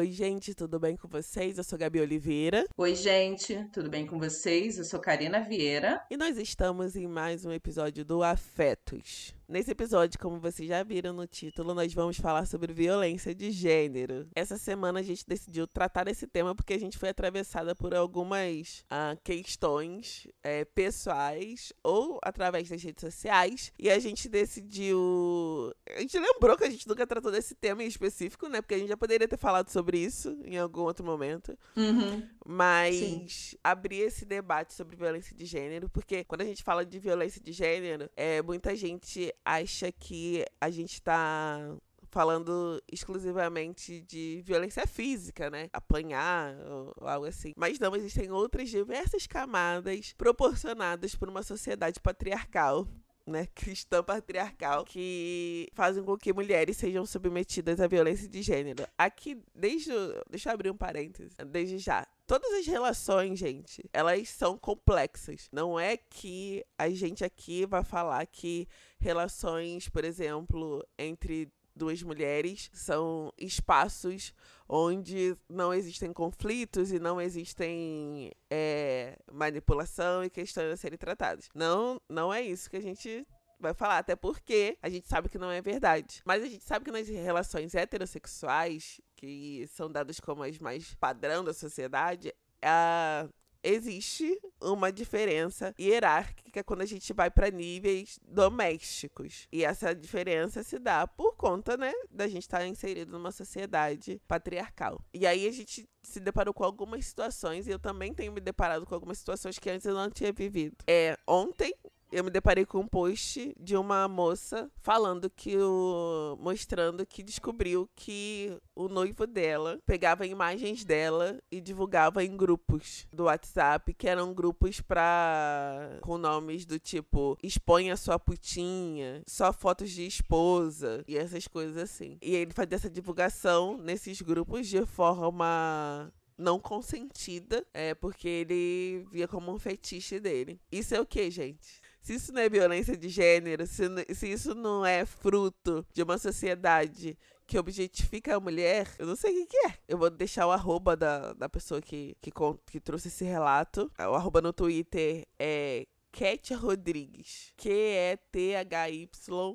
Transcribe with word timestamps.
Oi, 0.00 0.10
gente, 0.12 0.54
tudo 0.54 0.80
bem 0.80 0.96
com 0.96 1.06
vocês? 1.06 1.58
Eu 1.58 1.62
sou 1.62 1.78
Gabi 1.78 2.00
Oliveira. 2.00 2.64
Oi, 2.74 2.94
gente, 2.94 3.68
tudo 3.70 3.90
bem 3.90 4.06
com 4.06 4.18
vocês? 4.18 4.78
Eu 4.78 4.84
sou 4.86 4.98
Karina 4.98 5.40
Vieira. 5.40 6.02
E 6.10 6.16
nós 6.16 6.38
estamos 6.38 6.96
em 6.96 7.06
mais 7.06 7.44
um 7.44 7.52
episódio 7.52 8.02
do 8.02 8.22
Afetos. 8.22 9.34
Nesse 9.50 9.72
episódio, 9.72 10.16
como 10.20 10.38
vocês 10.38 10.68
já 10.68 10.80
viram 10.84 11.12
no 11.12 11.26
título, 11.26 11.74
nós 11.74 11.92
vamos 11.92 12.16
falar 12.16 12.46
sobre 12.46 12.72
violência 12.72 13.34
de 13.34 13.50
gênero. 13.50 14.28
Essa 14.32 14.56
semana 14.56 15.00
a 15.00 15.02
gente 15.02 15.26
decidiu 15.26 15.66
tratar 15.66 16.06
esse 16.06 16.24
tema 16.24 16.54
porque 16.54 16.72
a 16.72 16.78
gente 16.78 16.96
foi 16.96 17.08
atravessada 17.08 17.74
por 17.74 17.92
algumas 17.92 18.84
ah, 18.88 19.16
questões 19.24 20.28
é, 20.44 20.64
pessoais 20.64 21.72
ou 21.82 22.20
através 22.22 22.68
das 22.68 22.80
redes 22.80 23.00
sociais 23.00 23.72
e 23.76 23.90
a 23.90 23.98
gente 23.98 24.28
decidiu. 24.28 25.74
A 25.96 26.00
gente 26.00 26.16
lembrou 26.16 26.56
que 26.56 26.62
a 26.62 26.70
gente 26.70 26.86
nunca 26.86 27.04
tratou 27.04 27.32
desse 27.32 27.56
tema 27.56 27.82
em 27.82 27.88
específico, 27.88 28.48
né? 28.48 28.62
Porque 28.62 28.74
a 28.74 28.78
gente 28.78 28.90
já 28.90 28.96
poderia 28.96 29.26
ter 29.26 29.36
falado 29.36 29.68
sobre 29.68 29.98
isso 29.98 30.38
em 30.44 30.58
algum 30.58 30.82
outro 30.82 31.04
momento. 31.04 31.58
Uhum. 31.76 32.22
Mas 32.46 32.94
Sim. 32.94 33.58
abrir 33.64 34.02
esse 34.02 34.24
debate 34.24 34.74
sobre 34.74 34.94
violência 34.94 35.34
de 35.34 35.44
gênero, 35.44 35.88
porque 35.88 36.22
quando 36.22 36.42
a 36.42 36.46
gente 36.46 36.62
fala 36.62 36.86
de 36.86 37.00
violência 37.00 37.40
de 37.40 37.50
gênero, 37.50 38.08
é, 38.16 38.40
muita 38.42 38.76
gente 38.76 39.34
acha 39.44 39.90
que 39.92 40.44
a 40.60 40.70
gente 40.70 40.94
está 40.94 41.76
falando 42.10 42.82
exclusivamente 42.90 44.00
de 44.02 44.42
violência 44.44 44.86
física, 44.86 45.48
né? 45.48 45.68
Apanhar 45.72 46.56
ou 46.66 47.08
algo 47.08 47.26
assim. 47.26 47.52
Mas 47.56 47.78
não, 47.78 47.94
existem 47.94 48.30
outras 48.30 48.68
diversas 48.68 49.26
camadas 49.26 50.12
proporcionadas 50.18 51.14
por 51.14 51.28
uma 51.28 51.42
sociedade 51.42 52.00
patriarcal 52.00 52.86
né, 53.26 53.46
cristã 53.54 54.02
patriarcal 54.02 54.84
que 54.84 55.68
fazem 55.72 56.02
com 56.02 56.16
que 56.16 56.32
mulheres 56.32 56.76
sejam 56.76 57.06
submetidas 57.06 57.80
à 57.80 57.86
violência 57.86 58.28
de 58.28 58.42
gênero. 58.42 58.86
Aqui, 58.98 59.40
desde. 59.54 59.90
Deixa 60.28 60.50
eu 60.50 60.54
abrir 60.54 60.70
um 60.70 60.76
parênteses. 60.76 61.34
Desde 61.46 61.78
já. 61.78 62.06
Todas 62.26 62.52
as 62.52 62.66
relações, 62.66 63.38
gente, 63.38 63.82
elas 63.92 64.28
são 64.28 64.56
complexas. 64.56 65.48
Não 65.50 65.78
é 65.78 65.96
que 65.96 66.64
a 66.78 66.88
gente 66.88 67.24
aqui 67.24 67.66
vai 67.66 67.82
falar 67.82 68.24
que 68.26 68.68
relações, 69.00 69.88
por 69.88 70.04
exemplo, 70.04 70.86
entre 70.98 71.50
duas 71.74 72.02
mulheres 72.02 72.70
são 72.72 73.32
espaços 73.38 74.34
onde 74.68 75.36
não 75.48 75.72
existem 75.72 76.12
conflitos 76.12 76.92
e 76.92 76.98
não 76.98 77.20
existem 77.20 78.30
é, 78.50 79.18
manipulação 79.32 80.22
e 80.22 80.30
questões 80.30 80.70
a 80.72 80.76
serem 80.76 80.98
tratadas. 80.98 81.48
Não, 81.54 82.00
não 82.08 82.32
é 82.32 82.42
isso 82.42 82.68
que 82.70 82.76
a 82.76 82.82
gente 82.82 83.26
vai 83.58 83.74
falar, 83.74 83.98
até 83.98 84.16
porque 84.16 84.78
a 84.82 84.88
gente 84.88 85.08
sabe 85.08 85.28
que 85.28 85.38
não 85.38 85.50
é 85.50 85.60
verdade. 85.60 86.22
Mas 86.24 86.42
a 86.42 86.46
gente 86.46 86.64
sabe 86.64 86.84
que 86.84 86.90
nas 86.90 87.08
relações 87.08 87.74
heterossexuais, 87.74 89.00
que 89.16 89.66
são 89.68 89.90
dadas 89.90 90.20
como 90.20 90.42
as 90.42 90.58
mais 90.58 90.94
padrão 90.94 91.44
da 91.44 91.52
sociedade, 91.52 92.32
a 92.62 93.28
existe 93.62 94.40
uma 94.60 94.92
diferença 94.92 95.74
hierárquica 95.78 96.62
quando 96.62 96.82
a 96.82 96.86
gente 96.86 97.12
vai 97.12 97.30
para 97.30 97.50
níveis 97.50 98.18
domésticos. 98.26 99.46
E 99.52 99.64
essa 99.64 99.94
diferença 99.94 100.62
se 100.62 100.78
dá 100.78 101.06
por 101.06 101.34
conta, 101.36 101.76
né, 101.76 101.92
da 102.10 102.26
gente 102.26 102.42
estar 102.42 102.58
tá 102.58 102.66
inserido 102.66 103.12
numa 103.12 103.32
sociedade 103.32 104.20
patriarcal. 104.26 105.02
E 105.12 105.26
aí 105.26 105.46
a 105.46 105.52
gente 105.52 105.88
se 106.02 106.20
deparou 106.20 106.54
com 106.54 106.64
algumas 106.64 107.06
situações, 107.06 107.66
e 107.66 107.70
eu 107.70 107.78
também 107.78 108.12
tenho 108.12 108.32
me 108.32 108.40
deparado 108.40 108.86
com 108.86 108.94
algumas 108.94 109.18
situações 109.18 109.58
que 109.58 109.70
antes 109.70 109.86
eu 109.86 109.94
não 109.94 110.10
tinha 110.10 110.32
vivido. 110.32 110.76
É, 110.86 111.16
ontem 111.26 111.74
eu 112.10 112.24
me 112.24 112.30
deparei 112.30 112.64
com 112.64 112.80
um 112.80 112.86
post 112.86 113.54
de 113.58 113.76
uma 113.76 114.08
moça 114.08 114.70
falando 114.82 115.30
que 115.30 115.56
o 115.56 116.36
mostrando 116.40 117.06
que 117.06 117.22
descobriu 117.22 117.88
que 117.94 118.56
o 118.74 118.88
noivo 118.88 119.26
dela 119.26 119.78
pegava 119.86 120.26
imagens 120.26 120.84
dela 120.84 121.38
e 121.50 121.60
divulgava 121.60 122.24
em 122.24 122.36
grupos 122.36 123.06
do 123.12 123.24
WhatsApp, 123.24 123.94
que 123.94 124.08
eram 124.08 124.34
grupos 124.34 124.80
para 124.80 125.98
com 126.00 126.18
nomes 126.18 126.64
do 126.64 126.78
tipo 126.78 127.38
exponha 127.42 127.96
sua 127.96 128.18
putinha, 128.18 129.22
só 129.26 129.52
fotos 129.52 129.90
de 129.90 130.06
esposa 130.06 131.04
e 131.06 131.16
essas 131.16 131.46
coisas 131.46 131.76
assim. 131.76 132.18
E 132.20 132.34
ele 132.34 132.52
fazia 132.52 132.76
essa 132.76 132.90
divulgação 132.90 133.76
nesses 133.76 134.20
grupos 134.20 134.66
de 134.66 134.84
forma 134.86 136.12
não 136.40 136.58
consentida, 136.58 137.64
é 137.72 137.94
porque 137.94 138.26
ele 138.26 139.06
via 139.12 139.28
como 139.28 139.52
um 139.52 139.58
fetiche 139.58 140.18
dele. 140.18 140.58
Isso 140.72 140.94
é 140.94 141.00
o 141.00 141.06
que, 141.06 141.30
gente? 141.30 141.79
Se 142.02 142.14
isso 142.14 142.32
não 142.32 142.40
é 142.40 142.48
violência 142.48 142.96
de 142.96 143.08
gênero, 143.08 143.66
se, 143.66 143.84
se 144.14 144.32
isso 144.32 144.54
não 144.54 144.84
é 144.84 145.04
fruto 145.04 145.86
de 145.92 146.02
uma 146.02 146.18
sociedade 146.18 147.18
que 147.46 147.58
objetifica 147.58 148.36
a 148.36 148.40
mulher, 148.40 148.88
eu 148.98 149.06
não 149.06 149.16
sei 149.16 149.32
o 149.32 149.34
que, 149.34 149.46
que, 149.46 149.66
é. 149.66 149.74
Eu 149.88 149.98
vou 149.98 150.08
deixar 150.08 150.46
o 150.46 150.52
arroba 150.52 150.96
da, 150.96 151.32
da 151.32 151.48
pessoa 151.48 151.80
que, 151.80 152.16
que, 152.20 152.30
que 152.66 152.80
trouxe 152.80 153.08
esse 153.08 153.24
relato. 153.24 153.90
O 153.98 154.14
arroba 154.14 154.40
no 154.40 154.52
Twitter 154.52 155.26
é 155.38 155.84
Ketia 156.12 156.56
Rodrigues. 156.56 157.52
Q-E-T-H-Y 157.56 159.08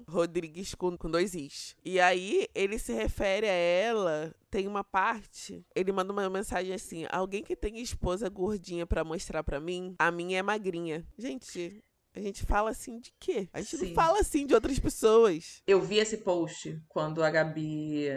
Rodrigues 0.08 0.76
com, 0.76 0.98
com 0.98 1.10
dois 1.10 1.34
Is. 1.34 1.76
E 1.84 2.00
aí 2.00 2.48
ele 2.54 2.78
se 2.80 2.94
refere 2.94 3.48
a 3.48 3.54
ela. 3.54 4.34
Tem 4.50 4.68
uma 4.68 4.84
parte, 4.84 5.66
ele 5.76 5.92
manda 5.92 6.14
uma 6.14 6.30
mensagem 6.30 6.74
assim: 6.74 7.06
Alguém 7.12 7.44
que 7.44 7.56
tem 7.56 7.80
esposa 7.80 8.30
gordinha 8.30 8.86
para 8.86 9.04
mostrar 9.04 9.44
para 9.44 9.60
mim, 9.60 9.96
a 10.00 10.12
minha 10.12 10.40
é 10.40 10.42
magrinha. 10.42 11.06
Gente, 11.18 11.84
a 12.16 12.22
gente 12.22 12.46
fala 12.46 12.70
assim 12.70 13.00
de 13.00 13.14
quê? 13.20 13.50
A 13.52 13.62
gente 13.62 13.78
Sim. 13.78 13.88
não 13.88 13.96
fala 13.96 14.20
assim 14.20 14.48
de 14.48 14.54
outras 14.54 14.80
pessoas. 14.80 15.62
Eu 15.68 15.82
vi 15.82 15.98
esse 15.98 16.18
post 16.18 16.82
quando 16.88 17.24
a 17.24 17.30
Gabi 17.30 18.08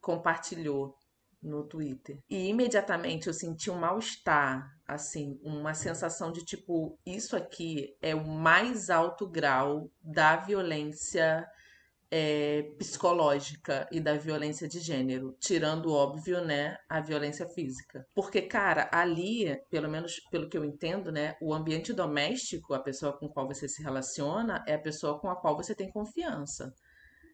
compartilhou 0.00 0.94
no 1.42 1.64
Twitter. 1.64 2.18
E 2.28 2.48
imediatamente 2.48 3.26
eu 3.26 3.34
senti 3.34 3.70
um 3.70 3.78
mal-estar, 3.78 4.68
assim, 4.86 5.38
uma 5.42 5.74
sensação 5.74 6.32
de 6.32 6.44
tipo, 6.44 6.98
isso 7.06 7.36
aqui 7.36 7.96
é 8.02 8.14
o 8.14 8.26
mais 8.26 8.90
alto 8.90 9.26
grau 9.26 9.90
da 10.02 10.36
violência 10.36 11.46
é, 12.10 12.62
psicológica 12.78 13.88
e 13.92 14.00
da 14.00 14.14
violência 14.16 14.68
de 14.68 14.80
gênero, 14.80 15.36
tirando, 15.40 15.92
óbvio, 15.92 16.44
né, 16.44 16.76
a 16.88 17.00
violência 17.00 17.46
física. 17.48 18.06
Porque, 18.14 18.42
cara, 18.42 18.88
ali, 18.92 19.56
pelo 19.70 19.88
menos 19.88 20.20
pelo 20.30 20.48
que 20.48 20.56
eu 20.56 20.64
entendo, 20.64 21.12
né, 21.12 21.36
o 21.40 21.52
ambiente 21.52 21.92
doméstico, 21.92 22.74
a 22.74 22.82
pessoa 22.82 23.16
com 23.16 23.28
qual 23.28 23.46
você 23.46 23.68
se 23.68 23.82
relaciona, 23.82 24.64
é 24.66 24.74
a 24.74 24.80
pessoa 24.80 25.18
com 25.20 25.28
a 25.28 25.36
qual 25.36 25.56
você 25.56 25.74
tem 25.74 25.90
confiança. 25.90 26.72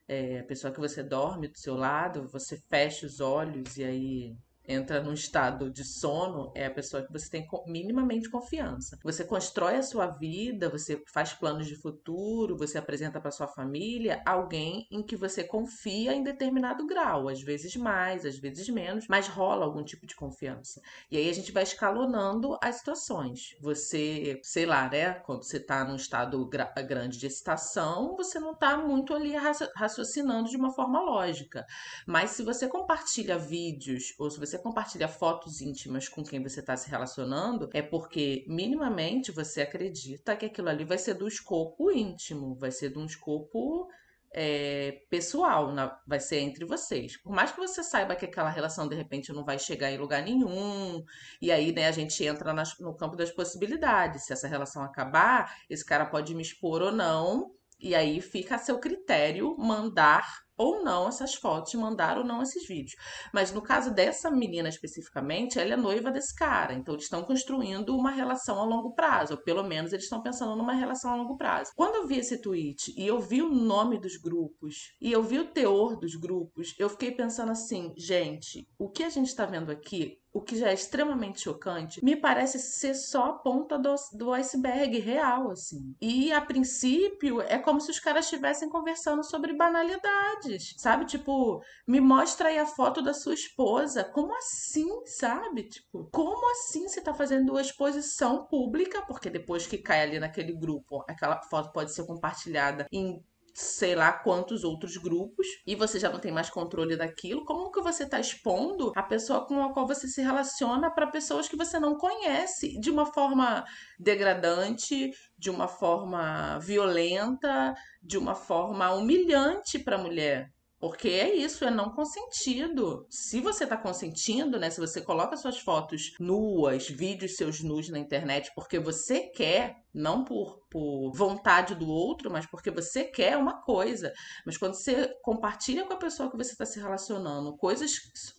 É 0.09 0.41
a 0.41 0.45
pessoa 0.45 0.73
que 0.73 0.81
você 0.81 1.03
dorme 1.03 1.49
do 1.49 1.59
seu 1.59 1.77
lado, 1.77 2.29
você 2.31 2.59
fecha 2.69 3.06
os 3.06 3.21
olhos 3.21 3.77
e 3.77 3.85
aí 3.85 4.37
entra 4.66 5.02
num 5.02 5.12
estado 5.12 5.70
de 5.70 5.84
sono 5.84 6.50
é 6.54 6.66
a 6.66 6.70
pessoa 6.70 7.02
que 7.02 7.12
você 7.12 7.28
tem 7.28 7.47
minimamente 7.66 8.30
confiança. 8.30 8.98
Você 9.02 9.25
constrói 9.25 9.76
a 9.76 9.82
sua 9.82 10.06
vida, 10.06 10.69
você 10.69 11.02
faz 11.12 11.32
planos 11.32 11.66
de 11.66 11.76
futuro, 11.76 12.56
você 12.56 12.78
apresenta 12.78 13.20
para 13.20 13.30
sua 13.30 13.47
família 13.47 14.22
alguém 14.25 14.86
em 14.91 15.02
que 15.02 15.16
você 15.16 15.44
confia 15.44 16.14
em 16.14 16.22
determinado 16.22 16.86
grau, 16.86 17.28
às 17.28 17.42
vezes 17.42 17.76
mais, 17.76 18.25
às 18.25 18.38
vezes 18.38 18.69
menos, 18.69 19.06
mas 19.08 19.28
rola 19.28 19.64
algum 19.64 19.84
tipo 19.84 20.06
de 20.06 20.14
confiança. 20.14 20.81
E 21.10 21.16
aí 21.16 21.28
a 21.28 21.32
gente 21.32 21.52
vai 21.52 21.62
escalonando 21.62 22.58
as 22.62 22.76
situações. 22.76 23.56
Você, 23.60 24.41
sei 24.42 24.66
lá, 24.66 24.88
né, 24.88 25.14
quando 25.14 25.44
você 25.44 25.58
está 25.58 25.84
num 25.84 25.96
estado 25.96 26.48
grande 26.86 27.19
de 27.19 27.26
excitação, 27.26 28.16
você 28.16 28.38
não 28.38 28.52
está 28.52 28.76
muito 28.76 29.14
ali 29.14 29.34
raciocinando 29.75 30.48
de 30.48 30.56
uma 30.56 30.72
forma 30.72 31.00
lógica. 31.00 31.64
Mas 32.06 32.31
se 32.31 32.42
você 32.42 32.69
compartilha 32.69 33.38
vídeos 33.38 34.14
ou 34.19 34.31
se 34.31 34.38
você 34.38 34.53
você 34.54 34.59
compartilha 34.59 35.09
fotos 35.09 35.60
íntimas 35.60 36.09
com 36.09 36.22
quem 36.22 36.41
você 36.41 36.60
está 36.60 36.76
se 36.76 36.88
relacionando, 36.88 37.69
é 37.72 37.82
porque 37.82 38.44
minimamente 38.47 39.32
você 39.32 39.62
acredita 39.62 40.37
que 40.37 40.47
aquilo 40.47 40.69
ali 40.69 40.84
vai 40.84 40.97
ser 40.97 41.15
do 41.15 41.26
escopo 41.26 41.91
íntimo, 41.91 42.54
vai 42.54 42.70
ser 42.70 42.91
de 42.91 42.98
um 42.98 43.04
escopo 43.04 43.88
é, 44.32 45.03
pessoal, 45.10 45.72
na, 45.72 46.00
vai 46.06 46.20
ser 46.20 46.38
entre 46.38 46.64
vocês. 46.64 47.17
Por 47.17 47.32
mais 47.32 47.50
que 47.50 47.58
você 47.58 47.82
saiba 47.82 48.14
que 48.14 48.25
aquela 48.25 48.49
relação 48.49 48.88
de 48.88 48.94
repente 48.94 49.32
não 49.32 49.44
vai 49.44 49.58
chegar 49.58 49.90
em 49.90 49.99
lugar 49.99 50.23
nenhum, 50.23 51.05
e 51.43 51.50
aí 51.50 51.73
né, 51.73 51.88
a 51.88 51.93
gente 51.93 52.25
entra 52.25 52.52
nas, 52.52 52.79
no 52.79 52.94
campo 52.94 53.17
das 53.17 53.32
possibilidades. 53.32 54.25
Se 54.25 54.32
essa 54.32 54.46
relação 54.46 54.84
acabar, 54.84 55.56
esse 55.69 55.84
cara 55.84 56.06
pode 56.06 56.32
me 56.32 56.43
expor 56.43 56.81
ou 56.81 56.93
não, 56.93 57.52
e 57.81 57.93
aí 57.93 58.20
fica 58.20 58.55
a 58.55 58.58
seu 58.58 58.79
critério 58.79 59.56
mandar 59.58 60.44
ou 60.56 60.83
não 60.83 61.09
essas 61.09 61.35
fotos, 61.35 61.75
mandar 61.75 62.19
ou 62.19 62.25
não 62.25 62.43
esses 62.43 62.67
vídeos. 62.67 62.95
Mas 63.33 63.53
no 63.53 63.62
caso 63.62 63.93
dessa 63.93 64.31
menina 64.31 64.69
especificamente, 64.69 65.59
ela 65.59 65.75
é 65.75 65.77
noiva 65.77 66.11
desse 66.11 66.35
cara. 66.35 66.75
Então 66.75 66.95
eles 66.95 67.05
estão 67.05 67.23
construindo 67.23 67.97
uma 67.97 68.11
relação 68.11 68.61
a 68.61 68.65
longo 68.65 68.95
prazo, 68.95 69.35
ou 69.35 69.43
pelo 69.43 69.62
menos 69.62 69.93
eles 69.93 70.05
estão 70.05 70.23
pensando 70.23 70.56
numa 70.56 70.73
relação 70.73 71.12
a 71.12 71.17
longo 71.17 71.37
prazo. 71.37 71.73
Quando 71.75 71.97
eu 71.97 72.06
vi 72.06 72.19
esse 72.19 72.41
tweet 72.41 72.93
e 72.97 73.06
eu 73.06 73.21
vi 73.21 73.43
o 73.43 73.49
nome 73.49 73.99
dos 73.99 74.17
grupos 74.17 74.75
e 75.01 75.11
eu 75.11 75.23
vi 75.23 75.39
o 75.39 75.51
teor 75.51 75.97
dos 75.99 76.15
grupos, 76.15 76.75
eu 76.79 76.89
fiquei 76.89 77.12
pensando 77.12 77.53
assim, 77.53 77.93
gente, 77.97 78.67
o 78.79 78.91
que 78.91 79.03
a 79.03 79.11
gente 79.11 79.29
está 79.29 79.47
vendo 79.47 79.71
aqui 79.71 80.19
o 80.34 80.40
que 80.40 80.56
já 80.56 80.70
é 80.70 80.75
extremamente 80.75 81.40
chocante, 81.40 82.04
me 82.04 82.16
parece 82.16 82.58
ser 82.58 82.94
só 82.94 83.26
a 83.26 83.32
ponta 83.34 83.78
do, 83.78 83.94
do 84.14 84.32
iceberg 84.32 84.98
real, 84.98 85.52
assim. 85.52 85.94
E 86.00 86.32
a 86.32 86.40
princípio 86.40 87.40
é 87.40 87.56
como 87.56 87.81
se 87.81 87.92
os 87.92 88.00
caras 88.00 88.25
estivessem 88.25 88.69
conversando 88.69 89.22
sobre 89.22 89.54
banalidades, 89.54 90.75
sabe? 90.76 91.06
Tipo, 91.06 91.62
me 91.86 92.00
mostra 92.00 92.48
aí 92.48 92.58
a 92.58 92.66
foto 92.66 93.00
da 93.00 93.14
sua 93.14 93.34
esposa. 93.34 94.02
Como 94.02 94.36
assim, 94.36 95.06
sabe? 95.06 95.69
Tipo, 95.69 96.08
como 96.10 96.50
assim 96.50 96.88
você 96.88 97.00
tá 97.00 97.14
fazendo 97.14 97.50
uma 97.50 97.62
exposição 97.62 98.44
pública? 98.46 99.02
Porque 99.06 99.31
depois 99.31 99.69
que 99.69 99.78
cai 99.78 100.02
ali 100.02 100.19
naquele 100.19 100.52
grupo, 100.52 101.04
aquela 101.08 101.40
foto 101.42 101.70
pode 101.70 101.94
ser 101.94 102.04
compartilhada 102.06 102.88
em 102.90 103.25
sei 103.55 103.95
lá 103.95 104.12
quantos 104.12 104.65
outros 104.65 104.97
grupos 104.97 105.47
e 105.67 105.77
você 105.77 105.99
já 105.99 106.11
não 106.11 106.19
tem 106.19 106.33
mais 106.33 106.51
controle 106.51 106.97
daquilo, 106.97 107.45
como 107.45 107.71
que 107.71 107.81
você 107.81 108.03
está 108.03 108.19
expondo 108.19 108.93
a 108.97 109.03
pessoa 109.03 109.47
com 109.47 109.62
a 109.62 109.73
qual 109.73 109.87
você 109.87 110.09
se 110.09 110.21
relaciona 110.21 110.91
para 110.91 111.06
pessoas 111.06 111.49
que 111.49 111.56
você 111.56 111.79
não 111.79 111.97
conhece 111.97 112.79
de 112.81 112.91
uma 112.91 113.06
forma 113.06 113.65
degradante, 113.99 115.12
de 115.39 115.51
uma 115.51 115.69
forma 115.69 116.59
violenta, 116.59 117.75
de 118.03 118.19
uma 118.19 118.35
forma 118.35 118.93
humilhante 118.93 119.79
para 119.79 119.97
a 119.97 120.03
mulher? 120.03 120.54
Porque 120.84 121.08
é 121.08 121.34
isso, 121.34 121.64
é 121.64 121.70
não 121.70 121.88
consentido. 121.88 123.06
Se 123.08 123.40
você 123.40 123.66
tá 123.66 123.75
consentindo, 123.75 124.58
né? 124.58 124.69
Se 124.69 124.78
você 124.78 125.00
coloca 125.00 125.34
suas 125.34 125.58
fotos 125.58 126.12
nuas, 126.20 126.86
vídeos 126.86 127.36
seus 127.36 127.62
nus 127.62 127.88
na 127.88 127.98
internet 127.98 128.52
porque 128.54 128.78
você 128.78 129.20
quer, 129.28 129.76
não 129.94 130.22
por, 130.25 130.60
por 130.70 131.10
vontade 131.14 131.75
do 131.75 131.88
outro, 131.88 132.31
mas 132.31 132.44
porque 132.44 132.70
você 132.70 133.04
quer 133.04 133.38
uma 133.38 133.62
coisa. 133.62 134.12
Mas 134.44 134.58
quando 134.58 134.75
você 134.75 135.08
compartilha 135.22 135.86
com 135.86 135.94
a 135.94 135.96
pessoa 135.96 136.31
que 136.31 136.36
você 136.36 136.52
está 136.52 136.66
se 136.66 136.78
relacionando 136.78 137.56
coisas, 137.56 137.92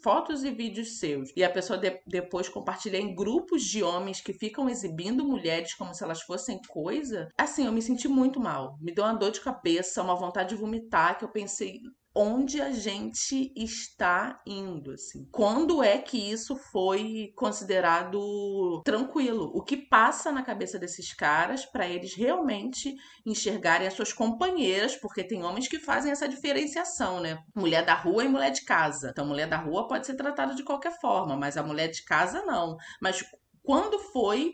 fotos 0.03 0.43
e 0.43 0.51
vídeos 0.51 0.99
seus, 0.99 1.31
e 1.35 1.43
a 1.43 1.49
pessoa 1.49 1.79
de, 1.79 1.99
depois 2.05 2.47
compartilha 2.47 2.97
em 2.97 3.15
grupos 3.15 3.63
de 3.63 3.81
homens 3.81 4.21
que 4.21 4.33
ficam 4.33 4.69
exibindo 4.69 5.25
mulheres 5.25 5.73
como 5.73 5.95
se 5.95 6.03
elas 6.03 6.21
fossem 6.21 6.61
coisa, 6.69 7.27
assim, 7.35 7.65
eu 7.65 7.71
me 7.71 7.81
senti 7.81 8.07
muito 8.07 8.39
mal. 8.39 8.77
Me 8.79 8.93
deu 8.93 9.03
uma 9.03 9.13
dor 9.15 9.31
de 9.31 9.41
cabeça, 9.41 10.03
uma 10.03 10.15
vontade 10.15 10.49
de 10.49 10.61
vomitar, 10.61 11.17
que 11.17 11.25
eu 11.25 11.29
pensei, 11.29 11.81
onde 12.15 12.61
a 12.61 12.71
gente 12.71 13.51
está 13.55 14.41
indo, 14.47 14.91
assim. 14.91 15.27
Quando 15.31 15.83
é 15.83 15.97
que 15.97 16.17
isso 16.17 16.55
foi 16.55 17.33
considerado 17.35 18.81
tranquilo? 18.85 19.51
O 19.53 19.61
que 19.61 19.75
passa 19.75 20.31
na 20.31 20.41
cabeça 20.41 20.79
desses 20.79 21.13
caras 21.13 21.65
para 21.65 21.87
eles 21.87 22.15
realmente 22.15 22.95
enxergarem 23.25 23.87
as 23.87 23.93
suas 23.93 24.13
companheiras, 24.13 24.95
porque 24.95 25.23
tem 25.23 25.43
homens 25.43 25.67
que 25.67 25.77
fazem 25.77 26.11
essa 26.11 26.27
diferenciação, 26.27 27.19
né? 27.19 27.37
Mulher 27.53 27.85
da 27.85 27.93
rua 27.93 28.23
e 28.23 28.29
mulher 28.29 28.51
de 28.51 28.63
casa. 28.63 29.09
Então, 29.09 29.25
mulher 29.25 29.49
da 29.49 29.57
rua 29.57 29.87
pode 29.87 30.05
ser 30.05 30.15
tratada 30.15 30.55
de 30.55 30.63
qualquer 30.63 30.97
forma, 31.01 31.35
mas 31.35 31.57
a 31.57 31.63
mulher 31.63 31.89
de 31.89 32.03
casa 32.05 32.41
não. 32.43 32.77
Mas 33.01 33.23
quando 33.61 33.99
foi 33.99 34.53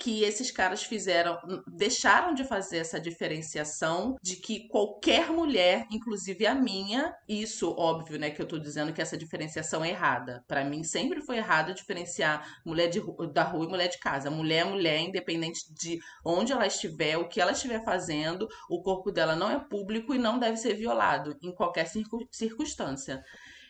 que 0.00 0.24
esses 0.24 0.50
caras 0.50 0.82
fizeram, 0.82 1.38
deixaram 1.66 2.32
de 2.32 2.42
fazer 2.42 2.78
essa 2.78 2.98
diferenciação 2.98 4.16
de 4.22 4.36
que 4.36 4.66
qualquer 4.66 5.30
mulher, 5.30 5.86
inclusive 5.90 6.46
a 6.46 6.54
minha, 6.54 7.14
isso 7.28 7.70
óbvio, 7.76 8.18
né, 8.18 8.30
que 8.30 8.40
eu 8.40 8.48
tô 8.48 8.58
dizendo 8.58 8.94
que 8.94 9.02
essa 9.02 9.16
diferenciação 9.16 9.84
é 9.84 9.90
errada. 9.90 10.42
Para 10.48 10.64
mim 10.64 10.82
sempre 10.82 11.20
foi 11.20 11.36
errado 11.36 11.74
diferenciar 11.74 12.60
mulher 12.64 12.88
de, 12.88 13.02
da 13.30 13.42
rua 13.42 13.66
e 13.66 13.68
mulher 13.68 13.88
de 13.88 13.98
casa. 13.98 14.30
Mulher 14.30 14.60
é 14.60 14.64
mulher, 14.64 15.00
independente 15.00 15.70
de 15.74 15.98
onde 16.24 16.50
ela 16.50 16.66
estiver, 16.66 17.18
o 17.18 17.28
que 17.28 17.38
ela 17.38 17.52
estiver 17.52 17.84
fazendo, 17.84 18.48
o 18.70 18.82
corpo 18.82 19.12
dela 19.12 19.36
não 19.36 19.50
é 19.50 19.58
público 19.58 20.14
e 20.14 20.18
não 20.18 20.38
deve 20.38 20.56
ser 20.56 20.72
violado 20.72 21.36
em 21.42 21.54
qualquer 21.54 21.86
circunstância. 22.32 23.22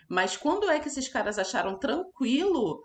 Mas 0.09 0.37
quando 0.37 0.71
é 0.71 0.79
que 0.79 0.87
esses 0.87 1.09
caras 1.09 1.41
acharam 1.41 1.77
tranquilo 1.77 2.85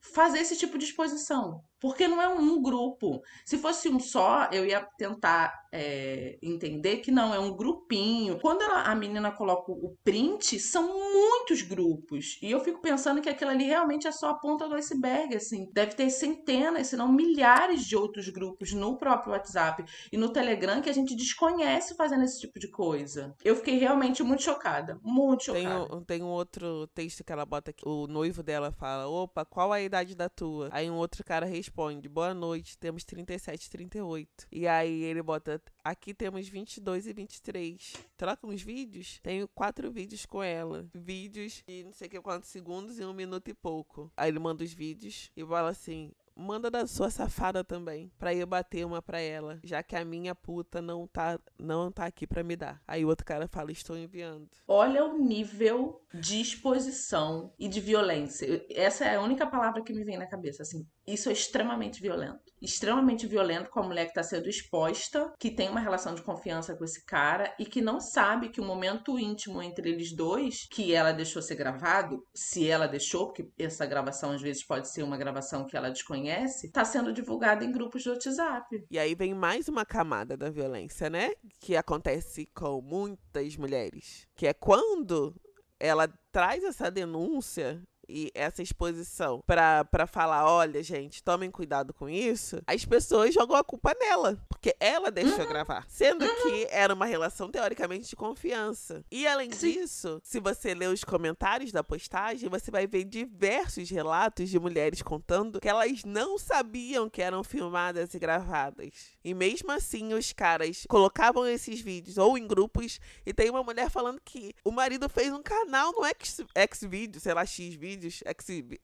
fazer 0.00 0.38
esse 0.38 0.56
tipo 0.56 0.78
de 0.78 0.84
exposição? 0.84 1.64
Porque 1.82 2.06
não 2.06 2.22
é 2.22 2.28
um 2.28 2.62
grupo. 2.62 3.20
Se 3.44 3.58
fosse 3.58 3.88
um 3.88 3.98
só, 3.98 4.48
eu 4.52 4.64
ia 4.64 4.80
tentar 4.96 5.61
é, 5.72 6.38
entender 6.42 6.98
que 6.98 7.10
não, 7.10 7.34
é 7.34 7.38
um 7.38 7.56
grupinho. 7.56 8.38
Quando 8.38 8.62
ela, 8.62 8.82
a 8.82 8.94
menina 8.94 9.32
coloca 9.32 9.72
o 9.72 9.96
print, 10.04 10.60
são 10.60 10.86
muitos 10.86 11.62
grupos. 11.62 12.38
E 12.42 12.50
eu 12.50 12.60
fico 12.60 12.80
pensando 12.82 13.22
que 13.22 13.28
aquilo 13.28 13.50
ali 13.50 13.64
realmente 13.64 14.06
é 14.06 14.12
só 14.12 14.30
a 14.30 14.34
ponta 14.34 14.68
do 14.68 14.74
iceberg, 14.74 15.34
assim. 15.34 15.70
Deve 15.72 15.94
ter 15.94 16.10
centenas, 16.10 16.88
se 16.88 16.96
não 16.96 17.10
milhares 17.10 17.86
de 17.86 17.96
outros 17.96 18.28
grupos 18.28 18.72
no 18.72 18.98
próprio 18.98 19.32
WhatsApp 19.32 19.84
e 20.12 20.16
no 20.16 20.30
Telegram 20.30 20.82
que 20.82 20.90
a 20.90 20.94
gente 20.94 21.16
desconhece 21.16 21.94
fazendo 21.94 22.24
esse 22.24 22.40
tipo 22.40 22.58
de 22.58 22.68
coisa. 22.68 23.34
Eu 23.42 23.56
fiquei 23.56 23.78
realmente 23.78 24.22
muito 24.22 24.42
chocada. 24.42 24.98
Muito 25.02 25.44
chocada. 25.44 25.88
Tem 25.88 25.96
um, 25.98 26.04
tem 26.04 26.22
um 26.22 26.28
outro 26.28 26.86
texto 26.88 27.24
que 27.24 27.32
ela 27.32 27.46
bota 27.46 27.70
aqui. 27.70 27.82
O 27.86 28.06
noivo 28.06 28.42
dela 28.42 28.70
fala: 28.72 29.08
opa, 29.08 29.44
qual 29.44 29.72
a 29.72 29.80
idade 29.80 30.14
da 30.14 30.28
tua? 30.28 30.68
Aí 30.70 30.90
um 30.90 30.96
outro 30.96 31.24
cara 31.24 31.46
responde 31.46 32.08
Boa 32.08 32.34
noite, 32.34 32.76
temos 32.76 33.04
37 33.04 33.66
e 33.66 33.70
38. 33.70 34.46
E 34.50 34.66
aí 34.68 35.02
ele 35.02 35.22
bota: 35.22 35.61
Aqui 35.84 36.14
temos 36.14 36.48
22 36.48 37.08
e 37.08 37.12
23. 37.12 37.94
Troca 38.16 38.46
uns 38.46 38.62
vídeos? 38.62 39.18
Tenho 39.20 39.48
quatro 39.48 39.90
vídeos 39.90 40.24
com 40.24 40.40
ela. 40.40 40.88
Vídeos 40.94 41.62
de 41.66 41.82
não 41.82 41.92
sei 41.92 42.08
que 42.08 42.20
quantos 42.20 42.50
segundos 42.50 43.00
e 43.00 43.04
um 43.04 43.12
minuto 43.12 43.48
e 43.48 43.54
pouco. 43.54 44.10
Aí 44.16 44.30
ele 44.30 44.38
manda 44.38 44.62
os 44.62 44.72
vídeos 44.72 45.32
e 45.36 45.44
fala 45.44 45.70
assim: 45.70 46.12
manda 46.36 46.70
da 46.70 46.86
sua 46.86 47.10
safada 47.10 47.62
também, 47.62 48.10
pra 48.18 48.34
eu 48.34 48.46
bater 48.46 48.84
uma 48.84 49.02
pra 49.02 49.20
ela, 49.20 49.60
já 49.62 49.82
que 49.82 49.96
a 49.96 50.04
minha 50.04 50.34
puta 50.34 50.80
não 50.80 51.06
tá, 51.06 51.38
não 51.58 51.90
tá 51.90 52.06
aqui 52.06 52.26
pra 52.26 52.42
me 52.42 52.56
dar. 52.56 52.82
Aí 52.86 53.04
o 53.04 53.08
outro 53.08 53.24
cara 53.24 53.46
fala, 53.48 53.72
estou 53.72 53.96
enviando. 53.96 54.48
Olha 54.66 55.04
o 55.04 55.18
nível 55.18 56.00
de 56.12 56.40
exposição 56.40 57.52
e 57.58 57.68
de 57.68 57.80
violência. 57.80 58.64
Essa 58.70 59.04
é 59.04 59.16
a 59.16 59.22
única 59.22 59.46
palavra 59.46 59.82
que 59.82 59.92
me 59.92 60.04
vem 60.04 60.18
na 60.18 60.26
cabeça, 60.26 60.62
assim. 60.62 60.86
Isso 61.06 61.28
é 61.28 61.32
extremamente 61.32 62.00
violento 62.00 62.52
extremamente 62.62 63.26
violento 63.26 63.68
com 63.70 63.80
a 63.80 63.82
mulher 63.82 64.04
que 64.04 64.10
está 64.12 64.22
sendo 64.22 64.48
exposta, 64.48 65.32
que 65.38 65.50
tem 65.50 65.68
uma 65.68 65.80
relação 65.80 66.14
de 66.14 66.22
confiança 66.22 66.76
com 66.76 66.84
esse 66.84 67.04
cara 67.04 67.52
e 67.58 67.66
que 67.66 67.82
não 67.82 68.00
sabe 68.00 68.48
que 68.48 68.60
o 68.60 68.64
momento 68.64 69.18
íntimo 69.18 69.60
entre 69.60 69.90
eles 69.90 70.12
dois, 70.12 70.66
que 70.70 70.94
ela 70.94 71.12
deixou 71.12 71.42
ser 71.42 71.56
gravado, 71.56 72.24
se 72.32 72.68
ela 72.68 72.86
deixou, 72.86 73.26
porque 73.26 73.50
essa 73.58 73.84
gravação 73.84 74.30
às 74.30 74.40
vezes 74.40 74.64
pode 74.64 74.88
ser 74.88 75.02
uma 75.02 75.16
gravação 75.16 75.66
que 75.66 75.76
ela 75.76 75.90
desconhece, 75.90 76.68
está 76.68 76.84
sendo 76.84 77.12
divulgada 77.12 77.64
em 77.64 77.72
grupos 77.72 78.02
de 78.02 78.10
WhatsApp. 78.10 78.86
E 78.90 78.98
aí 78.98 79.14
vem 79.14 79.34
mais 79.34 79.68
uma 79.68 79.84
camada 79.84 80.36
da 80.36 80.50
violência, 80.50 81.10
né? 81.10 81.32
Que 81.60 81.76
acontece 81.76 82.46
com 82.54 82.80
muitas 82.80 83.56
mulheres, 83.56 84.26
que 84.36 84.46
é 84.46 84.54
quando 84.54 85.34
ela 85.80 86.06
traz 86.30 86.62
essa 86.62 86.90
denúncia 86.90 87.82
e 88.12 88.30
essa 88.34 88.62
exposição 88.62 89.42
para 89.46 90.06
falar, 90.06 90.46
olha, 90.46 90.82
gente, 90.82 91.22
tomem 91.22 91.50
cuidado 91.50 91.94
com 91.94 92.08
isso, 92.08 92.60
as 92.66 92.84
pessoas 92.84 93.32
jogam 93.32 93.56
a 93.56 93.64
culpa 93.64 93.94
nela, 93.98 94.38
porque 94.48 94.76
ela 94.78 95.10
deixou 95.10 95.40
uhum. 95.40 95.48
gravar, 95.48 95.86
sendo 95.88 96.24
uhum. 96.24 96.42
que 96.42 96.66
era 96.70 96.92
uma 96.92 97.06
relação 97.06 97.50
teoricamente 97.50 98.08
de 98.08 98.16
confiança. 98.16 99.02
E 99.10 99.26
além 99.26 99.50
Sim. 99.52 99.72
disso, 99.72 100.20
se 100.22 100.38
você 100.38 100.74
ler 100.74 100.88
os 100.88 101.02
comentários 101.02 101.72
da 101.72 101.82
postagem, 101.82 102.48
você 102.48 102.70
vai 102.70 102.86
ver 102.86 103.04
diversos 103.04 103.88
relatos 103.88 104.50
de 104.50 104.58
mulheres 104.58 105.00
contando 105.00 105.60
que 105.60 105.68
elas 105.68 106.04
não 106.04 106.36
sabiam 106.38 107.08
que 107.08 107.22
eram 107.22 107.42
filmadas 107.42 108.12
e 108.14 108.18
gravadas. 108.18 109.11
E 109.24 109.32
mesmo 109.32 109.70
assim, 109.70 110.12
os 110.12 110.32
caras 110.32 110.84
colocavam 110.88 111.46
esses 111.46 111.80
vídeos 111.80 112.18
ou 112.18 112.36
em 112.36 112.46
grupos 112.46 112.98
e 113.24 113.32
tem 113.32 113.48
uma 113.48 113.62
mulher 113.62 113.90
falando 113.90 114.20
que 114.24 114.54
o 114.64 114.70
marido 114.70 115.08
fez 115.08 115.32
um 115.32 115.42
canal 115.42 115.92
no 115.92 116.04
X, 116.04 116.40
X 116.54 116.80
vídeo, 116.82 117.20
sei 117.20 117.32
lá, 117.32 117.46
X 117.46 117.74
vídeo 117.74 117.92
vídeos, 117.92 118.22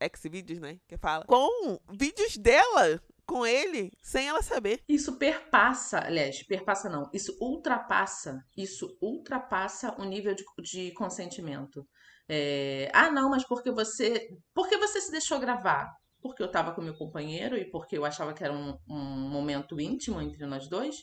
ex-vídeos, 0.00 0.58
né? 0.58 0.78
Que 0.86 0.96
fala. 0.96 1.24
Com 1.24 1.78
vídeos 1.90 2.36
dela 2.36 3.00
com 3.26 3.44
ele 3.44 3.92
sem 4.02 4.26
ela 4.26 4.42
saber. 4.42 4.82
Isso 4.88 5.18
perpassa, 5.18 6.00
aliás, 6.00 6.42
perpassa 6.44 6.88
não, 6.88 7.10
isso 7.12 7.36
ultrapassa, 7.40 8.42
isso 8.56 8.96
ultrapassa 9.02 9.94
o 9.98 10.04
nível 10.04 10.34
de, 10.34 10.44
de 10.62 10.92
consentimento. 10.92 11.86
É, 12.28 12.90
ah, 12.92 13.10
não, 13.10 13.30
mas 13.30 13.44
porque 13.46 13.70
você. 13.70 14.28
Porque 14.54 14.76
você 14.76 15.00
se 15.00 15.10
deixou 15.10 15.38
gravar? 15.38 15.90
Porque 16.20 16.42
eu 16.42 16.46
estava 16.46 16.72
com 16.72 16.82
meu 16.82 16.94
companheiro 16.94 17.56
e 17.56 17.64
porque 17.64 17.96
eu 17.96 18.04
achava 18.04 18.32
que 18.32 18.42
era 18.42 18.52
um, 18.52 18.76
um 18.88 19.30
momento 19.30 19.80
íntimo 19.80 20.20
entre 20.20 20.44
nós 20.46 20.68
dois. 20.68 20.96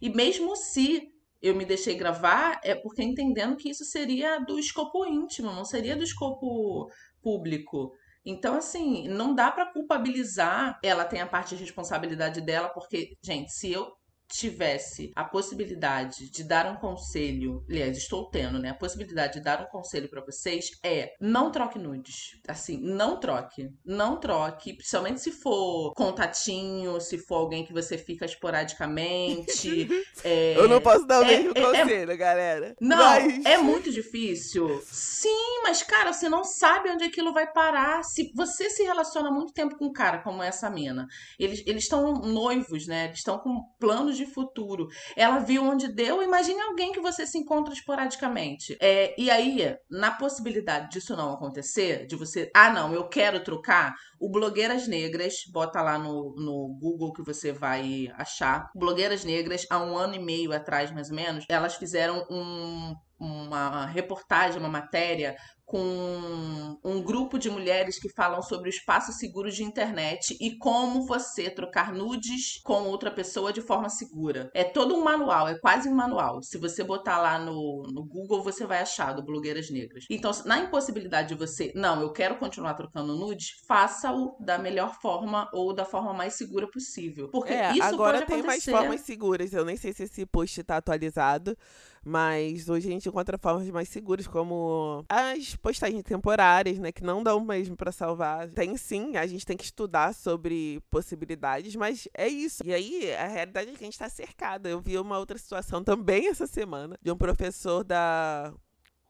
E 0.00 0.08
mesmo 0.08 0.54
se 0.56 1.08
eu 1.42 1.54
me 1.54 1.64
deixei 1.64 1.96
gravar, 1.96 2.60
é 2.62 2.74
porque 2.74 3.02
entendendo 3.02 3.56
que 3.56 3.70
isso 3.70 3.84
seria 3.84 4.38
do 4.38 4.58
escopo 4.58 5.06
íntimo, 5.06 5.52
não 5.52 5.64
seria 5.64 5.96
do 5.96 6.04
escopo 6.04 6.90
público. 7.22 7.92
Então, 8.24 8.56
assim, 8.56 9.08
não 9.08 9.34
dá 9.34 9.50
para 9.50 9.72
culpabilizar. 9.72 10.78
Ela 10.82 11.04
tem 11.04 11.20
a 11.20 11.26
parte 11.26 11.56
de 11.56 11.62
responsabilidade 11.62 12.40
dela, 12.40 12.68
porque, 12.68 13.16
gente, 13.22 13.50
se 13.52 13.72
eu 13.72 13.90
tivesse 14.30 15.12
a 15.14 15.24
possibilidade 15.24 16.30
de 16.30 16.44
dar 16.44 16.66
um 16.66 16.76
conselho, 16.76 17.64
aliás, 17.68 17.96
estou 17.96 18.30
tendo, 18.30 18.58
né? 18.58 18.70
A 18.70 18.74
possibilidade 18.74 19.34
de 19.34 19.40
dar 19.40 19.60
um 19.60 19.66
conselho 19.66 20.08
para 20.08 20.24
vocês 20.24 20.70
é 20.82 21.14
não 21.20 21.50
troque 21.50 21.78
nudes. 21.78 22.38
Assim, 22.46 22.78
não 22.78 23.18
troque. 23.18 23.70
Não 23.84 24.18
troque, 24.18 24.74
principalmente 24.74 25.20
se 25.20 25.32
for 25.32 25.92
contatinho, 25.94 27.00
se 27.00 27.18
for 27.18 27.36
alguém 27.36 27.64
que 27.64 27.72
você 27.72 27.98
fica 27.98 28.24
esporadicamente. 28.24 29.88
é, 30.22 30.56
Eu 30.56 30.68
não 30.68 30.80
posso 30.80 31.06
dar 31.06 31.20
o 31.20 31.24
é, 31.24 31.26
mesmo 31.26 31.52
é, 31.54 31.60
é 31.60 31.64
conselho, 31.64 32.16
galera. 32.16 32.76
Não, 32.80 32.96
mas... 32.96 33.44
é 33.44 33.58
muito 33.58 33.90
difícil. 33.90 34.80
Sim, 34.86 35.62
mas, 35.64 35.82
cara, 35.82 36.12
você 36.12 36.28
não 36.28 36.44
sabe 36.44 36.90
onde 36.90 37.04
aquilo 37.04 37.32
vai 37.32 37.50
parar. 37.52 38.04
Se 38.04 38.32
você 38.34 38.70
se 38.70 38.82
relaciona 38.84 39.30
muito 39.30 39.52
tempo 39.52 39.76
com 39.76 39.86
um 39.86 39.92
cara 39.92 40.18
como 40.18 40.42
essa 40.42 40.70
mina, 40.70 41.06
eles 41.38 41.64
estão 41.66 42.12
noivos, 42.14 42.86
né? 42.86 43.06
Eles 43.06 43.18
estão 43.18 43.38
com 43.38 43.64
planos 43.78 44.19
de 44.24 44.32
futuro. 44.32 44.88
Ela 45.16 45.38
viu 45.38 45.64
onde 45.64 45.88
deu, 45.88 46.22
imagine 46.22 46.60
alguém 46.60 46.92
que 46.92 47.00
você 47.00 47.26
se 47.26 47.38
encontra 47.38 47.72
esporadicamente. 47.72 48.76
É, 48.80 49.14
e 49.18 49.30
aí, 49.30 49.76
na 49.90 50.10
possibilidade 50.10 50.90
disso 50.90 51.16
não 51.16 51.32
acontecer, 51.32 52.06
de 52.06 52.16
você, 52.16 52.50
ah, 52.54 52.70
não, 52.70 52.92
eu 52.92 53.08
quero 53.08 53.42
trocar, 53.42 53.94
o 54.20 54.30
Blogueiras 54.30 54.86
Negras, 54.86 55.34
bota 55.50 55.80
lá 55.80 55.98
no, 55.98 56.34
no 56.36 56.78
Google 56.80 57.12
que 57.12 57.22
você 57.22 57.52
vai 57.52 58.12
achar. 58.14 58.70
Blogueiras 58.74 59.24
Negras, 59.24 59.66
há 59.70 59.82
um 59.82 59.96
ano 59.96 60.14
e 60.14 60.18
meio 60.18 60.52
atrás, 60.52 60.90
mais 60.90 61.08
ou 61.10 61.16
menos, 61.16 61.44
elas 61.48 61.76
fizeram 61.76 62.26
um 62.30 62.94
uma 63.20 63.84
reportagem, 63.84 64.58
uma 64.58 64.68
matéria 64.68 65.36
com 65.70 66.76
um 66.84 67.00
grupo 67.00 67.38
de 67.38 67.48
mulheres 67.48 67.96
que 67.96 68.08
falam 68.08 68.42
sobre 68.42 68.68
o 68.68 68.74
espaço 68.74 69.12
seguro 69.12 69.52
de 69.52 69.62
internet 69.62 70.36
e 70.40 70.58
como 70.58 71.06
você 71.06 71.48
trocar 71.48 71.92
nudes 71.92 72.60
com 72.64 72.88
outra 72.88 73.08
pessoa 73.08 73.52
de 73.52 73.60
forma 73.60 73.88
segura. 73.88 74.50
É 74.52 74.64
todo 74.64 74.96
um 74.96 75.04
manual, 75.04 75.46
é 75.46 75.56
quase 75.60 75.88
um 75.88 75.94
manual. 75.94 76.42
Se 76.42 76.58
você 76.58 76.82
botar 76.82 77.18
lá 77.18 77.38
no, 77.38 77.84
no 77.92 78.04
Google, 78.04 78.42
você 78.42 78.66
vai 78.66 78.80
achar 78.80 79.12
do 79.12 79.22
Blogueiras 79.22 79.70
Negras. 79.70 80.06
Então, 80.10 80.32
na 80.44 80.58
impossibilidade 80.58 81.28
de 81.28 81.34
você, 81.36 81.70
não, 81.76 82.02
eu 82.02 82.12
quero 82.12 82.34
continuar 82.34 82.74
trocando 82.74 83.14
nudes, 83.14 83.50
faça-o 83.68 84.36
da 84.40 84.58
melhor 84.58 84.98
forma 85.00 85.48
ou 85.52 85.72
da 85.72 85.84
forma 85.84 86.12
mais 86.12 86.34
segura 86.34 86.68
possível. 86.68 87.28
Porque 87.28 87.52
é, 87.52 87.70
isso 87.70 87.84
agora 87.84 88.18
pode 88.18 88.26
tem 88.26 88.40
acontecer. 88.40 88.72
mais 88.72 88.82
formas 88.82 89.00
seguras. 89.02 89.52
Eu 89.52 89.64
nem 89.64 89.76
sei 89.76 89.92
se 89.92 90.02
esse 90.02 90.26
post 90.26 90.60
está 90.60 90.78
atualizado. 90.78 91.56
Mas 92.04 92.68
hoje 92.68 92.88
a 92.88 92.92
gente 92.92 93.08
encontra 93.08 93.36
formas 93.36 93.68
mais 93.70 93.88
seguras, 93.88 94.26
como 94.26 95.04
as 95.08 95.54
postagens 95.56 96.02
temporárias, 96.02 96.78
né? 96.78 96.90
Que 96.90 97.04
não 97.04 97.22
dão 97.22 97.40
mesmo 97.40 97.76
para 97.76 97.92
salvar. 97.92 98.48
Tem 98.50 98.76
sim, 98.76 99.16
a 99.16 99.26
gente 99.26 99.44
tem 99.44 99.56
que 99.56 99.64
estudar 99.64 100.14
sobre 100.14 100.80
possibilidades, 100.90 101.76
mas 101.76 102.08
é 102.14 102.28
isso. 102.28 102.62
E 102.64 102.72
aí, 102.72 103.12
a 103.14 103.26
realidade 103.26 103.70
é 103.70 103.72
que 103.72 103.84
a 103.84 103.86
gente 103.86 103.94
está 103.94 104.08
cercada. 104.08 104.68
Eu 104.68 104.80
vi 104.80 104.98
uma 104.98 105.18
outra 105.18 105.36
situação 105.36 105.84
também 105.84 106.28
essa 106.28 106.46
semana, 106.46 106.96
de 107.02 107.10
um 107.10 107.16
professor 107.16 107.84
da 107.84 108.52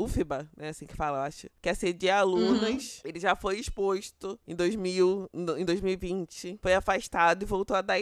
UFBA, 0.01 0.49
né, 0.57 0.71
assim 0.71 0.87
que 0.87 0.97
fala, 0.97 1.19
eu 1.19 1.23
acho, 1.23 1.49
que 1.61 1.69
assedia 1.69 2.17
alunas. 2.17 3.01
Uhum. 3.05 3.11
Ele 3.11 3.21
já 3.21 3.37
foi 3.37 3.59
exposto 3.59 4.39
em 4.47 4.55
2000, 4.55 5.29
em 5.59 5.65
2020, 5.65 6.59
foi 6.61 6.75
afastado 6.75 7.43
e 7.43 7.47
voltou 7.47 7.77
a 7.77 7.83
dar, 7.83 7.99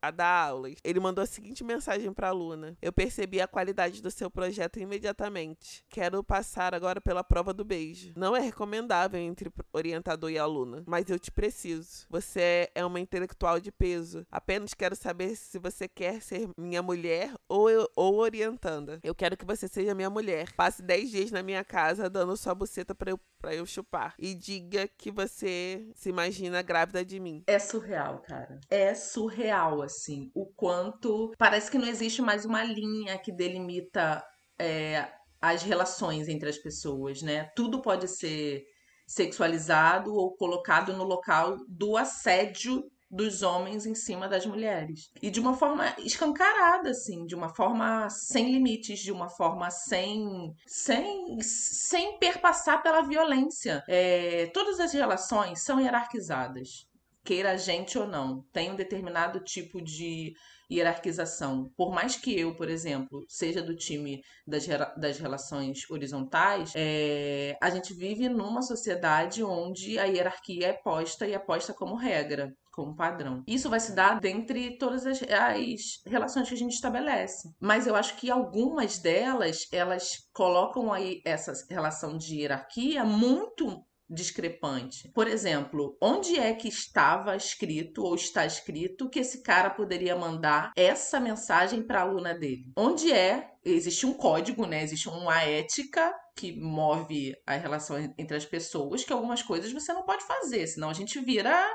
a, 0.00 0.10
dar 0.10 0.48
aulas. 0.48 0.74
Ele 0.82 1.00
mandou 1.00 1.22
a 1.22 1.26
seguinte 1.26 1.62
mensagem 1.62 2.12
para 2.12 2.28
a 2.28 2.30
aluna: 2.30 2.76
Eu 2.80 2.92
percebi 2.92 3.40
a 3.40 3.46
qualidade 3.46 4.02
do 4.02 4.10
seu 4.10 4.30
projeto 4.30 4.78
imediatamente. 4.78 5.84
Quero 5.88 6.22
passar 6.24 6.74
agora 6.74 7.00
pela 7.00 7.22
prova 7.22 7.52
do 7.52 7.64
beijo. 7.64 8.12
Não 8.16 8.36
é 8.36 8.40
recomendável 8.40 9.20
entre 9.20 9.50
orientador 9.72 10.30
e 10.30 10.38
aluna, 10.38 10.82
mas 10.86 11.08
eu 11.10 11.18
te 11.18 11.30
preciso. 11.30 12.06
Você 12.08 12.70
é 12.74 12.84
uma 12.84 13.00
intelectual 13.00 13.60
de 13.60 13.70
peso. 13.70 14.26
Apenas 14.30 14.74
quero 14.74 14.96
saber 14.96 15.36
se 15.36 15.58
você 15.58 15.86
quer 15.88 16.22
ser 16.22 16.48
minha 16.56 16.82
mulher 16.82 17.34
ou, 17.48 17.68
ou 17.94 18.18
orientanda. 18.18 19.00
Eu 19.02 19.14
quero 19.14 19.36
que 19.36 19.44
você 19.44 19.68
seja 19.68 19.94
minha 19.94 20.10
mulher. 20.10 20.52
Passe 20.52 20.82
10 20.82 21.10
dias 21.10 21.17
dias 21.18 21.30
na 21.30 21.42
minha 21.42 21.64
casa 21.64 22.08
dando 22.08 22.36
sua 22.36 22.54
buceta 22.54 22.94
pra 22.94 23.10
eu, 23.10 23.20
pra 23.40 23.54
eu 23.54 23.66
chupar. 23.66 24.14
E 24.18 24.34
diga 24.34 24.88
que 24.88 25.10
você 25.10 25.90
se 25.94 26.08
imagina 26.08 26.62
grávida 26.62 27.04
de 27.04 27.18
mim. 27.18 27.42
É 27.46 27.58
surreal, 27.58 28.22
cara. 28.22 28.60
É 28.70 28.94
surreal, 28.94 29.82
assim. 29.82 30.30
O 30.34 30.46
quanto. 30.46 31.32
Parece 31.36 31.70
que 31.70 31.78
não 31.78 31.88
existe 31.88 32.22
mais 32.22 32.44
uma 32.44 32.62
linha 32.62 33.18
que 33.18 33.32
delimita 33.32 34.22
é, 34.58 35.08
as 35.40 35.62
relações 35.62 36.28
entre 36.28 36.48
as 36.48 36.58
pessoas, 36.58 37.22
né? 37.22 37.50
Tudo 37.54 37.82
pode 37.82 38.08
ser 38.08 38.64
sexualizado 39.06 40.12
ou 40.14 40.36
colocado 40.36 40.92
no 40.92 41.04
local 41.04 41.56
do 41.66 41.96
assédio 41.96 42.84
dos 43.10 43.42
homens 43.42 43.86
em 43.86 43.94
cima 43.94 44.28
das 44.28 44.44
mulheres. 44.44 45.10
E 45.22 45.30
de 45.30 45.40
uma 45.40 45.54
forma 45.54 45.94
escancarada, 45.98 46.90
assim, 46.90 47.24
de 47.24 47.34
uma 47.34 47.54
forma 47.54 48.08
sem 48.10 48.52
limites, 48.52 49.00
de 49.00 49.12
uma 49.12 49.28
forma 49.28 49.70
sem 49.70 50.52
sem, 50.66 51.40
sem 51.40 52.18
perpassar 52.18 52.82
pela 52.82 53.02
violência. 53.02 53.82
É, 53.88 54.46
todas 54.52 54.78
as 54.80 54.92
relações 54.92 55.62
são 55.62 55.80
hierarquizadas, 55.80 56.86
queira 57.24 57.52
a 57.52 57.56
gente 57.56 57.98
ou 57.98 58.06
não. 58.06 58.42
Tem 58.52 58.70
um 58.70 58.76
determinado 58.76 59.40
tipo 59.40 59.82
de 59.82 60.32
hierarquização. 60.70 61.70
Por 61.76 61.92
mais 61.92 62.16
que 62.16 62.38
eu, 62.38 62.54
por 62.54 62.68
exemplo, 62.68 63.24
seja 63.28 63.62
do 63.62 63.74
time 63.74 64.22
das, 64.46 64.66
das 64.96 65.18
relações 65.18 65.88
horizontais, 65.90 66.72
é, 66.76 67.56
a 67.60 67.70
gente 67.70 67.94
vive 67.94 68.28
numa 68.28 68.62
sociedade 68.62 69.42
onde 69.42 69.98
a 69.98 70.04
hierarquia 70.04 70.68
é 70.68 70.72
posta 70.72 71.26
e 71.26 71.34
é 71.34 71.38
posta 71.38 71.72
como 71.72 71.96
regra 71.96 72.52
como 72.78 72.94
padrão. 72.94 73.42
Isso 73.44 73.68
vai 73.68 73.80
se 73.80 73.92
dar 73.92 74.20
dentre 74.20 74.78
todas 74.78 75.04
as, 75.04 75.20
as, 75.20 76.00
relações 76.06 76.48
que 76.48 76.54
a 76.54 76.56
gente 76.56 76.74
estabelece. 76.74 77.52
Mas 77.60 77.88
eu 77.88 77.96
acho 77.96 78.14
que 78.14 78.30
algumas 78.30 79.00
delas, 79.00 79.66
elas 79.72 80.28
colocam 80.32 80.92
aí 80.92 81.20
essa 81.24 81.52
relação 81.68 82.16
de 82.16 82.36
hierarquia 82.36 83.04
muito 83.04 83.84
discrepante. 84.08 85.10
Por 85.14 85.26
exemplo, 85.26 85.96
onde 86.00 86.38
é 86.38 86.54
que 86.54 86.68
estava 86.68 87.36
escrito 87.36 88.02
ou 88.02 88.14
está 88.14 88.46
escrito 88.46 89.08
que 89.08 89.20
esse 89.20 89.42
cara 89.42 89.70
poderia 89.70 90.16
mandar 90.16 90.72
essa 90.76 91.20
mensagem 91.20 91.82
para 91.82 92.00
a 92.00 92.02
aluna 92.02 92.34
dele? 92.34 92.72
Onde 92.76 93.12
é? 93.12 93.50
Existe 93.64 94.06
um 94.06 94.14
código, 94.14 94.66
né? 94.66 94.82
Existe 94.82 95.08
uma 95.08 95.42
ética 95.42 96.14
que 96.34 96.52
move 96.58 97.34
a 97.46 97.54
relação 97.54 97.98
entre 98.16 98.36
as 98.36 98.46
pessoas, 98.46 99.04
que 99.04 99.12
algumas 99.12 99.42
coisas 99.42 99.72
você 99.72 99.92
não 99.92 100.04
pode 100.04 100.24
fazer, 100.24 100.66
senão 100.68 100.88
a 100.88 100.94
gente 100.94 101.20
vira 101.20 101.68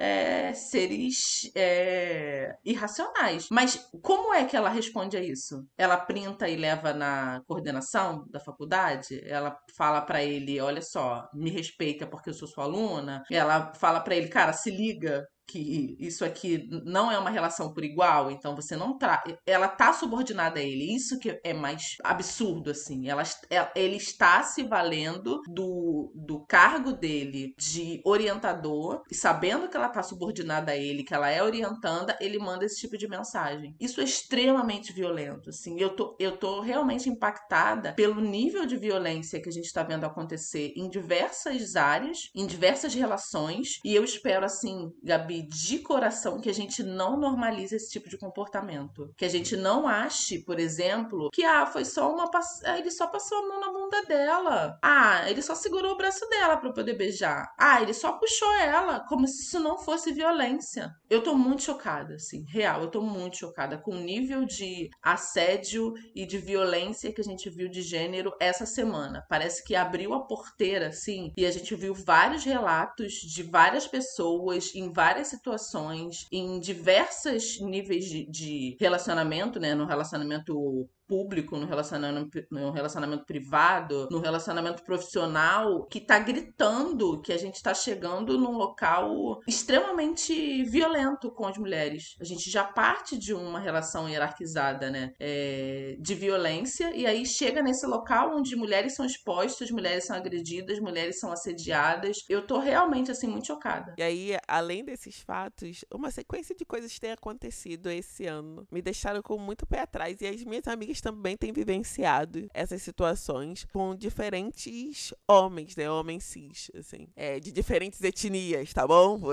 é, 0.00 0.54
seres 0.54 1.50
é, 1.54 2.56
irracionais. 2.64 3.48
Mas 3.50 3.86
como 4.00 4.32
é 4.32 4.46
que 4.46 4.56
ela 4.56 4.70
responde 4.70 5.14
a 5.14 5.22
isso? 5.22 5.62
Ela 5.76 5.98
printa 5.98 6.48
e 6.48 6.56
leva 6.56 6.94
na 6.94 7.42
coordenação 7.46 8.24
da 8.30 8.40
faculdade? 8.40 9.20
Ela 9.26 9.54
fala 9.76 10.00
para 10.00 10.24
ele, 10.24 10.58
olha 10.58 10.80
só, 10.80 11.28
me 11.34 11.50
respeita 11.50 12.06
porque 12.06 12.30
eu 12.30 12.34
sou 12.34 12.48
sua 12.48 12.64
aluna? 12.64 13.22
Ela 13.30 13.74
fala 13.74 14.00
para 14.00 14.16
ele, 14.16 14.28
cara, 14.28 14.54
se 14.54 14.70
liga, 14.70 15.26
que 15.50 15.96
isso 15.98 16.24
aqui 16.24 16.68
não 16.84 17.10
é 17.10 17.18
uma 17.18 17.30
relação 17.30 17.72
por 17.72 17.84
igual, 17.84 18.30
então 18.30 18.54
você 18.54 18.76
não 18.76 18.96
tá. 18.96 19.22
Ela 19.46 19.68
tá 19.68 19.92
subordinada 19.92 20.60
a 20.60 20.62
ele. 20.62 20.94
Isso 20.94 21.18
que 21.18 21.40
é 21.42 21.52
mais 21.52 21.96
absurdo, 22.04 22.70
assim. 22.70 23.08
Ela, 23.08 23.22
é, 23.50 23.68
ele 23.74 23.96
está 23.96 24.42
se 24.42 24.62
valendo 24.62 25.40
do, 25.48 26.12
do 26.14 26.44
cargo 26.46 26.92
dele 26.92 27.54
de 27.58 28.00
orientador, 28.04 29.02
e 29.10 29.14
sabendo 29.14 29.68
que 29.68 29.76
ela 29.76 29.88
tá 29.88 30.02
subordinada 30.02 30.72
a 30.72 30.76
ele, 30.76 31.04
que 31.04 31.14
ela 31.14 31.30
é 31.30 31.42
orientanda, 31.42 32.16
ele 32.20 32.38
manda 32.38 32.64
esse 32.64 32.80
tipo 32.80 32.96
de 32.96 33.08
mensagem. 33.08 33.74
Isso 33.80 34.00
é 34.00 34.04
extremamente 34.04 34.92
violento, 34.92 35.50
assim. 35.50 35.80
Eu 35.80 35.90
tô, 35.90 36.16
eu 36.18 36.36
tô 36.36 36.60
realmente 36.60 37.08
impactada 37.08 37.92
pelo 37.94 38.20
nível 38.20 38.66
de 38.66 38.76
violência 38.76 39.40
que 39.40 39.48
a 39.48 39.52
gente 39.52 39.72
tá 39.72 39.82
vendo 39.82 40.04
acontecer 40.04 40.72
em 40.76 40.88
diversas 40.88 41.76
áreas, 41.76 42.30
em 42.34 42.46
diversas 42.46 42.94
relações, 42.94 43.78
e 43.84 43.94
eu 43.94 44.04
espero, 44.04 44.44
assim, 44.44 44.90
Gabi, 45.02 45.39
de 45.46 45.78
coração 45.78 46.40
que 46.40 46.50
a 46.50 46.54
gente 46.54 46.82
não 46.82 47.16
normalize 47.16 47.74
esse 47.74 47.90
tipo 47.90 48.08
de 48.08 48.18
comportamento. 48.18 49.12
Que 49.16 49.24
a 49.24 49.28
gente 49.28 49.56
não 49.56 49.86
ache, 49.86 50.38
por 50.44 50.58
exemplo, 50.58 51.30
que 51.32 51.44
ah, 51.44 51.66
foi 51.66 51.84
só 51.84 52.12
uma 52.12 52.30
pass... 52.30 52.60
Ah, 52.64 52.78
ele 52.78 52.90
só 52.90 53.06
passou 53.06 53.38
a 53.38 53.48
mão 53.48 53.60
na 53.60 53.72
bunda 53.72 54.04
dela. 54.04 54.78
Ah, 54.82 55.28
ele 55.28 55.42
só 55.42 55.54
segurou 55.54 55.92
o 55.92 55.96
braço 55.96 56.28
dela 56.28 56.56
para 56.56 56.72
poder 56.72 56.94
beijar. 56.94 57.52
Ah, 57.58 57.80
ele 57.80 57.94
só 57.94 58.12
puxou 58.12 58.52
ela, 58.54 59.00
como 59.00 59.26
se 59.26 59.42
isso 59.42 59.60
não 59.60 59.78
fosse 59.78 60.12
violência. 60.12 60.90
Eu 61.08 61.22
tô 61.22 61.34
muito 61.34 61.62
chocada, 61.62 62.14
assim, 62.14 62.44
real, 62.48 62.82
eu 62.82 62.90
tô 62.90 63.02
muito 63.02 63.36
chocada 63.36 63.78
com 63.78 63.92
o 63.92 64.00
nível 64.00 64.44
de 64.44 64.88
assédio 65.02 65.94
e 66.14 66.26
de 66.26 66.38
violência 66.38 67.12
que 67.12 67.20
a 67.20 67.24
gente 67.24 67.48
viu 67.50 67.68
de 67.68 67.82
gênero 67.82 68.32
essa 68.40 68.66
semana. 68.66 69.24
Parece 69.28 69.64
que 69.64 69.74
abriu 69.74 70.14
a 70.14 70.26
porteira, 70.26 70.88
assim, 70.88 71.32
e 71.36 71.46
a 71.46 71.50
gente 71.50 71.74
viu 71.74 71.94
vários 71.94 72.44
relatos 72.44 73.12
de 73.12 73.42
várias 73.42 73.86
pessoas 73.86 74.74
em 74.74 74.92
várias 74.92 75.29
situações, 75.30 76.26
em 76.30 76.60
diversos 76.60 77.60
níveis 77.60 78.04
de, 78.04 78.26
de 78.26 78.76
relacionamento, 78.80 79.58
né? 79.58 79.74
No 79.74 79.86
relacionamento 79.86 80.88
público, 81.10 81.56
no 81.56 81.66
relacionamento, 81.66 82.46
no 82.52 82.70
relacionamento 82.70 83.24
privado, 83.26 84.06
no 84.12 84.20
relacionamento 84.20 84.84
profissional, 84.84 85.84
que 85.86 86.00
tá 86.00 86.20
gritando 86.20 87.20
que 87.20 87.32
a 87.32 87.36
gente 87.36 87.60
tá 87.60 87.74
chegando 87.74 88.38
num 88.38 88.56
local 88.56 89.40
extremamente 89.44 90.62
violento 90.62 91.32
com 91.32 91.48
as 91.48 91.58
mulheres. 91.58 92.14
A 92.20 92.24
gente 92.24 92.48
já 92.48 92.62
parte 92.62 93.18
de 93.18 93.34
uma 93.34 93.58
relação 93.58 94.08
hierarquizada, 94.08 94.88
né? 94.88 95.12
É, 95.18 95.96
de 95.98 96.14
violência, 96.14 96.94
e 96.94 97.04
aí 97.06 97.26
chega 97.26 97.60
nesse 97.60 97.86
local 97.86 98.36
onde 98.36 98.54
mulheres 98.54 98.94
são 98.94 99.04
expostas, 99.04 99.68
mulheres 99.72 100.04
são 100.04 100.14
agredidas, 100.14 100.78
mulheres 100.78 101.18
são 101.18 101.32
assediadas. 101.32 102.18
Eu 102.28 102.46
tô 102.46 102.60
realmente, 102.60 103.10
assim, 103.10 103.26
muito 103.26 103.48
chocada. 103.48 103.94
E 103.98 104.02
aí, 104.02 104.38
além 104.46 104.84
desses 104.84 105.20
fatos, 105.20 105.84
uma 105.92 106.12
sequência 106.12 106.54
de 106.54 106.64
coisas 106.64 106.96
tem 107.00 107.10
acontecido 107.10 107.90
esse 107.90 108.26
ano. 108.26 108.64
Me 108.70 108.80
deixaram 108.80 109.22
com 109.22 109.36
muito 109.38 109.66
pé 109.66 109.80
atrás. 109.80 110.20
E 110.20 110.26
as 110.28 110.44
minhas 110.44 110.68
amigas 110.68 110.99
também 111.00 111.36
têm 111.36 111.52
vivenciado 111.52 112.48
essas 112.52 112.82
situações 112.82 113.66
com 113.72 113.94
diferentes 113.94 115.12
homens, 115.28 115.76
né? 115.76 115.90
Homens 115.90 116.24
cis, 116.24 116.70
assim. 116.74 117.08
É, 117.16 117.40
de 117.40 117.52
diferentes 117.52 118.02
etnias, 118.02 118.72
tá 118.72 118.86
bom? 118.86 119.18
Vou 119.18 119.32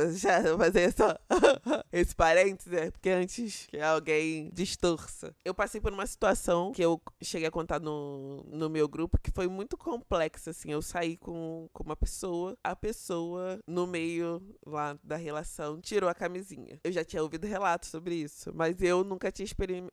fazer 0.58 0.94
só 0.94 1.18
esse 1.92 2.16
parênteses, 2.16 2.72
né? 2.72 2.92
Porque 2.92 3.10
antes 3.10 3.68
que 3.68 3.80
alguém 3.80 4.50
distorça. 4.54 5.36
Eu 5.44 5.54
passei 5.54 5.80
por 5.82 5.92
uma 5.94 6.06
situação 6.06 6.72
que 6.72 6.82
eu 6.82 7.02
cheguei 7.22 7.48
a 7.48 7.52
contar 7.52 7.80
no, 7.80 8.44
no 8.48 8.70
meu 8.70 8.88
grupo 8.88 9.18
que 9.22 9.32
foi 9.32 9.48
muito 9.48 9.78
complexa, 9.78 10.52
assim. 10.52 10.72
Eu 10.72 10.82
saí 10.82 11.18
com, 11.18 11.70
com 11.74 11.84
uma 11.84 11.96
pessoa, 11.96 12.58
a 12.64 12.76
pessoa, 12.76 13.60
no 13.68 13.88
meio 13.88 14.42
lá 14.66 14.98
da 15.04 15.16
relação, 15.16 15.80
tirou 15.82 16.10
a 16.10 16.14
camisinha. 16.14 16.80
Eu 16.84 16.92
já 16.92 17.04
tinha 17.04 17.22
ouvido 17.22 17.48
relatos 17.48 17.90
sobre 17.90 18.16
isso, 18.16 18.52
mas 18.54 18.82
eu 18.82 19.04
nunca 19.04 19.32
tinha 19.32 19.48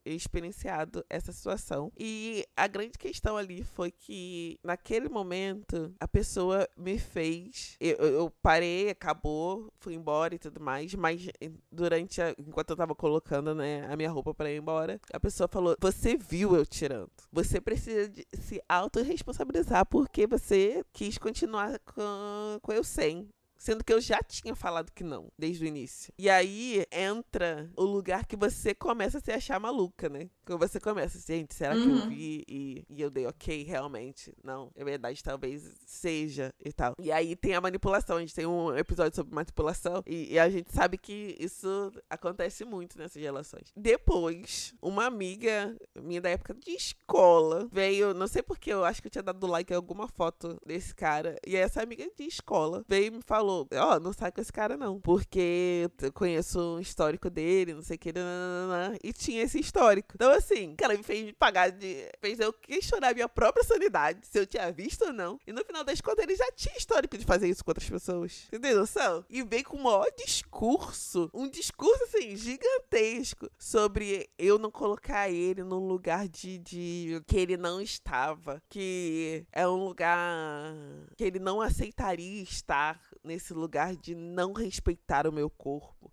experienciado 0.04 1.04
essa 1.08 1.32
situação. 1.32 1.63
E 1.98 2.44
a 2.56 2.66
grande 2.66 2.98
questão 2.98 3.36
ali 3.36 3.64
foi 3.64 3.90
que, 3.90 4.58
naquele 4.62 5.08
momento, 5.08 5.94
a 5.98 6.06
pessoa 6.06 6.68
me 6.76 6.98
fez. 6.98 7.76
Eu, 7.80 7.96
eu 7.96 8.30
parei, 8.42 8.90
acabou, 8.90 9.72
fui 9.78 9.94
embora 9.94 10.34
e 10.34 10.38
tudo 10.38 10.60
mais, 10.60 10.94
mas 10.94 11.26
durante 11.70 12.20
a, 12.20 12.34
enquanto 12.38 12.70
eu 12.70 12.76
tava 12.76 12.94
colocando, 12.94 13.54
né, 13.54 13.86
a 13.90 13.96
minha 13.96 14.10
roupa 14.10 14.34
para 14.34 14.50
ir 14.50 14.58
embora, 14.58 15.00
a 15.12 15.20
pessoa 15.20 15.48
falou: 15.48 15.76
Você 15.80 16.16
viu 16.16 16.54
eu 16.54 16.66
tirando. 16.66 17.10
Você 17.32 17.60
precisa 17.60 18.12
se 18.34 18.62
autorresponsabilizar 18.68 19.86
porque 19.86 20.26
você 20.26 20.84
quis 20.92 21.18
continuar 21.18 21.78
com, 21.80 22.58
com 22.60 22.72
eu 22.72 22.84
sem. 22.84 23.28
Sendo 23.64 23.82
que 23.82 23.94
eu 23.94 23.98
já 24.00 24.20
tinha 24.22 24.54
falado 24.54 24.92
que 24.92 25.02
não, 25.02 25.28
desde 25.38 25.64
o 25.64 25.66
início. 25.66 26.12
E 26.18 26.28
aí 26.28 26.84
entra 26.92 27.70
o 27.74 27.82
lugar 27.82 28.26
que 28.26 28.36
você 28.36 28.74
começa 28.74 29.16
a 29.16 29.20
se 29.22 29.32
achar 29.32 29.58
maluca, 29.58 30.06
né? 30.10 30.28
Quando 30.44 30.58
você 30.58 30.78
começa, 30.78 31.18
gente, 31.18 31.54
será 31.54 31.74
que 31.74 31.86
eu 31.86 31.94
Uhum. 31.94 32.06
vi 32.06 32.44
e, 32.46 32.84
e 32.90 33.00
eu 33.00 33.08
dei 33.08 33.26
ok 33.26 33.62
realmente? 33.62 34.34
Não, 34.44 34.70
é 34.76 34.84
verdade, 34.84 35.22
talvez 35.24 35.72
seja 35.86 36.52
e 36.62 36.70
tal. 36.74 36.92
E 37.00 37.10
aí 37.10 37.34
tem 37.34 37.54
a 37.54 37.60
manipulação, 37.62 38.18
a 38.18 38.20
gente 38.20 38.34
tem 38.34 38.44
um 38.44 38.76
episódio 38.76 39.16
sobre 39.16 39.34
manipulação 39.34 40.02
e, 40.06 40.34
e 40.34 40.38
a 40.38 40.50
gente 40.50 40.70
sabe 40.70 40.98
que 40.98 41.34
isso 41.40 41.90
acontece 42.10 42.66
muito 42.66 42.98
nessas 42.98 43.22
relações. 43.22 43.72
Depois, 43.74 44.74
uma 44.82 45.06
amiga 45.06 45.74
minha 46.02 46.20
da 46.20 46.28
época 46.28 46.52
de 46.52 46.72
escola 46.72 47.66
veio, 47.72 48.12
não 48.12 48.26
sei 48.26 48.42
porque, 48.42 48.70
eu 48.70 48.84
acho 48.84 49.00
que 49.00 49.06
eu 49.06 49.10
tinha 49.10 49.22
dado 49.22 49.46
like 49.46 49.72
em 49.72 49.76
alguma 49.76 50.06
foto 50.06 50.58
desse 50.66 50.94
cara, 50.94 51.38
e 51.46 51.56
essa 51.56 51.80
amiga 51.82 52.04
de 52.14 52.24
escola 52.24 52.84
veio 52.86 53.06
e 53.06 53.10
me 53.12 53.22
falou: 53.22 53.53
Ó, 53.72 54.00
não 54.00 54.12
sai 54.12 54.32
com 54.32 54.40
esse 54.40 54.52
cara 54.52 54.76
não, 54.76 55.00
porque 55.00 55.88
eu 56.00 56.12
conheço 56.12 56.76
o 56.76 56.80
histórico 56.80 57.30
dele, 57.30 57.74
não 57.74 57.82
sei 57.82 57.96
o 57.96 57.98
que, 57.98 58.12
nananana", 58.12 58.98
e 59.02 59.12
tinha 59.12 59.42
esse 59.42 59.58
histórico. 59.58 60.14
Então, 60.14 60.30
assim, 60.30 60.74
cara, 60.76 60.96
me 60.96 61.02
fez 61.02 61.32
pagar 61.38 61.70
de. 61.70 62.08
fez 62.20 62.40
eu 62.40 62.52
questionar 62.52 63.14
minha 63.14 63.28
própria 63.28 63.64
sanidade, 63.64 64.26
se 64.26 64.38
eu 64.38 64.46
tinha 64.46 64.70
visto 64.72 65.06
ou 65.06 65.12
não. 65.12 65.38
E 65.46 65.52
no 65.52 65.64
final 65.64 65.84
das 65.84 66.00
contas, 66.00 66.24
ele 66.24 66.36
já 66.36 66.50
tinha 66.52 66.76
histórico 66.76 67.16
de 67.16 67.24
fazer 67.24 67.48
isso 67.48 67.64
com 67.64 67.70
outras 67.70 67.88
pessoas. 67.88 68.46
Você 68.50 68.58
tem 68.58 68.74
noção? 68.74 69.24
E 69.28 69.42
veio 69.42 69.64
com 69.64 69.76
o 69.76 69.82
maior 69.82 70.06
discurso, 70.16 71.30
um 71.32 71.48
discurso, 71.48 72.04
assim, 72.04 72.36
gigantesco, 72.36 73.48
sobre 73.58 74.28
eu 74.38 74.58
não 74.58 74.70
colocar 74.70 75.30
ele 75.30 75.62
num 75.62 75.86
lugar 75.86 76.28
de, 76.28 76.58
de 76.58 77.22
que 77.26 77.36
ele 77.36 77.56
não 77.56 77.80
estava, 77.80 78.62
que 78.68 79.46
é 79.52 79.66
um 79.66 79.84
lugar 79.84 80.74
que 81.16 81.24
ele 81.24 81.38
não 81.38 81.60
aceitaria 81.60 82.42
estar 82.42 83.00
nesse 83.22 83.43
lugar 83.52 83.96
de 83.96 84.14
não 84.14 84.52
respeitar 84.52 85.26
o 85.26 85.32
meu 85.32 85.50
corpo. 85.50 86.12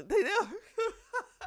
Entendeu? 0.00 0.48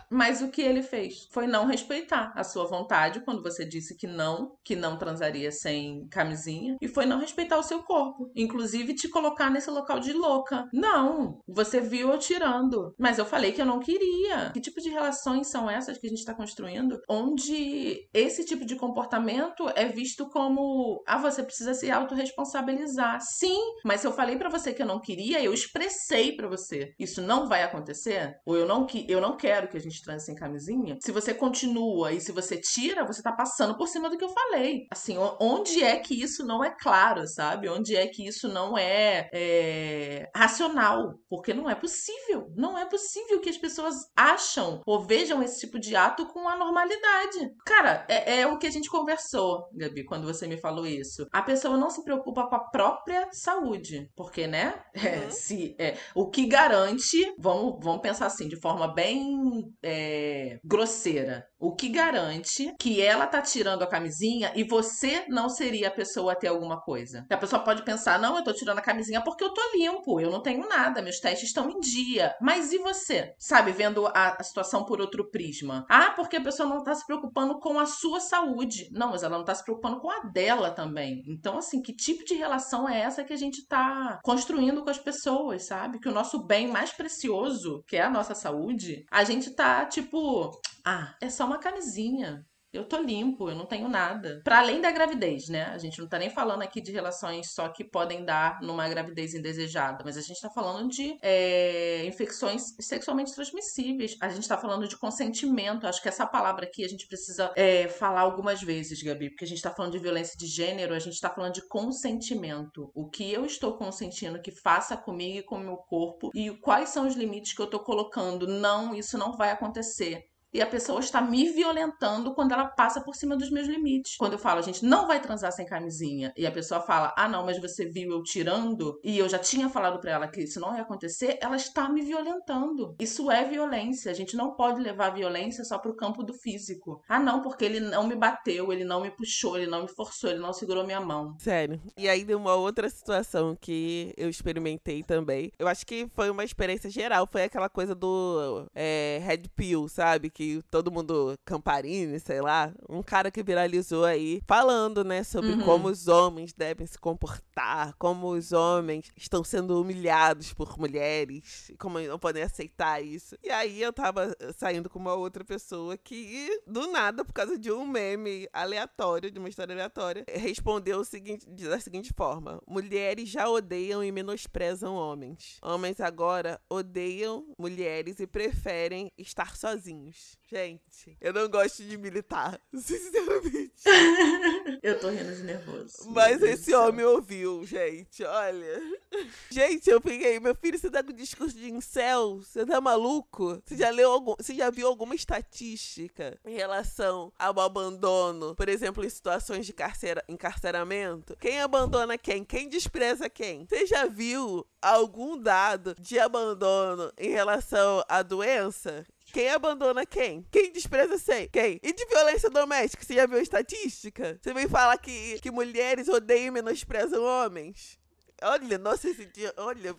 Mas 0.09 0.41
o 0.41 0.49
que 0.49 0.61
ele 0.61 0.81
fez 0.81 1.27
foi 1.31 1.47
não 1.47 1.65
respeitar 1.65 2.31
a 2.35 2.43
sua 2.43 2.65
vontade 2.65 3.21
quando 3.21 3.43
você 3.43 3.65
disse 3.65 3.95
que 3.97 4.07
não, 4.07 4.55
que 4.63 4.75
não 4.75 4.97
transaria 4.97 5.51
sem 5.51 6.07
camisinha, 6.09 6.77
e 6.81 6.87
foi 6.87 7.05
não 7.05 7.19
respeitar 7.19 7.57
o 7.57 7.63
seu 7.63 7.83
corpo, 7.83 8.31
inclusive 8.35 8.93
te 8.93 9.09
colocar 9.09 9.49
nesse 9.49 9.69
local 9.69 9.99
de 9.99 10.13
louca. 10.13 10.67
Não, 10.73 11.39
você 11.47 11.79
viu 11.79 12.11
eu 12.11 12.19
tirando, 12.19 12.93
mas 12.97 13.17
eu 13.17 13.25
falei 13.25 13.51
que 13.51 13.61
eu 13.61 13.65
não 13.65 13.79
queria. 13.79 14.51
Que 14.51 14.61
tipo 14.61 14.81
de 14.81 14.89
relações 14.89 15.47
são 15.47 15.69
essas 15.69 15.97
que 15.97 16.07
a 16.07 16.09
gente 16.09 16.19
está 16.19 16.33
construindo, 16.33 16.99
onde 17.09 18.07
esse 18.13 18.45
tipo 18.45 18.65
de 18.65 18.75
comportamento 18.75 19.69
é 19.75 19.85
visto 19.85 20.29
como 20.29 21.03
ah, 21.07 21.17
você 21.17 21.43
precisa 21.43 21.73
se 21.73 21.89
autorresponsabilizar. 21.89 23.19
Sim, 23.21 23.59
mas 23.83 24.01
se 24.01 24.07
eu 24.07 24.11
falei 24.11 24.37
pra 24.37 24.49
você 24.49 24.73
que 24.73 24.81
eu 24.81 24.87
não 24.87 24.99
queria, 24.99 25.41
eu 25.41 25.53
expressei 25.53 26.35
pra 26.35 26.47
você. 26.47 26.93
Isso 26.99 27.21
não 27.21 27.47
vai 27.47 27.63
acontecer? 27.63 28.35
Ou 28.45 28.55
eu 28.55 28.67
não 28.67 28.85
que 28.85 29.05
eu 29.09 29.21
não 29.21 29.37
quero 29.37 29.67
que 29.67 29.77
a 29.77 29.79
gente 29.79 29.94
transe 30.01 30.25
sem 30.25 30.35
camisinha? 30.35 30.97
Se 31.01 31.11
você 31.11 31.33
continua 31.33 32.11
e 32.11 32.21
se 32.21 32.31
você 32.31 32.57
tira, 32.59 33.05
você 33.05 33.21
tá 33.21 33.31
passando 33.31 33.77
por 33.77 33.87
cima 33.87 34.09
do 34.09 34.17
que 34.17 34.23
eu 34.23 34.29
falei. 34.29 34.87
Assim, 34.91 35.17
onde 35.39 35.83
é 35.83 35.97
que 35.97 36.19
isso 36.21 36.45
não 36.45 36.63
é 36.63 36.69
claro, 36.79 37.27
sabe? 37.27 37.69
Onde 37.69 37.95
é 37.95 38.07
que 38.07 38.25
isso 38.27 38.47
não 38.47 38.77
é, 38.77 39.29
é, 39.33 40.29
racional? 40.35 41.19
Porque 41.29 41.53
não 41.53 41.69
é 41.69 41.75
possível. 41.75 42.51
Não 42.55 42.77
é 42.77 42.85
possível 42.85 43.39
que 43.39 43.49
as 43.49 43.57
pessoas 43.57 43.95
acham 44.15 44.81
ou 44.85 45.01
vejam 45.01 45.41
esse 45.43 45.59
tipo 45.61 45.79
de 45.79 45.95
ato 45.95 46.25
com 46.27 46.47
a 46.47 46.57
normalidade. 46.57 47.51
Cara, 47.65 48.05
é, 48.07 48.41
é 48.41 48.47
o 48.47 48.57
que 48.57 48.67
a 48.67 48.71
gente 48.71 48.89
conversou, 48.89 49.67
Gabi, 49.73 50.03
quando 50.05 50.25
você 50.25 50.47
me 50.47 50.57
falou 50.57 50.85
isso. 50.85 51.25
A 51.31 51.41
pessoa 51.41 51.77
não 51.77 51.89
se 51.89 52.03
preocupa 52.03 52.47
com 52.47 52.55
a 52.55 52.69
própria 52.69 53.27
saúde. 53.31 54.09
Porque, 54.15 54.47
né? 54.47 54.73
É, 54.93 55.25
Uhum. 55.25 55.31
se, 55.31 55.75
é, 55.79 55.97
o 56.13 56.29
que 56.29 56.45
garante, 56.47 57.17
vamos, 57.37 57.77
vamos 57.83 58.01
pensar 58.01 58.25
assim, 58.27 58.47
de 58.47 58.59
forma 58.59 58.87
bem 58.93 59.63
é, 59.85 60.59
grosseira. 60.63 61.47
O 61.65 61.75
que 61.75 61.89
garante 61.89 62.75
que 62.79 63.01
ela 63.01 63.25
tá 63.25 63.41
tirando 63.41 63.81
a 63.81 63.87
camisinha 63.87 64.51
e 64.55 64.63
você 64.63 65.25
não 65.27 65.49
seria 65.49 65.87
a 65.87 65.91
pessoa 65.91 66.33
a 66.33 66.35
ter 66.35 66.45
alguma 66.45 66.79
coisa? 66.79 67.25
A 67.27 67.37
pessoa 67.37 67.63
pode 67.63 67.83
pensar, 67.83 68.19
não, 68.19 68.37
eu 68.37 68.43
tô 68.43 68.53
tirando 68.53 68.77
a 68.77 68.83
camisinha 68.83 69.19
porque 69.23 69.43
eu 69.43 69.51
tô 69.51 69.61
limpo, 69.73 70.19
eu 70.19 70.29
não 70.29 70.43
tenho 70.43 70.69
nada, 70.69 71.01
meus 71.01 71.19
testes 71.19 71.47
estão 71.47 71.67
em 71.67 71.79
dia. 71.79 72.35
Mas 72.39 72.71
e 72.71 72.77
você? 72.77 73.33
Sabe, 73.39 73.71
vendo 73.71 74.05
a, 74.05 74.35
a 74.39 74.43
situação 74.43 74.85
por 74.85 75.01
outro 75.01 75.27
prisma. 75.31 75.87
Ah, 75.89 76.11
porque 76.15 76.35
a 76.35 76.43
pessoa 76.43 76.69
não 76.69 76.83
tá 76.83 76.93
se 76.93 77.03
preocupando 77.03 77.59
com 77.59 77.79
a 77.79 77.87
sua 77.87 78.19
saúde. 78.19 78.87
Não, 78.91 79.09
mas 79.09 79.23
ela 79.23 79.35
não 79.35 79.43
tá 79.43 79.55
se 79.55 79.63
preocupando 79.63 79.99
com 79.99 80.11
a 80.11 80.19
dela 80.19 80.69
também. 80.69 81.23
Então, 81.27 81.57
assim, 81.57 81.81
que 81.81 81.95
tipo 81.95 82.23
de 82.23 82.35
relação 82.35 82.87
é 82.87 83.01
essa 83.01 83.23
que 83.23 83.33
a 83.33 83.37
gente 83.37 83.65
tá 83.65 84.19
construindo 84.23 84.83
com 84.83 84.91
as 84.91 84.99
pessoas, 84.99 85.65
sabe? 85.65 85.97
Que 85.97 86.09
o 86.09 86.13
nosso 86.13 86.45
bem 86.45 86.67
mais 86.67 86.91
precioso, 86.91 87.83
que 87.87 87.97
é 87.97 88.03
a 88.03 88.09
nossa 88.09 88.35
saúde, 88.35 89.03
a 89.09 89.23
gente 89.23 89.49
tá 89.49 89.83
tipo, 89.87 90.51
ah, 90.85 91.15
é 91.19 91.29
só 91.29 91.45
uma 91.45 91.59
camisinha. 91.59 92.45
Eu 92.75 92.83
tô 92.83 92.97
limpo, 92.97 93.49
eu 93.49 93.55
não 93.55 93.65
tenho 93.65 93.87
nada. 93.87 94.41
Para 94.43 94.59
além 94.59 94.81
da 94.81 94.91
gravidez, 94.91 95.47
né? 95.47 95.63
A 95.67 95.77
gente 95.77 95.99
não 95.99 96.09
tá 96.09 96.19
nem 96.19 96.29
falando 96.29 96.61
aqui 96.61 96.81
de 96.81 96.91
relações 96.91 97.53
só 97.53 97.69
que 97.69 97.85
podem 97.85 98.25
dar 98.25 98.59
numa 98.61 98.87
gravidez 98.89 99.33
indesejada, 99.33 100.03
mas 100.03 100.17
a 100.17 100.21
gente 100.21 100.41
tá 100.41 100.49
falando 100.49 100.89
de 100.89 101.17
é, 101.21 102.05
infecções 102.05 102.75
sexualmente 102.81 103.33
transmissíveis. 103.33 104.17
A 104.21 104.27
gente 104.27 104.47
tá 104.47 104.57
falando 104.57 104.87
de 104.87 104.97
consentimento. 104.97 105.87
Acho 105.87 106.01
que 106.01 106.09
essa 106.09 106.27
palavra 106.27 106.65
aqui 106.65 106.83
a 106.83 106.89
gente 106.89 107.07
precisa 107.07 107.51
é, 107.55 107.87
falar 107.87 108.21
algumas 108.21 108.61
vezes, 108.61 109.01
Gabi, 109.01 109.29
porque 109.29 109.45
a 109.45 109.47
gente 109.47 109.61
tá 109.61 109.71
falando 109.71 109.93
de 109.93 109.99
violência 109.99 110.35
de 110.37 110.45
gênero, 110.45 110.93
a 110.93 110.99
gente 110.99 111.19
tá 111.19 111.29
falando 111.29 111.53
de 111.53 111.65
consentimento. 111.69 112.91
O 112.93 113.09
que 113.09 113.31
eu 113.31 113.45
estou 113.45 113.77
consentindo 113.77 114.41
que 114.41 114.51
faça 114.51 114.97
comigo 114.97 115.39
e 115.39 115.43
com 115.43 115.55
o 115.55 115.63
meu 115.63 115.77
corpo 115.77 116.29
e 116.35 116.51
quais 116.59 116.89
são 116.89 117.07
os 117.07 117.15
limites 117.15 117.53
que 117.53 117.61
eu 117.61 117.67
tô 117.67 117.79
colocando. 117.79 118.45
Não, 118.45 118.93
isso 118.93 119.17
não 119.17 119.37
vai 119.37 119.51
acontecer 119.51 120.25
e 120.55 120.61
a 120.61 120.65
pessoa 120.65 121.01
está 121.01 121.21
me 121.21 121.49
violentando 121.49 122.33
quando 122.33 122.53
ela 122.53 122.65
passa 122.65 123.01
por 123.01 123.13
cima 123.13 123.35
dos 123.35 123.49
meus 123.49 123.67
limites. 123.67 124.15
Quando 124.15 124.33
eu 124.33 124.39
falo, 124.39 124.59
a 124.59 124.61
gente 124.61 124.85
não 124.85 125.05
vai 125.05 125.21
transar 125.21 125.51
sem 125.51 125.65
camisinha, 125.65 126.31
e 126.37 126.47
a 126.47 126.51
pessoa 126.51 126.79
fala, 126.79 127.13
ah, 127.17 127.27
não, 127.27 127.45
mas 127.45 127.59
você 127.59 127.85
viu 127.85 128.11
eu 128.11 128.23
tirando, 128.23 128.97
e 129.03 129.17
eu 129.17 129.27
já 129.27 129.37
tinha 129.37 129.67
falado 129.67 129.99
pra 129.99 130.11
ela 130.11 130.29
que 130.29 130.43
isso 130.43 130.61
não 130.61 130.73
ia 130.73 130.83
acontecer, 130.83 131.37
ela 131.41 131.57
está 131.57 131.89
me 131.89 132.01
violentando. 132.01 132.95
Isso 132.97 133.29
é 133.29 133.43
violência. 133.43 134.09
A 134.09 134.13
gente 134.13 134.37
não 134.37 134.55
pode 134.55 134.79
levar 134.79 135.07
a 135.07 135.15
violência 135.15 135.65
só 135.65 135.77
pro 135.77 135.93
campo 135.93 136.23
do 136.23 136.33
físico. 136.33 137.01
Ah, 137.09 137.19
não, 137.19 137.41
porque 137.41 137.65
ele 137.65 137.81
não 137.81 138.07
me 138.07 138.15
bateu, 138.15 138.71
ele 138.71 138.85
não 138.85 139.01
me 139.01 139.11
puxou, 139.11 139.57
ele 139.57 139.69
não 139.69 139.81
me 139.81 139.89
forçou, 139.89 140.29
ele 140.29 140.39
não 140.39 140.53
segurou 140.53 140.85
minha 140.85 141.01
mão. 141.01 141.35
Sério. 141.37 141.81
E 141.97 142.07
aí, 142.07 142.23
de 142.23 142.33
uma 142.33 142.55
outra 142.55 142.89
situação 142.89 143.57
que 143.59 144.13
eu 144.15 144.29
experimentei 144.29 145.03
também, 145.03 145.51
eu 145.59 145.67
acho 145.67 145.85
que 145.85 146.07
foi 146.15 146.29
uma 146.29 146.45
experiência 146.45 146.89
geral, 146.89 147.27
foi 147.29 147.43
aquela 147.43 147.67
coisa 147.67 147.93
do 147.93 148.65
é, 148.73 149.19
Red 149.21 149.49
Pill, 149.53 149.89
sabe? 149.89 150.29
Que 150.29 150.44
que 150.45 150.61
todo 150.69 150.91
mundo, 150.91 151.37
Camparini, 151.43 152.19
sei 152.19 152.41
lá, 152.41 152.71
um 152.87 153.01
cara 153.01 153.31
que 153.31 153.41
viralizou 153.43 154.05
aí, 154.05 154.41
falando, 154.47 155.03
né, 155.03 155.23
sobre 155.23 155.51
Uhum. 155.53 155.61
como 155.65 155.87
os 155.87 156.07
homens 156.07 156.53
devem 156.53 156.85
se 156.85 156.97
comportar, 156.99 157.93
como 157.97 158.29
os 158.29 158.51
homens 158.51 159.11
estão 159.15 159.43
sendo 159.43 159.79
humilhados 159.81 160.53
por 160.53 160.77
mulheres, 160.77 161.71
como 161.79 161.99
não 161.99 162.19
podem 162.19 162.43
aceitar 162.43 163.03
isso. 163.03 163.35
E 163.43 163.49
aí 163.49 163.81
eu 163.81 163.91
tava 163.93 164.35
saindo 164.57 164.89
com 164.89 164.99
uma 164.99 165.13
outra 165.13 165.43
pessoa 165.43 165.97
que, 165.97 166.49
do 166.67 166.87
nada, 166.87 167.23
por 167.23 167.33
causa 167.33 167.57
de 167.57 167.71
um 167.71 167.85
meme 167.87 168.47
aleatório, 168.53 169.31
de 169.31 169.39
uma 169.39 169.49
história 169.49 169.73
aleatória, 169.73 170.23
respondeu 170.27 170.99
o 170.99 171.05
seguinte, 171.05 171.45
da 171.47 171.79
seguinte 171.79 172.11
forma: 172.15 172.61
Mulheres 172.67 173.29
já 173.29 173.49
odeiam 173.49 174.03
e 174.03 174.11
menosprezam 174.11 174.95
homens. 174.95 175.57
Homens 175.61 175.99
agora 175.99 176.59
odeiam 176.69 177.45
mulheres 177.57 178.19
e 178.19 178.27
preferem 178.27 179.11
estar 179.17 179.55
sozinhos. 179.55 180.34
Gente, 180.47 181.17
eu 181.19 181.33
não 181.33 181.49
gosto 181.49 181.83
de 181.83 181.97
militar, 181.97 182.61
sinceramente. 182.73 183.73
Eu 184.83 184.99
tô 184.99 185.09
rindo 185.09 185.35
de 185.35 185.43
nervoso. 185.43 186.09
Mas 186.11 186.41
esse 186.43 186.73
homem 186.75 187.03
ouviu, 187.03 187.65
gente, 187.65 188.23
olha. 188.23 188.81
Gente, 189.49 189.89
eu 189.89 190.01
peguei, 190.01 190.39
meu 190.39 190.53
filho, 190.53 190.77
você 190.77 190.89
tá 190.89 191.01
com 191.01 191.13
discurso 191.13 191.55
de 191.55 191.71
incel? 191.71 192.39
Você 192.41 192.65
tá 192.65 192.79
maluco? 192.81 193.61
Você 193.65 193.77
já 193.77 193.89
leu 193.89 194.11
algum, 194.11 194.35
você 194.37 194.53
já 194.53 194.69
viu 194.69 194.87
alguma 194.87 195.15
estatística 195.15 196.37
em 196.45 196.55
relação 196.55 197.31
ao 197.39 197.59
abandono, 197.59 198.53
por 198.55 198.67
exemplo, 198.67 199.03
em 199.03 199.09
situações 199.09 199.65
de 199.65 199.73
carcera, 199.73 200.23
encarceramento? 200.27 201.35
Quem 201.39 201.61
abandona 201.61 202.17
quem? 202.17 202.43
Quem 202.43 202.67
despreza 202.67 203.29
quem? 203.29 203.65
Você 203.65 203.85
já 203.85 204.05
viu 204.05 204.67
algum 204.81 205.37
dado 205.37 205.95
de 205.99 206.19
abandono 206.19 207.11
em 207.17 207.29
relação 207.29 208.03
à 208.07 208.21
doença? 208.21 209.05
Quem 209.35 209.49
abandona 209.49 210.05
quem? 210.05 210.47
Quem 210.49 210.71
despreza 210.71 211.17
sei? 211.17 211.49
Quem? 211.49 211.77
E 211.83 211.91
de 211.91 212.05
violência 212.05 212.49
doméstica? 212.49 213.03
Você 213.03 213.15
já 213.15 213.25
viu 213.25 213.37
a 213.37 213.41
estatística? 213.41 214.39
Você 214.41 214.53
vem 214.53 214.65
falar 214.65 214.97
que, 214.97 215.37
que 215.41 215.51
mulheres 215.51 216.07
odeiam 216.07 216.47
e 216.47 216.51
menosprezam 216.51 217.21
homens? 217.21 217.99
Olha, 218.41 218.77
nossa, 218.77 219.09
esse 219.09 219.25
dia. 219.25 219.53
Olha, 219.57 219.95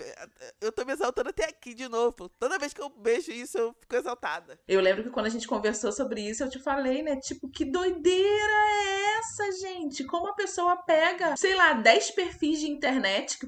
eu 0.61 0.71
tô 0.71 0.85
me 0.85 0.93
exaltando 0.93 1.31
até 1.31 1.45
aqui 1.45 1.75
de 1.75 1.89
novo. 1.89 2.29
Toda 2.39 2.59
vez 2.59 2.73
que 2.73 2.81
eu 2.81 2.93
vejo 3.03 3.31
isso, 3.31 3.57
eu 3.59 3.75
fico 3.81 3.97
exaltada. 3.97 4.59
Eu 4.69 4.81
lembro 4.81 5.05
que 5.05 5.11
quando 5.11 5.27
a 5.27 5.31
gente 5.31 5.49
conversou 5.49 5.91
sobre 5.91 6.21
isso, 6.21 6.43
eu 6.43 6.51
te 6.51 6.59
falei, 6.59 7.03
né? 7.03 7.17
Tipo, 7.21 7.49
que 7.49 7.65
doideira 7.65 8.53
é 8.53 9.19
essa, 9.19 9.53
gente? 9.53 10.05
Como 10.05 10.29
a 10.29 10.35
pessoa 10.35 10.77
pega, 10.77 11.37
sei 11.37 11.55
lá, 11.55 11.73
10 11.73 12.11
perfis 12.13 12.61
de 12.61 12.69
internet, 12.69 13.39
que 13.39 13.47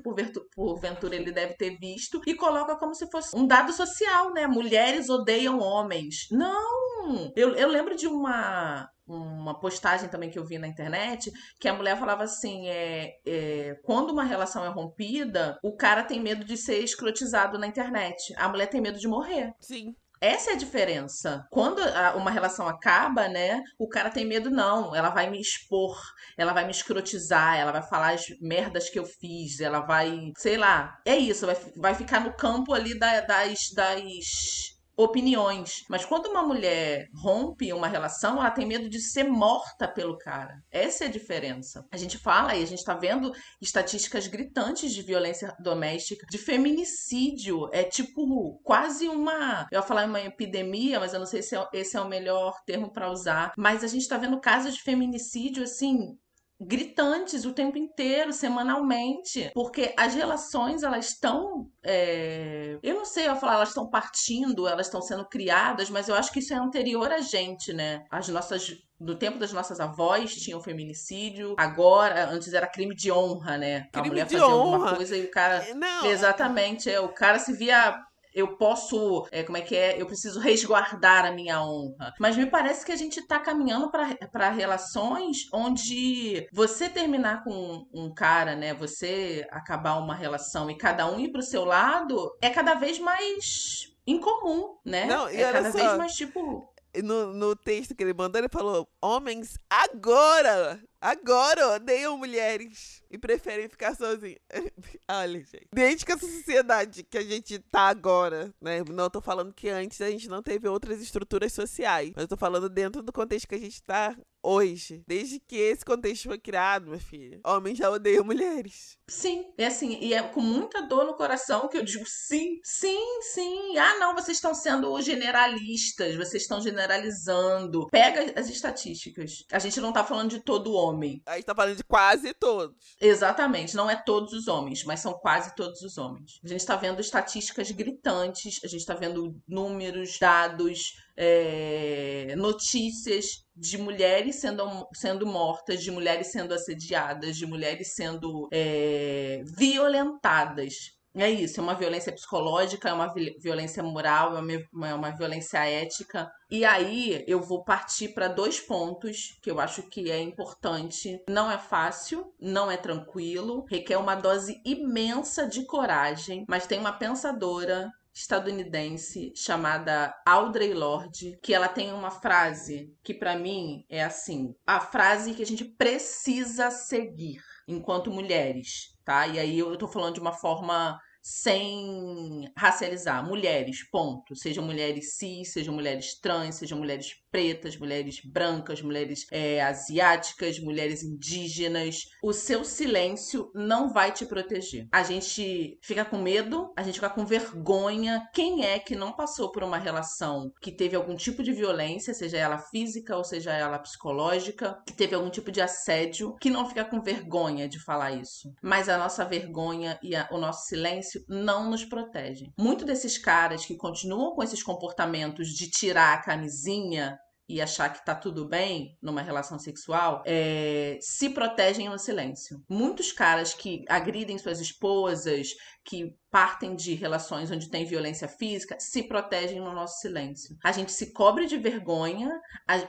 porventura 0.55 1.17
ele 1.17 1.33
deve 1.33 1.55
ter 1.55 1.79
visto, 1.79 2.21
e 2.27 2.35
coloca 2.35 2.77
como 2.77 2.95
se 2.95 3.11
fosse 3.11 3.37
um 3.37 3.47
dado 3.47 3.73
social, 3.73 4.33
né? 4.33 4.47
Mulheres 4.47 5.09
odeiam 5.09 5.59
homens. 5.61 6.29
Não! 6.31 7.33
Eu, 7.37 7.55
eu 7.55 7.69
lembro 7.69 7.95
de 7.95 8.07
uma. 8.07 8.89
Uma 9.09 9.59
postagem 9.59 10.09
também 10.09 10.31
que 10.31 10.39
eu 10.39 10.45
vi 10.45 10.59
na 10.59 10.69
internet 10.69 11.31
que 11.61 11.69
a 11.69 11.75
mulher 11.75 11.99
falava 11.99 12.25
assim: 12.25 12.69
é, 12.69 13.15
é, 13.27 13.75
quando 13.85 14.11
uma 14.11 14.25
relação 14.25 14.65
é 14.65 14.69
rompida, 14.69 15.59
o 15.63 15.75
cara 15.77 16.03
tem 16.05 16.21
medo 16.21 16.45
de 16.45 16.57
ser 16.57 16.79
escrotizado 16.79 17.59
na 17.59 17.67
internet. 17.67 18.35
A 18.37 18.49
mulher 18.49 18.67
tem 18.67 18.81
medo 18.81 18.99
de 18.99 19.09
morrer. 19.09 19.53
Sim. 19.61 19.95
Essa 20.21 20.51
é 20.51 20.55
a 20.55 20.57
diferença. 20.59 21.45
Quando 21.49 21.81
a- 21.81 22.17
uma 22.17 22.31
relação 22.31 22.67
acaba, 22.67 23.29
né? 23.29 23.63
O 23.79 23.89
cara 23.89 24.11
tem 24.11 24.27
medo, 24.27 24.51
não. 24.51 24.93
Ela 24.95 25.11
vai 25.11 25.31
me 25.31 25.41
expor, 25.41 25.97
ela 26.37 26.53
vai 26.53 26.65
me 26.65 26.73
escrotizar, 26.73 27.57
ela 27.57 27.71
vai 27.71 27.83
falar 27.83 28.15
as 28.15 28.25
merdas 28.41 28.91
que 28.91 28.99
eu 28.99 29.05
fiz, 29.07 29.61
ela 29.61 29.81
vai. 29.81 30.33
Sei 30.37 30.57
lá. 30.57 30.99
É 31.07 31.17
isso, 31.17 31.47
vai, 31.47 31.57
vai 31.77 31.95
ficar 31.95 32.19
no 32.21 32.35
campo 32.35 32.75
ali 32.75 32.99
da- 32.99 33.21
das. 33.21 33.71
das 33.73 34.77
opiniões. 34.99 35.85
Mas 35.89 36.05
quando 36.05 36.27
uma 36.27 36.43
mulher 36.43 37.07
rompe 37.15 37.73
uma 37.73 37.87
relação, 37.87 38.39
ela 38.39 38.51
tem 38.51 38.67
medo 38.67 38.89
de 38.91 39.01
ser 39.01 39.25
morta 39.25 39.87
pelo 39.87 40.19
cara. 40.19 40.61
Essa 40.71 41.05
é 41.05 41.07
a 41.07 41.11
diferença. 41.11 41.85
A 41.93 41.97
gente 41.97 42.19
fala 42.19 42.57
e 42.57 42.63
a 42.63 42.67
gente 42.67 42.85
tá 42.85 42.95
vendo 42.95 43.33
estatísticas 43.63 44.27
gritantes 44.27 44.93
de 44.93 45.03
violência 45.03 45.55
doméstica, 45.61 46.27
de 46.29 46.37
feminicídio. 46.39 47.69
É 47.73 47.85
tipo 47.85 48.61
quase 48.65 49.09
uma. 49.09 49.67
Eu 49.71 49.79
ia 49.79 49.83
falar 49.83 50.07
uma 50.07 50.21
epidemia, 50.21 50.99
mas 50.99 51.15
eu 51.15 51.21
não 51.21 51.27
sei 51.27 51.43
se 51.43 51.55
é- 51.57 51.69
esse 51.75 51.97
é 51.97 52.01
o 52.01 52.09
melhor 52.09 52.55
termo 52.67 52.93
pra 52.93 53.11
usar. 53.11 53.53
Mas 53.57 53.85
a 53.85 53.87
gente 53.87 54.09
tá 54.09 54.17
vendo 54.19 54.41
casos 54.41 54.75
de 54.75 54.83
feminicídio 54.83 55.63
assim. 55.63 56.19
Gritantes 56.61 57.45
o 57.45 57.53
tempo 57.53 57.79
inteiro, 57.79 58.33
semanalmente, 58.33 59.51
porque 59.55 59.95
as 59.97 60.15
relações 60.15 60.83
elas 60.83 61.11
estão, 61.11 61.71
é, 61.85 62.79
eu 62.83 62.95
não 62.95 63.05
sei, 63.05 63.29
eu 63.29 63.37
falar, 63.37 63.55
elas 63.55 63.69
estão 63.69 63.89
partindo, 63.89 64.67
elas 64.67 64.87
estão 64.87 65.01
sendo 65.01 65.25
criadas, 65.29 65.89
mas 65.89 66.09
eu 66.09 66.15
acho 66.17 66.33
que 66.33 66.41
isso 66.41 66.53
é 66.53 66.57
anterior 66.57 67.13
a 67.13 67.21
gente, 67.21 67.73
né? 67.73 68.05
As 68.11 68.29
nossas 68.29 68.77
no 69.01 69.15
tempo 69.15 69.39
das 69.39 69.53
nossas 69.53 69.79
avós 69.79 70.35
tinha 70.35 70.57
o 70.57 70.61
feminicídio. 70.61 71.55
Agora, 71.57 72.29
antes 72.31 72.53
era 72.53 72.67
crime 72.67 72.95
de 72.95 73.13
honra, 73.13 73.57
né? 73.57 73.87
a 73.93 74.01
Crime 74.01 74.09
mulher 74.09 74.27
de 74.27 74.33
fazia 74.37 74.53
alguma 74.53 74.79
honra. 74.79 74.97
coisa 74.97 75.17
e 75.17 75.25
o 75.25 75.31
cara. 75.31 75.65
Não. 75.75 76.07
Exatamente, 76.07 76.91
é. 76.91 77.01
O 77.01 77.09
cara 77.09 77.39
se 77.39 77.53
via. 77.53 77.97
Eu 78.35 78.57
posso, 78.57 79.27
é, 79.31 79.43
como 79.43 79.57
é 79.57 79.63
que 79.63 79.77
é? 79.77 80.01
Eu 80.01 80.07
preciso 80.07 80.41
resguardar 80.41 81.25
a 81.25 81.33
minha 81.33 81.63
honra. 81.63 82.13
Mas 82.21 82.37
me 82.37 82.47
parece 82.47 82.85
que 82.85 82.93
a 82.93 82.97
gente 82.97 83.27
tá 83.27 83.39
caminhando 83.39 83.91
para 83.91 84.51
relações 84.51 85.49
onde 85.53 86.47
você 86.53 86.89
terminar 86.89 87.45
com 87.45 87.87
um 87.93 88.13
cara, 88.13 88.55
né? 88.55 88.75
Você 88.75 89.47
acabar 89.51 89.97
uma 89.97 90.15
relação 90.15 90.71
e 90.71 90.77
cada 90.77 91.11
um 91.11 91.19
ir 91.19 91.33
pro 91.33 91.43
seu 91.43 91.65
lado 91.65 92.37
é 92.41 92.51
cada 92.51 92.75
vez 92.75 92.99
mais 92.99 93.89
incomum, 94.07 94.77
né? 94.85 95.07
Não, 95.07 95.31
e 95.31 95.37
é 95.37 95.53
cada 95.53 95.71
só. 95.71 95.79
vez 95.79 95.97
mais 95.97 96.15
tipo. 96.15 96.67
no, 97.03 97.35
no 97.35 97.55
texto 97.55 97.95
que 97.95 98.03
ele 98.03 98.15
mandou, 98.15 98.41
ele 98.41 98.49
falou: 98.49 98.89
Homens 99.03 99.59
agora, 99.69 100.81
agora 101.01 101.77
odeiam 101.77 102.19
mulheres 102.19 103.03
e 103.11 103.19
preferem 103.19 103.69
ficar 103.69 103.95
sozinhos. 103.95 104.41
Olha, 105.11 105.41
gente. 105.41 105.69
Desde 105.73 106.05
que 106.05 106.13
essa 106.13 106.27
sociedade 106.27 107.03
que 107.03 107.19
a 107.19 107.25
gente 107.25 107.59
tá 107.59 107.89
agora, 107.89 108.53
né? 108.61 108.83
Não 108.91 109.09
tô 109.09 109.21
falando 109.21 109.53
que 109.53 109.69
antes 109.69 110.01
a 110.01 110.11
gente 110.11 110.29
não 110.29 110.43
teve 110.43 110.69
outras 110.69 111.01
estruturas 111.01 111.53
sociais, 111.53 112.13
mas 112.15 112.23
eu 112.23 112.29
tô 112.29 112.37
falando 112.37 112.69
dentro 112.69 113.03
do 113.03 113.13
contexto 113.13 113.49
que 113.49 113.55
a 113.55 113.61
gente 113.61 113.83
tá 113.83 114.17
hoje. 114.43 115.03
Desde 115.07 115.41
que 115.41 115.57
esse 115.57 115.85
contexto 115.85 116.25
foi 116.25 116.39
criado, 116.39 116.87
minha 116.87 117.01
filha, 117.01 117.41
homens 117.45 117.79
já 117.79 117.91
odeiam 117.91 118.25
mulheres. 118.25 118.97
Sim, 119.09 119.47
é 119.57 119.67
assim, 119.67 119.99
e 120.01 120.15
é 120.15 120.23
com 120.23 120.41
muita 120.41 120.83
dor 120.83 121.05
no 121.07 121.15
coração 121.15 121.69
que 121.69 121.77
eu 121.77 121.85
digo 121.85 122.05
sim, 122.07 122.61
sim, 122.63 123.21
sim. 123.23 123.77
Ah, 123.77 123.99
não, 123.99 124.15
vocês 124.15 124.37
estão 124.37 124.55
sendo 124.55 125.01
generalistas, 125.01 126.15
vocês 126.17 126.43
estão 126.43 126.61
generalizando. 126.61 127.87
Pega 127.89 128.39
as 128.39 128.49
estatísticas. 128.49 129.45
A 129.51 129.59
gente 129.59 129.81
não 129.81 129.93
tá 129.93 130.05
falando 130.05 130.31
de 130.31 130.41
todo 130.41 130.73
homem. 130.73 130.88
A 131.27 131.37
gente 131.37 131.45
tá 131.45 131.55
falando 131.55 131.77
de 131.77 131.85
quase 131.85 132.33
todos. 132.35 132.97
Exatamente, 133.01 133.77
não 133.77 133.91
é 133.91 133.97
todos 133.97 134.33
os 134.33 134.49
homens, 134.49 134.85
mas 134.85 135.01
são 135.01 135.13
quase 135.15 135.55
todos 135.55 135.83
os 135.83 135.99
homens. 135.99 136.41
A 136.45 136.49
gente 136.49 136.65
tá 136.65 136.77
vendo 136.77 137.01
estatísticas 137.01 137.71
gritantes, 137.71 138.61
a 138.65 138.67
gente 138.67 138.85
tá 138.85 138.95
vendo 138.95 139.37
números, 139.47 140.19
dados, 140.19 140.95
é, 141.17 142.35
notícias 142.37 143.45
de 143.57 143.77
mulheres 143.77 144.37
sendo, 144.37 144.89
sendo 144.95 145.27
mortas, 145.27 145.83
de 145.83 145.91
mulheres 145.91 146.31
sendo 146.31 146.55
assediadas, 146.55 147.37
de 147.37 147.45
mulheres 147.47 147.95
sendo 147.95 148.49
é, 148.53 149.43
violentadas. 149.45 150.98
É 151.19 151.29
isso, 151.29 151.59
é 151.59 151.63
uma 151.63 151.75
violência 151.75 152.13
psicológica, 152.13 152.89
é 152.89 152.93
uma 152.93 153.13
vi- 153.13 153.37
violência 153.41 153.83
moral, 153.83 154.37
é 154.37 154.41
uma, 154.73 154.89
é 154.89 154.95
uma 154.95 155.11
violência 155.11 155.59
ética. 155.69 156.31
E 156.49 156.65
aí 156.65 157.25
eu 157.27 157.43
vou 157.43 157.65
partir 157.65 158.11
para 158.15 158.29
dois 158.29 158.61
pontos 158.61 159.37
que 159.43 159.51
eu 159.51 159.59
acho 159.59 159.83
que 159.91 160.11
é 160.13 160.21
importante. 160.21 161.19
Não 161.29 161.51
é 161.51 161.59
fácil, 161.59 162.33
não 162.41 162.71
é 162.71 162.77
tranquilo, 162.77 163.65
requer 163.69 163.97
uma 163.97 164.15
dose 164.15 164.61
imensa 164.65 165.45
de 165.49 165.67
coragem, 165.67 166.45
mas 166.49 166.69
tem 166.69 166.79
uma 166.79 166.93
pensadora 166.93 167.91
estadunidense 168.15 169.33
chamada 169.35 170.15
Audre 170.27 170.73
Lorde, 170.73 171.37
que 171.43 171.53
ela 171.53 171.69
tem 171.69 171.93
uma 171.93 172.11
frase 172.13 172.93
que 173.03 173.13
para 173.15 173.37
mim 173.37 173.85
é 173.89 174.05
assim, 174.05 174.55
a 174.67 174.81
frase 174.81 175.35
que 175.35 175.43
a 175.43 175.47
gente 175.47 175.65
precisa 175.65 176.71
seguir 176.71 177.41
enquanto 177.67 178.11
mulheres, 178.11 178.97
tá? 179.05 179.27
E 179.27 179.39
aí 179.39 179.59
eu 179.59 179.77
tô 179.77 179.87
falando 179.87 180.15
de 180.15 180.21
uma 180.21 180.33
forma 180.33 180.99
sem 181.23 182.51
racializar, 182.57 183.25
mulheres, 183.27 183.83
ponto. 183.91 184.35
Sejam 184.35 184.65
mulheres 184.65 185.17
cis, 185.17 185.53
sejam 185.53 185.75
mulheres 185.75 186.19
trans, 186.21 186.57
sejam 186.57 186.79
mulheres 186.79 187.15
pretas, 187.31 187.77
mulheres 187.77 188.21
brancas, 188.25 188.81
mulheres 188.81 189.27
é, 189.31 189.63
asiáticas, 189.63 190.59
mulheres 190.59 191.03
indígenas. 191.03 192.05
O 192.23 192.33
seu 192.33 192.65
silêncio 192.65 193.51
não 193.55 193.93
vai 193.93 194.13
te 194.13 194.25
proteger. 194.25 194.87
A 194.93 195.03
gente 195.03 195.79
fica 195.83 196.05
com 196.05 196.19
medo, 196.19 196.73
a 196.77 196.83
gente 196.83 196.95
fica 196.95 197.11
com 197.11 197.27
vergonha. 197.27 198.27
Quem 198.33 198.65
é 198.65 198.79
que 198.79 198.97
não 198.97 199.13
passou 199.13 199.51
por 199.53 199.63
uma 199.63 199.79
relação 199.79 200.51
que 200.61 200.73
teve 200.73 200.97
algum 200.97 201.17
tipo 201.17 201.43
de 201.43 201.53
violência, 201.53 202.15
seja 202.15 202.39
ela 202.39 202.59
física 202.59 203.17
ou 203.17 203.25
seja 203.25 203.53
ela 203.53 203.79
psicológica, 203.79 204.79
que 204.87 204.95
teve 204.95 205.15
algum 205.15 205.31
tipo 205.31 205.51
de 205.53 205.61
assédio, 205.61 206.35
que 206.41 206.51
não 206.51 206.67
fica 206.69 206.85
com 206.85 207.01
vergonha 207.03 207.69
de 207.69 207.79
falar 207.79 208.13
isso? 208.13 208.53
Mas 208.63 208.89
a 208.89 208.97
nossa 208.99 209.25
vergonha 209.25 209.99
e 210.03 210.17
a- 210.17 210.29
o 210.33 210.39
nosso 210.39 210.67
silêncio 210.67 211.18
não 211.29 211.71
nos 211.71 211.85
protegem. 211.85 212.53
Muito 212.59 212.85
desses 212.85 213.19
caras 213.19 213.65
que 213.65 213.77
continuam 213.77 214.35
com 214.35 214.43
esses 214.43 214.63
comportamentos 214.63 215.49
de 215.49 215.71
tirar 215.71 216.15
a 216.15 216.23
camisinha 216.23 217.19
e 217.49 217.63
achar 217.63 217.91
que 217.91 218.05
tá 218.05 218.15
tudo 218.15 218.47
bem 218.47 218.99
numa 219.01 219.23
relação 219.23 219.59
sexual, 219.59 220.23
é, 220.27 220.99
se 221.01 221.31
protegem 221.31 221.89
no 221.89 221.99
silêncio. 221.99 222.63
Muitos 222.69 223.11
caras 223.11 223.55
que 223.55 223.85
agridem 223.89 224.37
suas 224.37 224.61
esposas, 224.61 225.49
que 225.83 226.15
partem 226.31 226.75
de 226.75 226.95
relações 226.95 227.51
onde 227.51 227.71
tem 227.71 227.85
violência 227.85 228.29
física 228.29 228.77
se 228.79 229.03
protegem 229.03 229.61
no 229.61 229.73
nosso 229.73 230.01
silêncio. 230.01 230.57
A 230.63 230.73
gente 230.73 230.93
se 230.93 231.13
cobre 231.13 231.47
de 231.47 231.57
vergonha, 231.57 232.41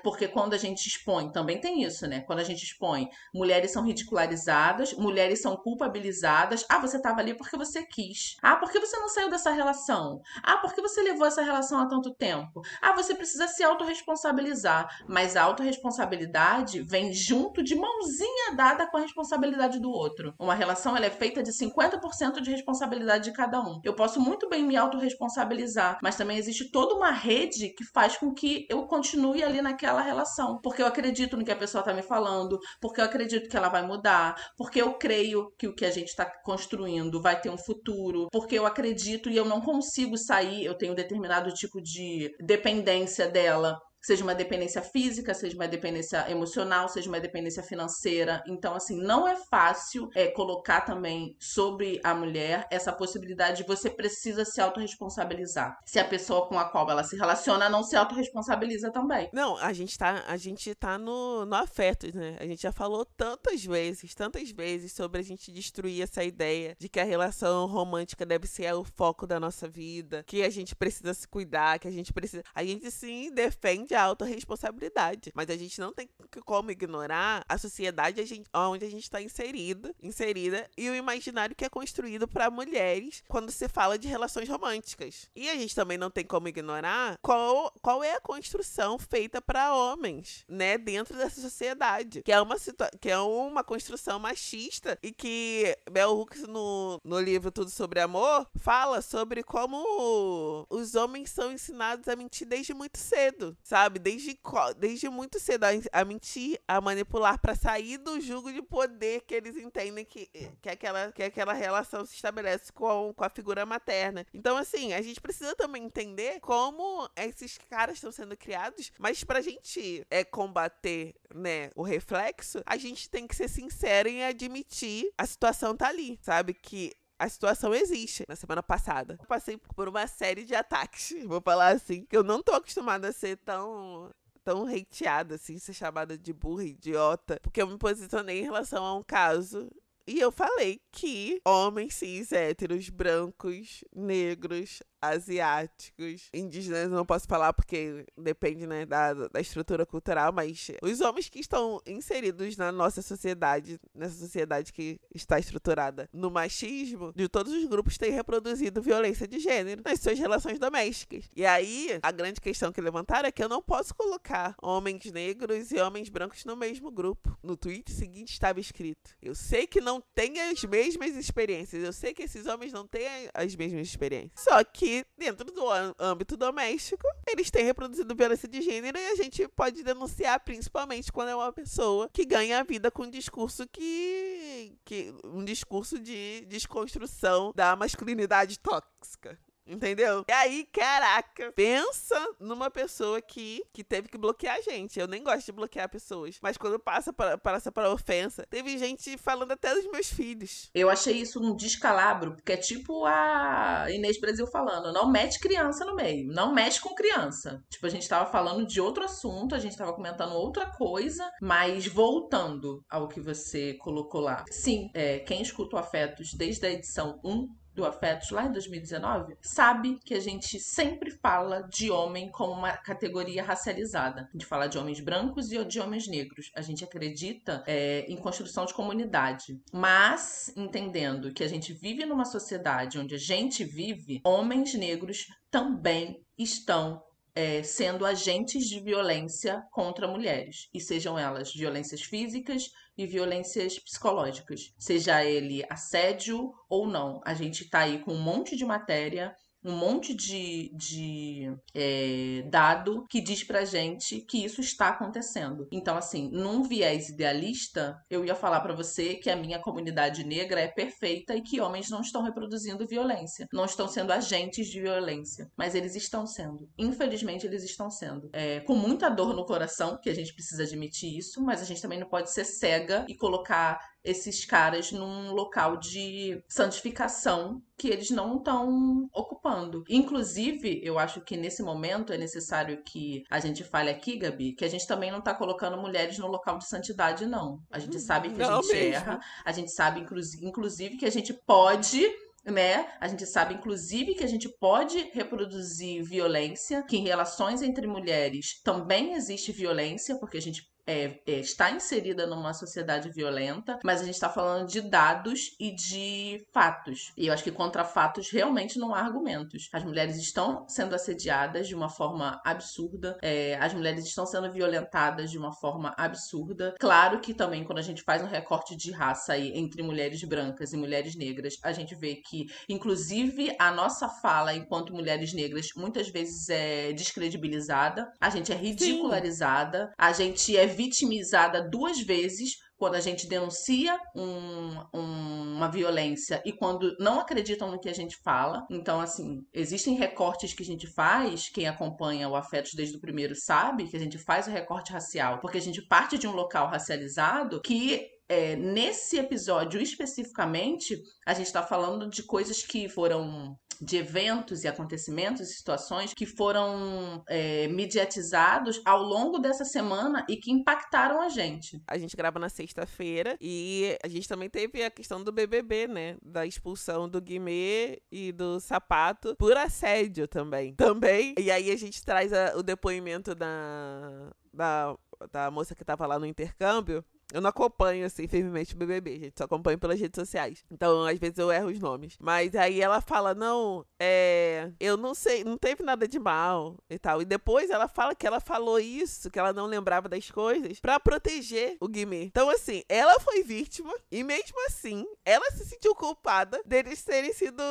porque 0.03 0.27
quando 0.27 0.53
a 0.53 0.57
gente 0.57 0.87
expõe, 0.87 1.31
também 1.31 1.59
tem 1.59 1.83
isso, 1.83 2.07
né? 2.07 2.21
Quando 2.21 2.39
a 2.39 2.43
gente 2.43 2.63
expõe, 2.63 3.09
mulheres 3.33 3.71
são 3.71 3.83
ridicularizadas, 3.83 4.93
mulheres 4.93 5.41
são 5.41 5.55
culpabilizadas. 5.55 6.65
Ah, 6.69 6.79
você 6.79 6.97
estava 6.97 7.19
ali 7.21 7.33
porque 7.33 7.57
você 7.57 7.83
quis. 7.83 8.35
Ah, 8.41 8.55
por 8.55 8.71
que 8.71 8.79
você 8.79 8.97
não 8.97 9.09
saiu 9.09 9.29
dessa 9.29 9.51
relação? 9.51 10.21
Ah, 10.43 10.57
por 10.57 10.73
que 10.73 10.81
você 10.81 11.01
levou 11.01 11.25
essa 11.25 11.41
relação 11.41 11.79
há 11.79 11.87
tanto 11.87 12.13
tempo? 12.13 12.61
Ah, 12.81 12.93
você 12.93 13.15
precisa 13.15 13.47
se 13.47 13.63
autorresponsabilizar. 13.63 14.89
Mas 15.07 15.35
a 15.35 15.43
autorresponsabilidade 15.43 16.81
vem 16.81 17.13
junto 17.13 17.63
de 17.63 17.75
mãozinha 17.75 18.55
dada 18.55 18.87
com 18.87 18.97
a 18.97 19.01
responsabilidade 19.01 19.79
do 19.79 19.89
outro. 19.89 20.33
Uma 20.39 20.55
relação 20.55 20.95
ela 20.95 21.05
é 21.05 21.09
feita 21.09 21.41
de 21.41 21.51
50% 21.51 22.41
de 22.41 22.51
responsabilidade 22.51 23.28
de 23.29 23.35
cada 23.35 23.61
um. 23.61 23.79
Eu 23.83 23.93
posso 23.93 24.19
muito 24.19 24.49
bem 24.49 24.63
me 24.63 24.75
autorresponsabilizar, 24.75 25.99
mas 26.01 26.15
também 26.15 26.37
existe 26.37 26.71
toda 26.71 26.95
uma 26.95 27.11
rede 27.11 27.69
que 27.69 27.83
faz 27.83 28.17
com 28.17 28.33
que 28.33 28.65
eu 28.69 28.85
continue 28.87 29.43
ali 29.43 29.61
naquela 29.61 30.01
relação. 30.01 30.59
Porque 30.61 30.81
eu 30.81 30.87
acredito 30.87 31.37
no 31.37 31.45
que 31.45 31.51
a 31.51 31.55
pessoa 31.55 31.83
tá 31.83 31.93
me 31.93 32.01
falando, 32.01 32.59
porque 32.81 32.99
eu 32.99 33.05
acredito 33.05 33.49
que 33.49 33.57
ela 33.57 33.69
vai 33.69 33.85
mudar, 33.85 34.35
porque 34.57 34.81
eu 34.81 34.93
creio 34.93 35.51
que 35.57 35.67
o 35.67 35.75
que 35.75 35.85
a 35.85 35.91
gente 35.91 36.09
está 36.09 36.25
construindo 36.25 37.21
vai 37.21 37.39
ter 37.39 37.49
um 37.49 37.57
futuro, 37.57 38.27
porque 38.31 38.57
eu 38.57 38.65
acredito 38.65 39.29
e 39.29 39.37
eu 39.37 39.45
não 39.45 39.61
consigo 39.61 40.17
sair, 40.17 40.65
eu 40.65 40.77
tenho 40.77 40.93
um 40.93 40.95
determinado 40.95 41.53
tipo 41.53 41.81
de 41.81 42.35
dependência 42.39 43.27
dela 43.27 43.79
seja 44.01 44.23
uma 44.23 44.35
dependência 44.35 44.81
física, 44.81 45.33
seja 45.33 45.55
uma 45.55 45.67
dependência 45.67 46.29
emocional, 46.29 46.87
seja 46.89 47.09
uma 47.09 47.19
dependência 47.19 47.63
financeira. 47.63 48.43
Então, 48.47 48.73
assim, 48.73 49.01
não 49.01 49.27
é 49.27 49.35
fácil 49.35 50.09
é, 50.15 50.27
colocar 50.27 50.81
também 50.81 51.35
sobre 51.39 51.99
a 52.03 52.13
mulher 52.13 52.67
essa 52.71 52.91
possibilidade 52.93 53.57
de 53.57 53.67
você 53.67 53.89
precisa 53.89 54.45
se 54.45 54.61
autorresponsabilizar. 54.61 55.77
Se 55.85 55.99
a 55.99 56.05
pessoa 56.05 56.47
com 56.47 56.57
a 56.57 56.65
qual 56.69 56.89
ela 56.89 57.03
se 57.03 57.15
relaciona 57.15 57.69
não 57.69 57.83
se 57.83 57.95
autorresponsabiliza 57.95 58.91
também. 58.91 59.29
Não, 59.33 59.57
a 59.57 59.73
gente 59.73 59.97
tá, 59.97 60.23
a 60.27 60.37
gente 60.37 60.73
tá 60.75 60.97
no, 60.97 61.45
no 61.45 61.55
afeto, 61.55 62.15
né? 62.15 62.37
A 62.39 62.45
gente 62.45 62.61
já 62.61 62.71
falou 62.71 63.05
tantas 63.05 63.63
vezes, 63.63 64.15
tantas 64.15 64.49
vezes 64.51 64.93
sobre 64.93 65.19
a 65.19 65.23
gente 65.23 65.51
destruir 65.51 66.01
essa 66.01 66.23
ideia 66.23 66.75
de 66.79 66.87
que 66.87 66.99
a 66.99 67.03
relação 67.03 67.65
romântica 67.65 68.25
deve 68.25 68.47
ser 68.47 68.73
o 68.73 68.83
foco 68.83 69.27
da 69.27 69.39
nossa 69.39 69.67
vida, 69.67 70.23
que 70.25 70.43
a 70.43 70.49
gente 70.49 70.75
precisa 70.75 71.13
se 71.13 71.27
cuidar, 71.27 71.79
que 71.79 71.87
a 71.87 71.91
gente 71.91 72.13
precisa. 72.13 72.43
A 72.53 72.63
gente 72.63 72.89
sim 72.91 73.31
defende 73.33 73.88
de 73.89 73.95
autorresponsabilidade. 73.95 75.31
Mas 75.33 75.49
a 75.49 75.57
gente 75.57 75.81
não 75.81 75.91
tem 75.91 76.07
como 76.45 76.69
ignorar 76.69 77.43
a 77.49 77.57
sociedade 77.57 78.21
a 78.21 78.25
gente, 78.25 78.47
onde 78.53 78.85
a 78.85 78.89
gente 78.89 79.03
está 79.03 79.19
inserida, 79.19 79.93
inserida 80.01 80.69
e 80.77 80.89
o 80.89 80.95
imaginário 80.95 81.55
que 81.55 81.65
é 81.65 81.69
construído 81.69 82.27
para 82.27 82.51
mulheres 82.51 83.23
quando 83.27 83.51
se 83.51 83.67
fala 83.67 83.97
de 83.97 84.07
relações 84.07 84.47
românticas. 84.47 85.27
E 85.35 85.49
a 85.49 85.55
gente 85.55 85.73
também 85.73 85.97
não 85.97 86.11
tem 86.11 86.23
como 86.23 86.47
ignorar 86.47 87.17
qual, 87.21 87.73
qual 87.81 88.03
é 88.03 88.13
a 88.13 88.21
construção 88.21 88.99
feita 88.99 89.41
para 89.41 89.73
homens, 89.73 90.45
né, 90.47 90.77
dentro 90.77 91.17
dessa 91.17 91.41
sociedade, 91.41 92.21
que 92.21 92.31
é 92.31 92.39
uma 92.39 92.57
que 93.01 93.09
é 93.09 93.17
uma 93.17 93.63
construção 93.63 94.19
machista 94.19 94.99
e 95.01 95.11
que 95.11 95.75
Bell 95.89 96.11
Hooks 96.11 96.43
no, 96.43 96.99
no 97.03 97.19
livro 97.19 97.51
Tudo 97.51 97.71
sobre 97.71 97.99
Amor 97.99 98.47
fala 98.59 99.01
sobre 99.01 99.41
como 99.41 100.67
os 100.69 100.93
homens 100.93 101.31
são 101.31 101.51
ensinados 101.51 102.07
a 102.07 102.15
mentir 102.15 102.47
desde 102.47 102.73
muito 102.73 102.99
cedo, 102.99 103.57
sabe? 103.63 103.78
Sabe? 103.79 103.97
Desde, 103.97 104.37
desde 104.77 105.09
muito 105.09 105.39
cedo 105.39 105.63
a, 105.91 106.05
mentir, 106.05 106.59
a 106.67 106.81
manipular 106.81 107.39
para 107.39 107.55
sair 107.55 107.97
do 107.97 108.19
jugo 108.19 108.51
de 108.51 108.61
poder 108.61 109.21
que 109.21 109.33
eles 109.33 109.55
entendem 109.55 110.03
que, 110.03 110.25
que, 110.61 110.69
aquela, 110.69 111.11
que 111.13 111.23
aquela 111.23 111.53
relação 111.53 112.05
se 112.05 112.15
estabelece 112.15 112.73
com, 112.73 113.13
com 113.13 113.23
a 113.23 113.29
figura 113.29 113.65
materna. 113.65 114.25
Então, 114.33 114.57
assim, 114.57 114.93
a 114.93 115.01
gente 115.01 115.21
precisa 115.21 115.55
também 115.55 115.83
entender 115.83 116.41
como 116.41 117.09
esses 117.15 117.57
caras 117.69 117.95
estão 117.95 118.11
sendo 118.11 118.35
criados, 118.35 118.91
mas 118.99 119.23
pra 119.23 119.39
gente 119.39 120.05
é, 120.09 120.25
combater 120.25 121.15
né, 121.33 121.71
o 121.73 121.83
reflexo, 121.83 122.61
a 122.65 122.75
gente 122.75 123.09
tem 123.09 123.25
que 123.25 123.35
ser 123.35 123.47
sincero 123.47 124.09
em 124.09 124.25
admitir 124.25 125.09
a 125.17 125.25
situação 125.25 125.75
tá 125.75 125.87
ali, 125.87 126.19
sabe? 126.21 126.53
Que 126.53 126.91
a 127.19 127.27
situação 127.27 127.75
existe. 127.75 128.23
Na 128.27 128.35
semana 128.35 128.63
passada, 128.63 129.17
eu 129.19 129.27
passei 129.27 129.57
por 129.57 129.87
uma 129.89 130.07
série 130.07 130.45
de 130.45 130.55
ataques, 130.55 131.13
vou 131.27 131.41
falar 131.41 131.75
assim, 131.75 132.05
que 132.05 132.15
eu 132.15 132.23
não 132.23 132.41
tô 132.41 132.53
acostumada 132.53 133.09
a 133.09 133.13
ser 133.13 133.37
tão 133.37 134.09
tão 134.41 134.65
hateada, 134.65 135.35
assim, 135.35 135.59
ser 135.59 135.73
chamada 135.73 136.17
de 136.17 136.33
burra, 136.33 136.63
idiota, 136.63 137.39
porque 137.43 137.61
eu 137.61 137.67
me 137.67 137.77
posicionei 137.77 138.39
em 138.39 138.43
relação 138.43 138.83
a 138.83 138.95
um 138.95 139.03
caso 139.03 139.69
e 140.07 140.19
eu 140.19 140.31
falei 140.31 140.81
que 140.91 141.39
homens 141.45 141.93
cis, 141.93 142.31
héteros, 142.31 142.89
brancos, 142.89 143.83
negros, 143.95 144.81
asiáticos, 145.01 146.29
indígenas, 146.33 146.89
não 146.89 147.05
posso 147.05 147.27
falar 147.27 147.53
porque 147.53 148.05
depende 148.17 148.67
né, 148.67 148.85
da, 148.85 149.13
da 149.13 149.39
estrutura 149.39 149.85
cultural, 149.85 150.31
mas 150.33 150.71
os 150.81 151.01
homens 151.01 151.29
que 151.29 151.39
estão 151.39 151.81
inseridos 151.85 152.57
na 152.57 152.71
nossa 152.71 153.01
sociedade, 153.01 153.79
nessa 153.93 154.15
sociedade 154.15 154.73
que 154.73 154.99
está 155.13 155.39
estruturada 155.39 156.09
no 156.13 156.29
machismo, 156.29 157.13
de 157.15 157.27
todos 157.27 157.53
os 157.53 157.65
grupos 157.65 157.97
têm 157.97 158.11
reproduzido 158.11 158.81
violência 158.81 159.27
de 159.27 159.39
gênero 159.39 159.81
nas 159.85 159.99
suas 159.99 160.19
relações 160.19 160.59
domésticas. 160.59 161.25
E 161.35 161.45
aí, 161.45 161.99
a 162.01 162.11
grande 162.11 162.41
questão 162.41 162.71
que 162.71 162.81
levantaram 162.81 163.27
é 163.27 163.31
que 163.31 163.43
eu 163.43 163.49
não 163.49 163.61
posso 163.61 163.95
colocar 163.95 164.55
homens 164.61 165.11
negros 165.11 165.71
e 165.71 165.79
homens 165.79 166.09
brancos 166.09 166.43
no 166.45 166.55
mesmo 166.55 166.91
grupo. 166.91 167.37
No 167.41 167.55
tweet 167.55 167.91
seguinte 167.91 168.33
estava 168.33 168.59
escrito: 168.59 169.11
Eu 169.21 169.35
sei 169.35 169.67
que 169.67 169.79
não 169.79 170.01
tem 170.13 170.39
as 170.41 170.63
mesmas 170.63 171.15
experiências, 171.15 171.83
eu 171.83 171.93
sei 171.93 172.13
que 172.13 172.23
esses 172.23 172.45
homens 172.45 172.73
não 172.73 172.85
têm 172.85 173.07
as 173.33 173.55
mesmas 173.55 173.87
experiências. 173.87 174.31
Só 174.35 174.63
que 174.63 174.88
dentro 175.17 175.51
do 175.51 175.65
âmbito 175.99 176.35
doméstico, 176.37 177.03
eles 177.27 177.51
têm 177.51 177.65
reproduzido 177.65 178.15
violência 178.15 178.47
de 178.47 178.61
gênero 178.61 178.97
e 178.97 179.07
a 179.07 179.15
gente 179.15 179.47
pode 179.49 179.83
denunciar 179.83 180.39
principalmente 180.39 181.11
quando 181.11 181.29
é 181.29 181.35
uma 181.35 181.51
pessoa 181.51 182.09
que 182.11 182.25
ganha 182.25 182.59
a 182.59 182.63
vida 182.63 182.89
com 182.89 183.03
um 183.03 183.09
discurso 183.09 183.67
que, 183.67 184.77
que 184.85 185.13
um 185.23 185.43
discurso 185.43 185.99
de 185.99 186.45
desconstrução 186.47 187.51
da 187.55 187.75
masculinidade 187.75 188.59
tóxica. 188.59 189.37
Entendeu? 189.69 190.25
E 190.27 190.31
aí, 190.31 190.67
caraca, 190.73 191.51
pensa 191.51 192.19
numa 192.39 192.71
pessoa 192.71 193.21
que, 193.21 193.63
que 193.71 193.83
teve 193.83 194.09
que 194.09 194.17
bloquear 194.17 194.57
a 194.57 194.61
gente. 194.61 194.99
Eu 194.99 195.07
nem 195.07 195.23
gosto 195.23 195.45
de 195.45 195.51
bloquear 195.51 195.87
pessoas. 195.87 196.39
Mas 196.41 196.57
quando 196.57 196.79
passa 196.79 197.13
para, 197.13 197.37
passa 197.37 197.71
para 197.71 197.91
ofensa, 197.91 198.47
teve 198.49 198.79
gente 198.79 199.15
falando 199.17 199.51
até 199.51 199.75
dos 199.75 199.85
meus 199.91 200.11
filhos. 200.11 200.71
Eu 200.73 200.89
achei 200.89 201.17
isso 201.21 201.39
um 201.39 201.55
descalabro, 201.55 202.35
porque 202.35 202.53
é 202.53 202.57
tipo 202.57 203.05
a 203.05 203.85
Inês 203.89 204.19
Brasil 204.19 204.47
falando: 204.47 204.91
não 204.91 205.11
mete 205.11 205.39
criança 205.39 205.85
no 205.85 205.95
meio, 205.95 206.33
não 206.33 206.51
mexe 206.51 206.81
com 206.81 206.95
criança. 206.95 207.63
Tipo, 207.69 207.85
a 207.85 207.89
gente 207.89 208.09
tava 208.09 208.31
falando 208.31 208.65
de 208.65 208.81
outro 208.81 209.03
assunto, 209.03 209.53
a 209.53 209.59
gente 209.59 209.77
tava 209.77 209.93
comentando 209.93 210.33
outra 210.33 210.71
coisa, 210.71 211.29
mas 211.39 211.85
voltando 211.85 212.83
ao 212.89 213.07
que 213.07 213.21
você 213.21 213.75
colocou 213.75 214.21
lá. 214.21 214.43
Sim, 214.49 214.89
é, 214.95 215.19
quem 215.19 215.43
escuta 215.43 215.75
o 215.75 215.79
Afetos 215.79 216.33
desde 216.33 216.65
a 216.65 216.71
edição 216.71 217.19
1 217.23 217.59
do 217.79 217.85
Afetos 217.85 218.29
lá 218.29 218.45
em 218.45 218.51
2019, 218.51 219.37
sabe 219.41 219.97
que 220.03 220.13
a 220.13 220.19
gente 220.19 220.59
sempre 220.59 221.11
fala 221.11 221.61
de 221.61 221.89
homem 221.89 222.29
como 222.29 222.51
uma 222.51 222.73
categoria 222.73 223.41
racializada. 223.41 224.27
A 224.27 224.31
gente 224.33 224.45
fala 224.45 224.67
de 224.67 224.77
homens 224.77 224.99
brancos 224.99 225.49
e 225.51 225.63
de 225.63 225.79
homens 225.79 226.07
negros. 226.07 226.51
A 226.53 226.61
gente 226.61 226.83
acredita 226.83 227.63
é, 227.65 228.01
em 228.09 228.17
construção 228.17 228.65
de 228.65 228.73
comunidade. 228.73 229.57
Mas, 229.71 230.51
entendendo 230.57 231.33
que 231.33 231.43
a 231.43 231.47
gente 231.47 231.71
vive 231.71 232.05
numa 232.05 232.25
sociedade 232.25 232.99
onde 232.99 233.15
a 233.15 233.19
gente 233.19 233.63
vive, 233.63 234.19
homens 234.25 234.73
negros 234.73 235.27
também 235.49 236.21
estão 236.37 237.01
é, 237.33 237.63
sendo 237.63 238.05
agentes 238.05 238.67
de 238.67 238.81
violência 238.81 239.63
contra 239.71 240.07
mulheres, 240.07 240.67
e 240.73 240.81
sejam 240.81 241.17
elas 241.17 241.53
violências 241.53 242.01
físicas 242.01 242.69
e 242.99 243.07
violências 243.07 243.79
psicológicas, 243.79 244.73
seja 244.77 245.23
ele 245.23 245.63
assédio 245.69 246.53
ou 246.67 246.85
não. 246.85 247.21
A 247.23 247.33
gente 247.33 247.63
está 247.63 247.79
aí 247.79 247.99
com 247.99 248.11
um 248.11 248.21
monte 248.21 248.57
de 248.57 248.65
matéria 248.65 249.33
um 249.63 249.73
monte 249.73 250.13
de, 250.13 250.71
de 250.73 251.53
é, 251.73 252.43
dado 252.49 253.05
que 253.09 253.21
diz 253.21 253.43
pra 253.43 253.65
gente 253.65 254.21
que 254.21 254.43
isso 254.43 254.61
está 254.61 254.89
acontecendo. 254.89 255.67
Então, 255.71 255.97
assim, 255.97 256.29
num 256.31 256.63
viés 256.63 257.09
idealista, 257.09 257.97
eu 258.09 258.23
ia 258.25 258.35
falar 258.35 258.61
para 258.61 258.75
você 258.75 259.15
que 259.15 259.29
a 259.29 259.35
minha 259.35 259.59
comunidade 259.59 260.23
negra 260.23 260.61
é 260.61 260.67
perfeita 260.67 261.35
e 261.35 261.41
que 261.41 261.59
homens 261.59 261.89
não 261.89 262.01
estão 262.01 262.23
reproduzindo 262.23 262.87
violência, 262.87 263.47
não 263.51 263.65
estão 263.65 263.87
sendo 263.87 264.11
agentes 264.11 264.67
de 264.67 264.81
violência, 264.81 265.49
mas 265.57 265.75
eles 265.75 265.95
estão 265.95 266.25
sendo. 266.25 266.69
Infelizmente, 266.77 267.45
eles 267.45 267.63
estão 267.63 267.89
sendo. 267.89 268.29
É, 268.33 268.61
com 268.61 268.75
muita 268.75 269.09
dor 269.09 269.33
no 269.33 269.45
coração, 269.45 269.99
que 270.01 270.09
a 270.09 270.15
gente 270.15 270.33
precisa 270.33 270.63
admitir 270.63 271.17
isso, 271.17 271.43
mas 271.43 271.61
a 271.61 271.65
gente 271.65 271.81
também 271.81 271.99
não 271.99 272.07
pode 272.07 272.31
ser 272.31 272.45
cega 272.45 273.05
e 273.07 273.15
colocar 273.15 273.79
esses 274.03 274.45
caras 274.45 274.91
num 274.91 275.31
local 275.31 275.77
de 275.77 276.41
santificação 276.47 277.61
que 277.77 277.87
eles 277.87 278.09
não 278.09 278.37
estão 278.37 279.09
ocupando. 279.13 279.83
Inclusive, 279.89 280.81
eu 280.83 280.99
acho 280.99 281.21
que 281.21 281.37
nesse 281.37 281.63
momento 281.63 282.11
é 282.11 282.17
necessário 282.17 282.81
que 282.83 283.23
a 283.29 283.39
gente 283.39 283.63
fale 283.63 283.89
aqui, 283.89 284.17
Gabi, 284.17 284.53
que 284.53 284.65
a 284.65 284.69
gente 284.69 284.85
também 284.85 285.11
não 285.11 285.19
está 285.19 285.33
colocando 285.33 285.77
mulheres 285.77 286.17
no 286.17 286.27
local 286.27 286.57
de 286.57 286.67
santidade, 286.67 287.25
não. 287.25 287.61
A 287.71 287.79
gente 287.79 287.99
sabe 287.99 288.29
que 288.29 288.41
a 288.41 288.55
gente 288.55 288.67
mesmo. 288.67 288.95
erra, 288.95 289.19
a 289.45 289.51
gente 289.51 289.71
sabe, 289.71 290.01
inclusive, 290.41 290.97
que 290.97 291.05
a 291.05 291.11
gente 291.11 291.33
pode 291.33 292.05
né? 292.45 292.87
A 292.99 293.07
gente 293.07 293.25
sabe, 293.25 293.53
inclusive, 293.53 294.15
que 294.15 294.23
a 294.23 294.27
gente 294.27 294.49
pode 294.59 294.97
reproduzir 295.13 296.03
violência, 296.03 296.83
que 296.83 296.97
em 296.97 297.03
relações 297.03 297.61
entre 297.61 297.85
mulheres 297.85 298.61
também 298.63 299.13
existe 299.13 299.51
violência, 299.51 300.17
porque 300.17 300.37
a 300.37 300.41
gente 300.41 300.67
é, 300.89 301.19
é, 301.27 301.39
está 301.39 301.69
inserida 301.69 302.25
numa 302.25 302.51
sociedade 302.51 303.11
violenta, 303.11 303.77
mas 303.83 304.01
a 304.01 304.05
gente 304.05 304.15
está 304.15 304.27
falando 304.27 304.67
de 304.67 304.81
dados 304.81 305.55
e 305.59 305.71
de 305.75 306.43
fatos. 306.51 307.11
E 307.15 307.27
eu 307.27 307.33
acho 307.33 307.43
que 307.43 307.51
contra 307.51 307.85
fatos 307.85 308.31
realmente 308.31 308.79
não 308.79 308.95
há 308.95 308.99
argumentos. 308.99 309.69
As 309.71 309.83
mulheres 309.83 310.17
estão 310.17 310.67
sendo 310.67 310.95
assediadas 310.95 311.67
de 311.67 311.75
uma 311.75 311.89
forma 311.89 312.41
absurda, 312.43 313.19
é, 313.21 313.55
as 313.61 313.71
mulheres 313.71 314.03
estão 314.03 314.25
sendo 314.25 314.51
violentadas 314.51 315.29
de 315.29 315.37
uma 315.37 315.53
forma 315.53 315.93
absurda. 315.95 316.73
Claro 316.79 317.19
que 317.19 317.35
também 317.35 317.63
quando 317.63 317.77
a 317.77 317.83
gente 317.83 318.01
faz 318.01 318.23
um 318.23 318.27
recorte 318.27 318.75
de 318.75 318.91
raça 318.91 319.33
aí 319.33 319.51
entre 319.55 319.83
mulheres 319.83 320.23
brancas 320.23 320.73
e 320.73 320.77
mulheres 320.77 321.15
negras, 321.15 321.57
a 321.61 321.71
gente 321.71 321.93
vê 321.93 322.15
que, 322.15 322.47
inclusive, 322.67 323.55
a 323.59 323.71
nossa 323.71 324.09
fala 324.09 324.55
enquanto 324.55 324.91
mulheres 324.93 325.33
negras 325.33 325.67
muitas 325.75 326.09
vezes 326.09 326.49
é 326.49 326.91
descredibilizada, 326.93 328.11
a 328.19 328.29
gente 328.31 328.51
é 328.51 328.55
ridicularizada, 328.55 329.85
Sim. 329.85 329.93
a 329.95 330.11
gente 330.11 330.57
é 330.57 330.65
vitimizada 330.79 331.61
duas 331.61 331.99
vezes 331.99 332.55
quando 332.77 332.95
a 332.95 333.01
gente 333.01 333.27
denuncia 333.27 333.99
um, 334.15 334.79
um, 334.93 335.55
uma 335.57 335.69
violência 335.69 336.41
e 336.45 336.53
quando 336.53 336.95
não 336.97 337.19
acreditam 337.19 337.69
no 337.69 337.77
que 337.81 337.89
a 337.89 337.93
gente 337.93 338.15
fala. 338.23 338.65
Então, 338.71 339.01
assim, 339.01 339.45
existem 339.53 339.95
recortes 339.95 340.53
que 340.53 340.63
a 340.63 340.65
gente 340.65 340.87
faz, 340.87 341.49
quem 341.49 341.67
acompanha 341.67 342.29
o 342.29 342.35
Afetos 342.37 342.71
desde 342.73 342.95
o 342.95 343.01
primeiro 343.01 343.35
sabe, 343.35 343.89
que 343.89 343.97
a 343.97 343.99
gente 343.99 344.17
faz 344.17 344.47
o 344.47 344.51
recorte 344.51 344.93
racial, 344.93 345.39
porque 345.41 345.57
a 345.57 345.61
gente 345.61 345.85
parte 345.85 346.17
de 346.17 346.25
um 346.25 346.31
local 346.31 346.69
racializado 346.69 347.61
que 347.61 348.07
é, 348.29 348.55
nesse 348.55 349.17
episódio 349.17 349.81
especificamente, 349.81 351.01
a 351.25 351.33
gente 351.33 351.47
está 351.47 351.63
falando 351.63 352.07
de 352.07 352.21
coisas 352.21 352.61
que 352.63 352.87
foram 352.87 353.57
de 353.81 353.97
eventos 353.97 354.63
e 354.63 354.67
acontecimentos 354.67 355.49
e 355.49 355.53
situações 355.53 356.13
que 356.13 356.25
foram 356.25 357.23
é, 357.29 357.67
mediatizados 357.69 358.81
ao 358.85 359.01
longo 359.01 359.39
dessa 359.39 359.63
semana 359.63 360.25
e 360.29 360.35
que 360.35 360.51
impactaram 360.51 361.21
a 361.21 361.29
gente. 361.29 361.81
A 361.87 361.97
gente 361.97 362.15
grava 362.15 362.37
na 362.37 362.49
sexta-feira 362.49 363.37
e 363.39 363.97
a 364.03 364.07
gente 364.07 364.27
também 364.27 364.49
teve 364.49 364.83
a 364.83 364.91
questão 364.91 365.23
do 365.23 365.31
BBB, 365.31 365.87
né? 365.87 366.17
Da 366.21 366.45
expulsão 366.45 367.07
do 367.07 367.21
Guimê 367.21 368.01
e 368.11 368.31
do 368.31 368.59
Sapato 368.59 369.35
por 369.37 369.55
assédio 369.55 370.27
também. 370.27 370.75
Também. 370.75 371.33
E 371.39 371.49
aí 371.49 371.71
a 371.71 371.77
gente 371.77 372.03
traz 372.03 372.33
a, 372.33 372.57
o 372.57 372.61
depoimento 372.61 373.33
da, 373.33 374.29
da, 374.53 374.97
da 375.31 375.49
moça 375.49 375.73
que 375.73 375.85
tava 375.85 376.05
lá 376.05 376.19
no 376.19 376.25
intercâmbio 376.25 377.03
eu 377.31 377.41
não 377.41 377.49
acompanho, 377.49 378.05
assim, 378.05 378.27
firmemente 378.27 378.73
o 378.73 378.77
BBB, 378.77 379.19
gente. 379.19 379.37
Só 379.37 379.43
acompanho 379.43 379.77
pelas 379.77 379.99
redes 379.99 380.19
sociais. 380.19 380.63
Então, 380.71 381.03
às 381.03 381.19
vezes 381.19 381.37
eu 381.37 381.51
erro 381.51 381.67
os 381.67 381.79
nomes. 381.79 382.17
Mas 382.19 382.55
aí 382.55 382.81
ela 382.81 383.01
fala, 383.01 383.35
não, 383.35 383.85
é... 383.99 384.71
Eu 384.79 384.97
não 384.97 385.13
sei, 385.13 385.43
não 385.43 385.57
teve 385.57 385.83
nada 385.83 386.07
de 386.07 386.17
mal 386.17 386.77
e 386.89 386.97
tal. 386.97 387.21
E 387.21 387.25
depois 387.25 387.69
ela 387.69 387.87
fala 387.87 388.15
que 388.15 388.25
ela 388.25 388.39
falou 388.39 388.79
isso, 388.79 389.29
que 389.29 389.37
ela 389.37 389.53
não 389.53 389.67
lembrava 389.67 390.09
das 390.09 390.31
coisas, 390.31 390.79
para 390.79 390.99
proteger 390.99 391.77
o 391.79 391.87
Guimê. 391.87 392.23
Então, 392.23 392.49
assim, 392.49 392.83
ela 392.89 393.19
foi 393.19 393.43
vítima 393.43 393.93
e 394.11 394.23
mesmo 394.23 394.57
assim, 394.67 395.05
ela 395.23 395.51
se 395.51 395.65
sentiu 395.65 395.93
culpada 395.93 396.61
deles 396.65 397.03
terem 397.03 397.33
sido 397.33 397.61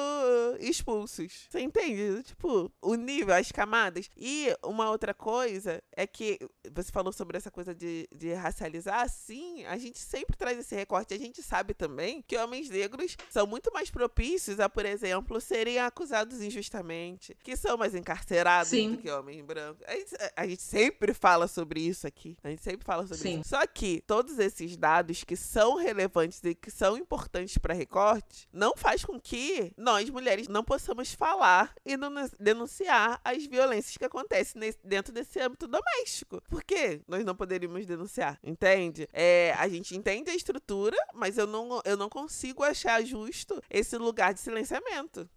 expulsos. 0.60 1.46
Você 1.50 1.60
entende? 1.60 2.22
Tipo, 2.22 2.70
o 2.80 2.94
nível, 2.94 3.34
as 3.34 3.50
camadas. 3.50 4.08
E 4.16 4.54
uma 4.64 4.90
outra 4.90 5.12
coisa 5.12 5.82
é 5.96 6.06
que 6.06 6.38
você 6.72 6.92
falou 6.92 7.12
sobre 7.12 7.36
essa 7.36 7.50
coisa 7.50 7.74
de, 7.74 8.08
de 8.14 8.32
racializar, 8.34 9.08
sim 9.08 9.47
a 9.66 9.76
gente 9.76 9.98
sempre 9.98 10.36
traz 10.36 10.58
esse 10.58 10.74
recorte. 10.74 11.14
A 11.14 11.18
gente 11.18 11.42
sabe 11.42 11.74
também 11.74 12.22
que 12.22 12.36
homens 12.36 12.68
negros 12.68 13.16
são 13.30 13.46
muito 13.46 13.72
mais 13.72 13.90
propícios 13.90 14.60
a, 14.60 14.68
por 14.68 14.84
exemplo, 14.86 15.40
serem 15.40 15.78
acusados 15.78 16.42
injustamente, 16.42 17.36
que 17.42 17.56
são 17.56 17.76
mais 17.76 17.94
encarcerados 17.94 18.70
Sim. 18.70 18.92
do 18.92 18.98
que 18.98 19.10
homens 19.10 19.40
brancos. 19.42 19.82
A 19.86 19.94
gente, 19.94 20.16
a 20.36 20.46
gente, 20.46 20.62
sempre 20.62 21.14
fala 21.14 21.48
sobre 21.48 21.80
isso 21.80 22.06
aqui. 22.06 22.36
A 22.42 22.50
gente 22.50 22.62
sempre 22.62 22.84
fala 22.84 23.02
sobre 23.06 23.22
Sim. 23.22 23.40
isso. 23.40 23.50
Só 23.50 23.66
que 23.66 24.02
todos 24.06 24.38
esses 24.38 24.76
dados 24.76 25.24
que 25.24 25.36
são 25.36 25.76
relevantes 25.76 26.40
e 26.44 26.54
que 26.54 26.70
são 26.70 26.96
importantes 26.96 27.58
para 27.58 27.74
recorte 27.74 28.48
não 28.52 28.74
faz 28.76 29.04
com 29.04 29.18
que 29.20 29.72
nós, 29.76 30.08
mulheres, 30.10 30.48
não 30.48 30.64
possamos 30.64 31.12
falar 31.12 31.74
e 31.84 31.96
denunciar 32.38 33.20
as 33.24 33.46
violências 33.46 33.96
que 33.96 34.04
acontecem 34.04 34.60
nesse, 34.60 34.78
dentro 34.84 35.12
desse 35.12 35.40
âmbito 35.40 35.66
doméstico. 35.66 36.42
Por 36.48 36.62
que 36.62 37.00
nós 37.06 37.24
não 37.24 37.34
poderíamos 37.34 37.86
denunciar? 37.86 38.38
Entende? 38.42 39.08
É, 39.12 39.37
é, 39.38 39.52
a 39.54 39.68
gente 39.68 39.96
entende 39.96 40.30
a 40.30 40.34
estrutura, 40.34 40.96
mas 41.14 41.38
eu 41.38 41.46
não, 41.46 41.80
eu 41.84 41.96
não 41.96 42.08
consigo 42.08 42.64
achar 42.64 43.04
justo 43.04 43.62
esse 43.70 43.96
lugar 43.96 44.34
de 44.34 44.40
silenciamento. 44.40 45.28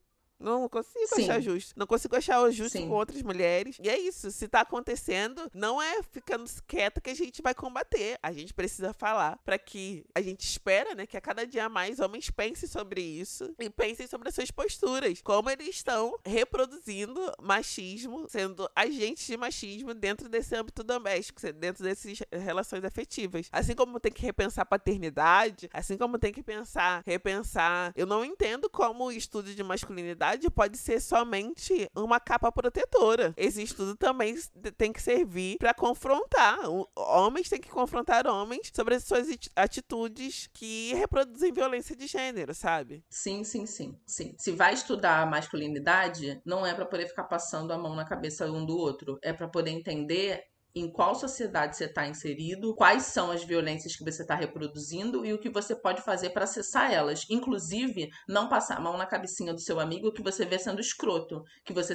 Não 0.42 0.68
consigo 0.68 1.08
Sim. 1.16 1.24
achar 1.24 1.42
justo. 1.42 1.74
Não 1.78 1.88
consigo 1.88 2.16
achar 2.16 2.42
o 2.42 2.52
justo 2.52 2.78
Sim. 2.78 2.88
com 2.88 2.96
outras 2.96 3.22
mulheres. 3.22 3.78
E 3.82 3.90
é 3.90 3.98
isso. 3.98 4.32
Se 4.32 4.48
tá 4.48 4.62
acontecendo, 4.62 5.50
não 5.54 5.82
é 5.82 6.02
ficando 6.04 6.50
quieta 6.68 7.00
que 7.00 7.10
a 7.10 7.14
gente 7.14 7.42
vai 7.42 7.54
combater. 7.54 8.18
A 8.22 8.32
gente 8.32 8.54
precisa 8.54 8.94
falar 8.94 9.38
para 9.46 9.58
que 9.58 10.06
a 10.16 10.22
gente 10.22 10.42
espera, 10.42 10.96
né, 10.96 11.06
que 11.06 11.18
a 11.18 11.22
cada 11.22 11.46
dia 11.46 11.70
mais 11.70 12.00
homens 12.00 12.30
pensem 12.30 12.68
sobre 12.68 13.02
isso 13.02 13.54
e 13.60 13.70
pensem 13.70 14.08
sobre 14.08 14.30
as 14.30 14.36
suas 14.36 14.52
posturas. 14.52 15.22
Como 15.22 15.50
eles 15.50 15.68
estão 15.70 16.18
reproduzindo 16.26 17.20
machismo, 17.42 18.28
sendo 18.30 18.70
agentes 18.76 19.28
de 19.28 19.38
machismo 19.38 19.94
dentro 19.94 20.28
desse 20.28 20.56
âmbito 20.56 20.84
doméstico, 20.84 21.42
dentro 21.54 21.84
dessas 21.84 22.20
relações 22.32 22.84
afetivas. 22.84 23.48
Assim 23.52 23.76
como 23.76 24.00
tem 24.00 24.12
que 24.12 24.22
repensar 24.22 24.66
paternidade, 24.66 25.70
assim 25.74 25.98
como 25.98 26.18
tem 26.18 26.34
que 26.34 26.44
pensar, 26.44 27.04
repensar. 27.06 27.94
Eu 27.96 28.06
não 28.06 28.24
entendo 28.26 28.70
como 28.70 29.06
o 29.06 29.12
estudo 29.12 29.54
de 29.54 29.64
masculinidade 29.64 30.31
pode 30.50 30.78
ser 30.78 31.00
somente 31.00 31.88
uma 31.96 32.20
capa 32.20 32.52
protetora. 32.52 33.34
Esse 33.36 33.62
estudo 33.63 33.96
também 33.96 34.36
tem 34.78 34.91
que 34.91 35.02
servir 35.02 35.58
para 35.58 35.74
confrontar. 35.74 36.60
Homens 36.96 37.50
têm 37.50 37.60
que 37.60 37.70
confrontar 37.70 38.28
homens 38.28 38.72
sobre 38.74 38.96
as 38.96 39.04
suas 39.04 39.28
atitudes 39.56 40.50
que 40.54 40.94
reproduzem 40.94 41.54
violência 41.54 41.96
de 41.96 42.08
gênero, 42.08 42.54
sabe? 42.54 43.04
Sim, 43.10 43.44
sim, 43.44 43.65
sim, 43.65 43.98
sim. 44.06 44.36
Se 44.38 44.52
vai 44.52 44.74
estudar 44.74 45.22
a 45.22 45.26
masculinidade, 45.26 46.41
não 46.46 46.65
é 46.65 46.74
para 46.74 46.86
poder 46.86 47.08
ficar 47.08 47.24
passando 47.24 47.72
a 47.72 47.78
mão 47.78 47.96
na 47.96 48.06
cabeça 48.06 48.46
um 48.46 48.65
do 48.65 48.78
outro, 48.78 49.20
é 49.24 49.34
para 49.34 49.48
poder 49.48 49.72
entender 49.72 50.44
em 50.76 50.92
qual 50.92 51.16
sociedade 51.16 51.76
você 51.76 51.86
está 51.86 52.08
inserido, 52.08 52.76
quais 52.76 53.04
são 53.04 53.32
as 53.32 53.44
violências 53.44 53.96
que 53.96 54.04
você 54.04 54.22
está 54.22 54.36
reproduzindo 54.36 55.26
e 55.26 55.34
o 55.34 55.40
que 55.40 55.50
você 55.50 55.76
pode 55.76 56.02
fazer 56.02 56.32
para 56.32 56.44
acessar 56.44 56.92
elas. 56.92 57.26
Inclusive, 57.30 58.10
não 58.28 58.48
passar 58.48 58.78
a 58.78 58.82
mão 58.82 58.98
na 58.98 59.06
cabecinha 59.06 59.54
do 59.54 59.60
seu 59.60 59.80
amigo 59.80 60.12
que 60.12 60.24
você 60.24 60.46
vê 60.46 60.58
sendo 60.58 60.82
escroto, 60.82 61.44
que 61.66 61.74
você 61.74 61.94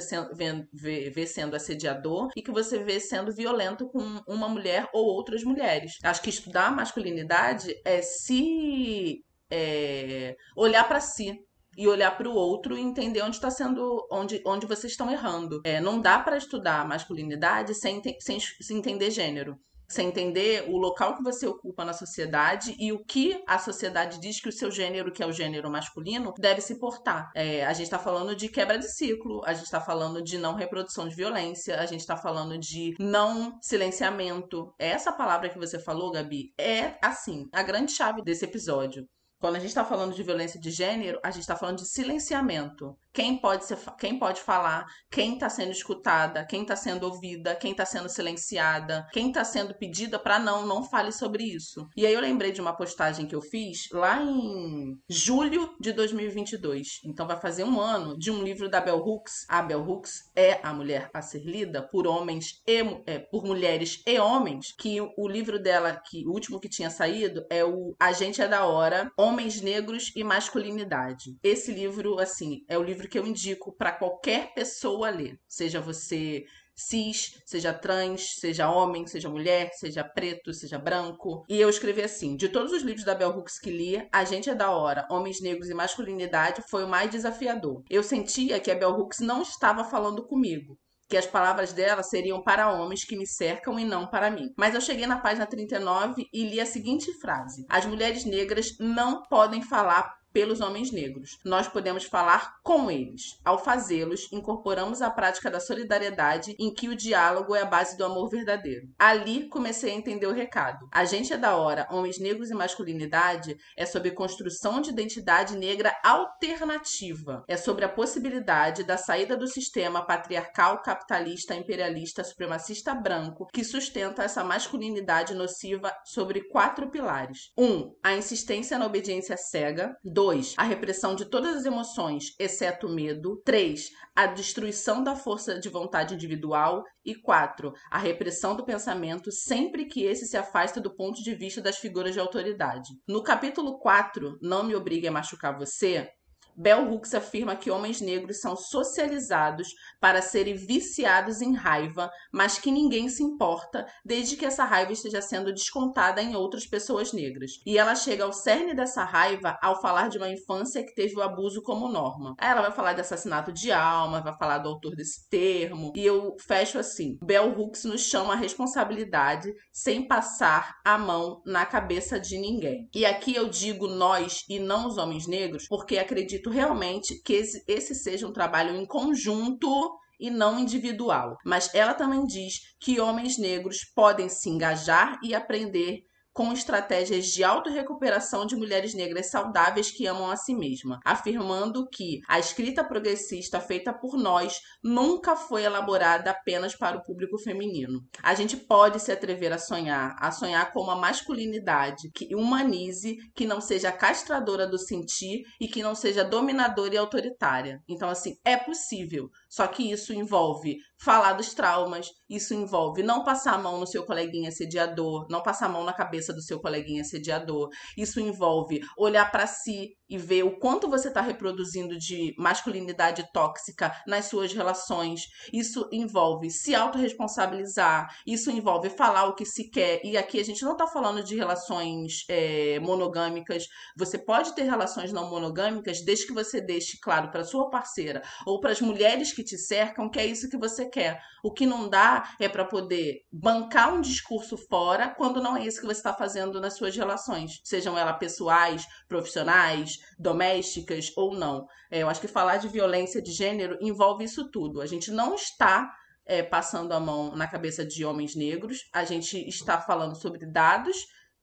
vê, 0.73 1.25
sendo 1.25 1.55
assediador 1.55 2.29
e 2.35 2.41
que 2.41 2.51
você 2.51 2.79
vê 2.83 2.99
sendo 2.99 3.33
violento 3.33 3.87
com 3.89 4.21
uma 4.27 4.47
mulher 4.47 4.87
ou 4.93 5.05
outras 5.05 5.43
mulheres. 5.43 5.97
Acho 6.03 6.21
que 6.21 6.29
estudar 6.29 6.71
masculinidade 6.71 7.73
é 7.85 8.01
se 8.01 9.23
é, 9.49 10.35
olhar 10.55 10.87
para 10.87 10.99
si, 10.99 11.33
e 11.77 11.87
olhar 11.87 12.17
para 12.17 12.29
o 12.29 12.33
outro 12.33 12.77
e 12.77 12.81
entender 12.81 13.21
onde 13.21 13.35
está 13.35 13.51
sendo, 13.51 14.07
onde, 14.11 14.41
onde 14.45 14.65
vocês 14.65 14.93
estão 14.93 15.11
errando. 15.11 15.61
É, 15.63 15.79
não 15.79 16.01
dá 16.01 16.19
para 16.19 16.37
estudar 16.37 16.87
masculinidade 16.87 17.75
sem, 17.75 18.01
sem, 18.19 18.39
sem 18.39 18.77
entender 18.77 19.11
gênero 19.11 19.57
sem 19.89 20.09
entender 20.09 20.65
o 20.69 20.77
local 20.77 21.15
que 21.15 21.23
você 21.23 21.47
ocupa 21.47 21.85
na 21.85 21.93
sociedade 21.93 22.75
e 22.77 22.91
o 22.91 23.03
que 23.03 23.41
a 23.47 23.57
sociedade 23.57 24.19
diz 24.19 24.41
que 24.41 24.49
o 24.49 24.51
seu 24.51 24.69
gênero, 24.69 25.11
que 25.11 25.23
é 25.23 25.25
o 25.25 25.31
gênero 25.31 25.71
masculino, 25.71 26.33
deve 26.37 26.61
se 26.61 26.77
portar. 26.77 27.31
É, 27.33 27.65
a 27.65 27.73
gente 27.73 27.85
está 27.85 27.97
falando 27.97 28.35
de 28.35 28.49
quebra 28.49 28.77
de 28.77 28.91
ciclo, 28.91 29.41
a 29.45 29.53
gente 29.53 29.65
está 29.65 29.79
falando 29.79 30.21
de 30.21 30.37
não 30.37 30.55
reprodução 30.55 31.07
de 31.07 31.15
violência, 31.15 31.79
a 31.79 31.85
gente 31.85 32.01
está 32.01 32.17
falando 32.17 32.57
de 32.57 32.95
não 32.99 33.57
silenciamento. 33.61 34.73
Essa 34.77 35.11
palavra 35.11 35.49
que 35.49 35.57
você 35.57 35.79
falou, 35.79 36.11
Gabi, 36.11 36.53
é 36.59 36.97
assim 37.01 37.47
a 37.53 37.63
grande 37.63 37.93
chave 37.93 38.21
desse 38.21 38.43
episódio. 38.43 39.07
Quando 39.39 39.55
a 39.55 39.59
gente 39.59 39.69
está 39.69 39.85
falando 39.85 40.15
de 40.15 40.23
violência 40.23 40.59
de 40.59 40.71
gênero, 40.71 41.19
a 41.23 41.29
gente 41.29 41.41
está 41.41 41.55
falando 41.55 41.77
de 41.77 41.85
silenciamento 41.85 42.97
quem 43.17 43.35
pode, 43.35 43.65
ser, 43.65 43.79
quem 43.97 44.19
pode 44.19 44.39
falar, 44.39 44.85
quem 45.09 45.33
está 45.33 45.49
sendo 45.49 45.71
escutada, 45.71 46.45
quem 46.45 46.61
está 46.61 46.75
sendo 46.75 47.07
ouvida, 47.07 47.55
quem 47.55 47.71
está 47.71 47.83
sendo 47.83 48.07
silenciada, 48.07 49.07
quem 49.11 49.29
está 49.29 49.43
sendo 49.43 49.73
pedida 49.73 50.19
para 50.19 50.37
não, 50.37 50.67
não 50.67 50.83
fale 50.83 51.11
sobre 51.11 51.43
isso. 51.43 51.87
E 51.97 52.05
aí 52.05 52.13
eu 52.13 52.21
lembrei 52.21 52.51
de 52.51 52.61
uma 52.61 52.77
postagem 52.77 53.25
que 53.25 53.33
eu 53.33 53.41
fiz 53.41 53.87
lá 53.91 54.21
em 54.21 54.95
julho 55.09 55.75
de 55.81 55.93
2022. 55.93 56.99
Então 57.05 57.25
vai 57.25 57.41
fazer 57.41 57.63
um 57.63 57.81
ano 57.81 58.15
de 58.19 58.29
um 58.29 58.43
livro 58.43 58.69
da 58.69 58.79
Bell 58.79 58.99
Hooks. 58.99 59.47
A 59.49 59.63
Bell 59.63 59.81
Hooks 59.81 60.19
é 60.35 60.59
a 60.61 60.71
mulher 60.71 61.09
a 61.11 61.19
ser 61.19 61.43
lida 61.43 61.81
por 61.81 62.05
homens 62.05 62.61
e 62.67 62.83
é, 63.07 63.17
por 63.17 63.43
mulheres 63.43 63.99
e 64.05 64.19
homens. 64.19 64.75
Que 64.77 65.01
o 65.01 65.27
livro 65.27 65.57
dela, 65.57 65.99
que 66.07 66.23
o 66.27 66.33
último 66.33 66.59
que 66.59 66.69
tinha 66.69 66.91
saído, 66.91 67.43
é 67.49 67.65
o 67.65 67.95
A 67.99 68.11
Gente 68.11 68.43
é 68.43 68.47
da 68.47 68.67
Hora, 68.67 69.09
Homens 69.17 69.59
Negros 69.59 70.11
e 70.15 70.23
Masculinidade. 70.23 71.35
Esse 71.41 71.71
livro, 71.71 72.19
assim, 72.19 72.59
é 72.69 72.77
o 72.77 72.83
livro 72.83 73.06
que 73.07 73.17
eu 73.17 73.25
indico 73.25 73.75
para 73.75 73.91
qualquer 73.91 74.53
pessoa 74.53 75.09
ler. 75.09 75.39
Seja 75.47 75.81
você 75.81 76.45
cis, 76.77 77.41
seja 77.43 77.73
trans, 77.73 78.35
seja 78.39 78.69
homem, 78.69 79.07
seja 79.07 79.29
mulher, 79.29 79.71
seja 79.73 80.03
preto, 80.03 80.53
seja 80.53 80.77
branco. 80.77 81.43
E 81.49 81.59
eu 81.59 81.69
escrevi 81.69 82.03
assim: 82.03 82.35
de 82.35 82.47
todos 82.47 82.71
os 82.71 82.83
livros 82.83 83.03
da 83.03 83.15
Bell 83.15 83.31
Hooks 83.31 83.59
que 83.59 83.71
li, 83.71 84.07
A 84.11 84.23
Gente 84.23 84.49
é 84.49 84.55
da 84.55 84.69
Hora, 84.69 85.07
Homens 85.09 85.41
Negros 85.41 85.69
e 85.69 85.73
Masculinidade 85.73 86.63
foi 86.69 86.83
o 86.83 86.87
mais 86.87 87.09
desafiador. 87.09 87.83
Eu 87.89 88.03
sentia 88.03 88.59
que 88.59 88.69
a 88.69 88.75
Bell 88.75 88.91
Hooks 88.91 89.19
não 89.19 89.41
estava 89.41 89.83
falando 89.83 90.25
comigo 90.25 90.77
que 91.09 91.17
as 91.17 91.25
palavras 91.25 91.71
dela 91.71 92.03
seriam 92.03 92.41
para 92.43 92.71
homens 92.71 93.05
que 93.05 93.15
me 93.15 93.25
cercam 93.25 93.79
e 93.79 93.85
não 93.85 94.07
para 94.07 94.29
mim. 94.29 94.53
Mas 94.57 94.75
eu 94.75 94.81
cheguei 94.81 95.07
na 95.07 95.19
página 95.19 95.45
39 95.45 96.27
e 96.33 96.43
li 96.43 96.59
a 96.59 96.65
seguinte 96.65 97.11
frase: 97.19 97.65
As 97.69 97.85
mulheres 97.85 98.25
negras 98.25 98.75
não 98.79 99.23
podem 99.23 99.61
falar 99.61 100.16
pelos 100.33 100.61
homens 100.61 100.91
negros. 100.91 101.37
Nós 101.43 101.67
podemos 101.67 102.03
falar 102.03 102.57
com 102.63 102.89
eles. 102.91 103.39
Ao 103.43 103.57
fazê-los, 103.57 104.31
incorporamos 104.31 105.01
a 105.01 105.09
prática 105.09 105.49
da 105.49 105.59
solidariedade 105.59 106.55
em 106.59 106.73
que 106.73 106.89
o 106.89 106.95
diálogo 106.95 107.55
é 107.55 107.61
a 107.61 107.65
base 107.65 107.97
do 107.97 108.05
amor 108.05 108.29
verdadeiro. 108.29 108.87
Ali 108.97 109.47
comecei 109.49 109.91
a 109.91 109.95
entender 109.95 110.27
o 110.27 110.33
recado. 110.33 110.87
A 110.93 111.05
gente 111.05 111.33
é 111.33 111.37
da 111.37 111.55
hora, 111.55 111.87
homens 111.91 112.19
negros 112.19 112.49
e 112.49 112.53
masculinidade 112.53 113.57
é 113.75 113.85
sobre 113.85 114.11
construção 114.11 114.81
de 114.81 114.89
identidade 114.89 115.57
negra 115.57 115.95
alternativa. 116.03 117.43
É 117.47 117.57
sobre 117.57 117.85
a 117.85 117.89
possibilidade 117.89 118.83
da 118.83 118.97
saída 118.97 119.35
do 119.35 119.47
sistema 119.47 120.05
patriarcal, 120.05 120.81
capitalista, 120.81 121.55
imperialista, 121.55 122.23
supremacista 122.23 122.93
branco 122.93 123.47
que 123.53 123.63
sustenta 123.63 124.23
essa 124.23 124.43
masculinidade 124.43 125.33
nociva 125.33 125.91
sobre 126.05 126.47
quatro 126.49 126.89
pilares. 126.89 127.51
1. 127.57 127.63
Um, 127.63 127.95
a 128.03 128.13
insistência 128.13 128.77
na 128.77 128.85
obediência 128.85 129.37
cega. 129.37 129.95
2 130.17 130.37
2. 130.37 130.55
A 130.57 130.63
repressão 130.63 131.15
de 131.15 131.25
todas 131.25 131.57
as 131.57 131.65
emoções, 131.65 132.33
exceto 132.39 132.87
o 132.87 132.89
medo. 132.89 133.39
3. 133.45 133.91
A 134.15 134.25
destruição 134.25 135.03
da 135.03 135.15
força 135.15 135.59
de 135.59 135.69
vontade 135.69 136.15
individual. 136.15 136.83
E 137.05 137.15
4. 137.15 137.71
A 137.89 137.97
repressão 137.97 138.55
do 138.55 138.65
pensamento 138.65 139.31
sempre 139.31 139.85
que 139.85 140.03
esse 140.03 140.25
se 140.25 140.35
afasta 140.35 140.81
do 140.81 140.93
ponto 140.93 141.23
de 141.23 141.33
vista 141.35 141.61
das 141.61 141.77
figuras 141.77 142.13
de 142.13 142.19
autoridade. 142.19 142.89
No 143.07 143.23
capítulo 143.23 143.79
4, 143.79 144.37
Não 144.41 144.63
Me 144.63 144.75
Obrigue 144.75 145.07
a 145.07 145.11
Machucar 145.11 145.57
Você, 145.57 146.09
Bell 146.57 146.91
Hooks 146.91 147.13
afirma 147.13 147.55
que 147.55 147.69
homens 147.69 148.01
negros 148.01 148.39
são 148.39 148.55
socializados 148.55 149.67
para 149.99 150.23
serem 150.23 150.55
viciados 150.55 151.39
em 151.39 151.53
raiva, 151.53 152.09
mas 152.33 152.57
que 152.57 152.71
ninguém 152.71 153.09
se 153.09 153.21
importa 153.21 153.85
desde 154.03 154.35
que 154.35 154.45
essa 154.45 154.63
raiva 154.63 154.91
esteja 154.91 155.21
sendo 155.21 155.53
descontada 155.53 156.19
em 156.19 156.35
outras 156.35 156.65
pessoas 156.65 157.13
negras. 157.13 157.51
E 157.63 157.77
ela 157.77 157.93
chega 157.93 158.23
ao 158.23 158.33
cerne 158.33 158.73
dessa 158.73 159.03
raiva 159.03 159.55
ao 159.61 159.79
falar 159.79 160.09
de 160.09 160.17
uma 160.17 160.29
infância 160.29 160.83
que 160.83 160.95
teve 160.95 161.15
o 161.15 161.21
abuso 161.21 161.61
como 161.61 161.91
norma. 161.91 162.33
Aí 162.39 162.49
ela 162.49 162.61
vai 162.61 162.71
falar 162.71 162.93
de 162.93 163.01
assassinato 163.01 163.51
de 163.51 163.71
alma, 163.71 164.21
vai 164.21 164.35
falar 164.35 164.57
do 164.57 164.69
autor 164.69 164.95
desse 164.95 165.29
termo, 165.29 165.93
e 165.95 166.03
eu 166.03 166.35
fecho 166.47 166.79
assim: 166.79 167.17
Bell 167.21 167.53
Hooks 167.55 167.83
nos 167.83 168.01
chama 168.01 168.33
a 168.33 168.37
responsabilidade 168.37 169.53
sem 169.71 170.07
passar 170.07 170.75
a 170.83 170.97
mão 170.97 171.41
na 171.45 171.67
cabeça 171.67 172.19
de 172.19 172.39
ninguém. 172.39 172.89
E 172.95 173.05
aqui 173.05 173.35
eu 173.35 173.47
digo 173.47 173.87
nós 173.87 174.43
e 174.49 174.57
não 174.57 174.87
os 174.87 174.97
homens 174.97 175.27
negros, 175.27 175.67
porque 175.67 175.99
acredito 175.99 176.46
acredito 176.47 176.49
realmente 176.49 177.21
que 177.21 177.33
esse, 177.33 177.63
esse 177.67 177.93
seja 177.93 178.27
um 178.27 178.33
trabalho 178.33 178.75
em 178.75 178.85
conjunto 178.85 179.97
e 180.19 180.31
não 180.31 180.59
individual. 180.59 181.37
Mas 181.45 181.73
ela 181.75 181.93
também 181.93 182.25
diz 182.25 182.75
que 182.79 182.99
homens 182.99 183.37
negros 183.37 183.83
podem 183.95 184.29
se 184.29 184.49
engajar 184.49 185.19
e 185.23 185.35
aprender 185.35 186.06
com 186.37 186.53
estratégias 186.53 187.25
de 187.25 187.43
autorrecuperação 187.43 188.45
de 188.45 188.55
mulheres 188.55 188.93
negras 188.93 189.31
saudáveis 189.31 189.89
que 189.89 190.05
amam 190.05 190.29
a 190.29 190.35
si 190.35 190.53
mesma, 190.53 190.99
afirmando 191.03 191.89
que 191.89 192.21
a 192.27 192.37
escrita 192.37 192.83
progressista 192.83 193.59
feita 193.59 193.91
por 193.91 194.15
nós 194.15 194.61
nunca 194.83 195.35
foi 195.35 195.63
elaborada 195.63 196.29
apenas 196.29 196.75
para 196.75 196.95
o 196.95 197.03
público 197.03 197.39
feminino. 197.39 198.01
A 198.21 198.35
gente 198.35 198.55
pode 198.55 198.99
se 198.99 199.11
atrever 199.11 199.51
a 199.51 199.57
sonhar, 199.57 200.15
a 200.19 200.29
sonhar 200.29 200.71
com 200.71 200.81
uma 200.81 200.95
masculinidade 200.95 202.11
que 202.13 202.35
humanize, 202.35 203.17
que 203.33 203.47
não 203.47 203.59
seja 203.59 203.91
castradora 203.91 204.67
do 204.67 204.77
sentir 204.77 205.41
e 205.59 205.67
que 205.67 205.81
não 205.81 205.95
seja 205.95 206.23
dominadora 206.23 206.93
e 206.93 206.97
autoritária. 206.99 207.81
Então, 207.89 208.07
assim, 208.07 208.35
é 208.45 208.55
possível. 208.55 209.27
Só 209.49 209.65
que 209.65 209.91
isso 209.91 210.13
envolve 210.13 210.77
falar 210.99 211.33
dos 211.33 211.53
traumas, 211.53 212.07
isso 212.29 212.53
envolve 212.53 213.03
não 213.03 213.23
passar 213.23 213.53
a 213.53 213.57
mão 213.57 213.79
no 213.79 213.87
seu 213.87 214.05
coleguinha 214.05 214.51
sediador, 214.51 215.27
não 215.29 215.41
passar 215.43 215.67
a 215.67 215.69
mão 215.69 215.83
na 215.83 215.93
cabeça 215.93 216.33
do 216.33 216.41
seu 216.41 216.59
coleguinha 216.59 217.03
sediador. 217.03 217.69
Isso 217.97 218.19
envolve 218.19 218.79
olhar 218.97 219.29
para 219.31 219.47
si 219.47 219.96
e 220.09 220.17
ver 220.17 220.43
o 220.43 220.57
quanto 220.57 220.89
você 220.89 221.07
está 221.07 221.21
reproduzindo 221.21 221.97
de 221.97 222.33
masculinidade 222.37 223.27
tóxica 223.31 223.93
nas 224.05 224.25
suas 224.25 224.53
relações. 224.53 225.21
Isso 225.51 225.87
envolve 225.91 226.49
se 226.49 226.75
autorresponsabilizar, 226.75 228.07
isso 228.25 228.49
envolve 228.51 228.89
falar 228.89 229.25
o 229.25 229.35
que 229.35 229.45
se 229.45 229.69
quer. 229.69 230.01
E 230.03 230.17
aqui 230.17 230.39
a 230.39 230.45
gente 230.45 230.63
não 230.63 230.73
está 230.73 230.87
falando 230.87 231.23
de 231.23 231.35
relações 231.35 232.23
é, 232.29 232.79
monogâmicas. 232.79 233.65
Você 233.95 234.17
pode 234.17 234.55
ter 234.55 234.63
relações 234.63 235.11
não 235.11 235.29
monogâmicas 235.29 236.03
desde 236.03 236.27
que 236.27 236.33
você 236.33 236.61
deixe 236.61 236.97
claro 237.01 237.29
para 237.31 237.43
sua 237.43 237.69
parceira 237.69 238.21
ou 238.45 238.59
para 238.59 238.71
as 238.71 238.81
mulheres 238.81 239.33
que 239.33 239.43
te 239.43 239.57
cercam 239.57 240.09
que 240.09 240.19
é 240.19 240.25
isso 240.25 240.49
que 240.49 240.57
você 240.57 240.89
quer. 240.89 241.19
O 241.43 241.51
que 241.51 241.65
não 241.65 241.89
dá 241.89 242.35
é 242.39 242.47
para 242.47 242.65
poder 242.65 243.21
bancar 243.31 243.93
um 243.93 244.01
discurso 244.01 244.57
fora 244.57 245.09
quando 245.09 245.41
não 245.41 245.55
é 245.55 245.65
isso 245.65 245.79
que 245.79 245.85
você 245.85 245.99
está 245.99 246.13
fazendo 246.13 246.59
nas 246.59 246.75
suas 246.75 246.95
relações, 246.95 247.59
sejam 247.63 247.97
elas 247.97 248.17
pessoais, 248.17 248.85
profissionais, 249.07 249.96
domésticas 250.17 251.11
ou 251.15 251.33
não. 251.33 251.67
É, 251.91 252.01
eu 252.01 252.09
acho 252.09 252.21
que 252.21 252.27
falar 252.27 252.57
de 252.57 252.67
violência 252.67 253.21
de 253.21 253.31
gênero 253.31 253.77
envolve 253.81 254.23
isso 254.23 254.49
tudo. 254.49 254.81
A 254.81 254.85
gente 254.85 255.11
não 255.11 255.35
está 255.35 255.91
é, 256.25 256.43
passando 256.43 256.91
a 256.91 256.99
mão 256.99 257.35
na 257.35 257.47
cabeça 257.47 257.85
de 257.85 258.05
homens 258.05 258.35
negros, 258.35 258.89
a 258.93 259.03
gente 259.03 259.37
está 259.47 259.79
falando 259.79 260.15
sobre 260.15 260.45
dados 260.45 260.97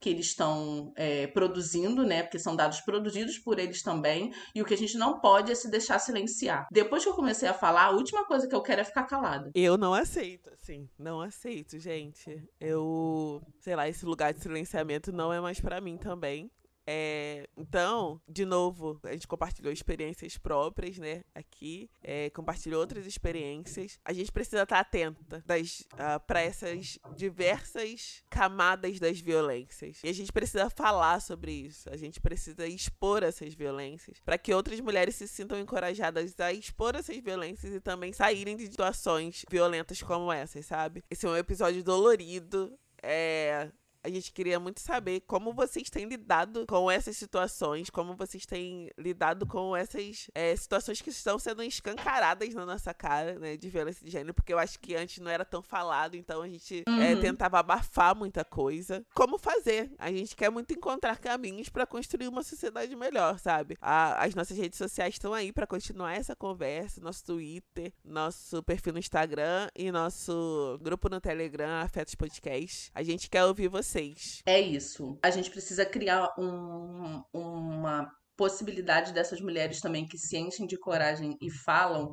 que 0.05 0.11
eles 0.11 0.27
estão 0.27 0.93
é, 0.97 1.27
produzindo, 1.29 2.05
né? 2.05 2.23
Porque 2.23 2.39
são 2.39 2.55
dados 2.55 2.79
produzidos 2.83 3.39
por 3.39 3.59
eles 3.59 3.83
também. 3.83 4.35
E 4.55 4.61
o 4.61 4.65
que 4.65 4.75
a 4.75 4.77
gente 4.77 4.99
não 4.99 5.19
pode 5.19 5.51
é 5.51 5.55
se 5.55 5.71
deixar 5.71 5.99
silenciar. 5.99 6.67
Depois 6.71 7.03
que 7.03 7.09
eu 7.09 7.15
comecei 7.15 7.49
a 7.49 7.55
falar, 7.55 7.85
a 7.87 7.91
última 7.91 8.27
coisa 8.27 8.47
que 8.47 8.55
eu 8.55 8.61
quero 8.61 8.83
é 8.83 8.85
ficar 8.85 9.05
calada. 9.05 9.51
Eu 9.55 9.79
não 9.79 9.95
aceito, 9.95 10.51
assim. 10.53 10.91
Não 10.99 11.23
aceito, 11.23 11.79
gente. 11.79 12.43
Eu, 12.61 13.41
sei 13.61 13.75
lá, 13.75 13.89
esse 13.89 14.05
lugar 14.05 14.35
de 14.35 14.41
silenciamento 14.41 15.11
não 15.11 15.33
é 15.33 15.41
mais 15.41 15.59
para 15.59 15.81
mim 15.81 15.97
também. 15.97 16.51
É, 16.87 17.49
então, 17.57 18.21
de 18.29 18.45
novo, 18.45 19.01
a 19.05 19.13
gente 19.13 19.27
compartilhou 19.27 19.73
experiências 19.73 20.37
próprias, 20.37 20.99
né? 20.99 21.23
Aqui, 21.35 21.91
é, 22.03 22.31
compartilhou 22.31 22.81
outras 22.81 23.07
experiências. 23.07 23.99
A 24.05 24.13
gente 24.13 24.31
precisa 24.31 24.63
estar 24.63 24.81
atenta 24.81 25.39
uh, 25.39 25.87
ah, 25.99 26.21
para 26.21 26.41
essas 26.41 26.99
diversas 27.17 28.23
camadas 28.29 28.99
das 28.99 29.21
violências. 29.21 30.01
E 30.05 30.09
a 30.09 30.13
gente 30.13 30.33
precisa 30.33 30.69
falar 30.69 31.21
sobre 31.21 31.53
isso. 31.53 31.89
A 31.91 31.97
gente 31.97 32.21
precisa 32.21 32.67
expor 32.67 33.23
essas 33.23 33.55
violências 33.55 34.21
para 34.21 34.37
que 34.37 34.53
outras 34.53 34.81
mulheres 34.81 35.15
se 35.15 35.27
sintam 35.27 35.59
encorajadas 35.59 36.39
a 36.39 36.53
expor 36.53 36.95
essas 36.97 37.17
violências 37.19 37.73
e 37.73 37.81
também 37.81 38.13
saírem 38.13 38.57
de 38.57 38.67
situações 38.67 39.45
violentas 39.51 40.03
como 40.03 40.33
essas, 40.33 40.67
sabe? 40.67 41.03
Esse 41.11 41.27
é 41.27 41.29
um 41.29 41.37
episódio 41.37 41.83
dolorido. 41.83 42.79
É, 43.03 43.71
a 44.05 44.11
gente 44.11 44.31
queria 44.33 44.61
muito 44.61 44.81
saber 44.81 45.21
como 45.21 45.55
vocês 45.55 45.89
têm 45.89 46.05
lidado 46.05 46.67
com 46.67 46.91
essas 46.91 47.17
situações, 47.17 47.89
como 47.89 48.15
vocês 48.15 48.45
têm 48.45 48.91
lidado 48.99 49.47
com 49.47 49.75
essas 49.75 50.29
é, 50.35 50.55
situações 50.55 51.01
que 51.01 51.09
estão 51.09 51.39
sendo 51.39 51.63
escancaradas 51.63 52.53
na 52.53 52.67
nossa 52.67 52.93
cara, 52.93 53.39
né, 53.39 53.57
de 53.57 53.71
violência 53.71 54.05
de 54.05 54.13
gênero, 54.13 54.35
porque 54.35 54.53
eu 54.53 54.59
acho 54.59 54.79
que 54.79 54.95
antes 54.95 55.19
não 55.23 55.31
era 55.31 55.43
tão 55.43 55.63
falado, 55.63 56.17
então 56.17 56.43
a 56.43 56.49
gente 56.49 56.85
é, 56.87 56.91
uhum. 56.91 57.01
é, 57.01 57.17
tentava 57.17 57.59
abafar 57.59 58.15
muita 58.15 58.45
coisa. 58.45 59.03
Como 59.15 59.39
fazer? 59.39 59.91
A 59.99 60.11
gente 60.13 60.37
quer 60.37 60.51
muito 60.51 60.75
encontrar 60.75 61.19
caminhos 61.19 61.71
para 61.71 61.87
construir 61.87 62.29
uma 62.29 62.43
sociedade 62.43 62.95
melhor, 62.95 63.39
sabe? 63.39 63.79
A, 63.81 64.23
as 64.23 64.35
nossas 64.35 64.59
redes 64.59 64.77
sociais 64.77 65.15
estão 65.15 65.33
aí 65.33 65.51
para 65.51 65.67
continuar 65.67 66.13
essa 66.13 66.37
conversa, 66.37 67.01
nosso 67.01 67.25
Twitter, 67.25 67.91
nosso 68.05 68.63
perfil 68.65 68.93
no 68.93 68.99
Instagram 68.99 69.69
e 69.75 69.91
nosso 69.91 70.79
grupo 70.83 71.09
no 71.09 71.23
Telegram, 71.23 71.81
Afetos 71.81 72.15
Podcast. 72.15 72.91
A 72.95 73.03
gente 73.03 73.31
quer 73.31 73.45
ouvir 73.47 73.69
você 73.69 73.94
vocês. 73.95 74.43
É 74.45 74.61
isso. 74.61 75.19
A 75.23 75.31
gente 75.31 75.51
precisa 75.51 75.87
criar 75.87 76.29
um, 76.39 77.23
uma 77.33 78.11
possibilidade 78.37 79.13
dessas 79.13 79.41
mulheres 79.41 79.81
também 79.81 80.07
que 80.07 80.19
se 80.19 80.37
enchem 80.37 80.67
de 80.67 80.79
coragem 80.79 81.37
e 81.41 81.51
falam 81.51 82.13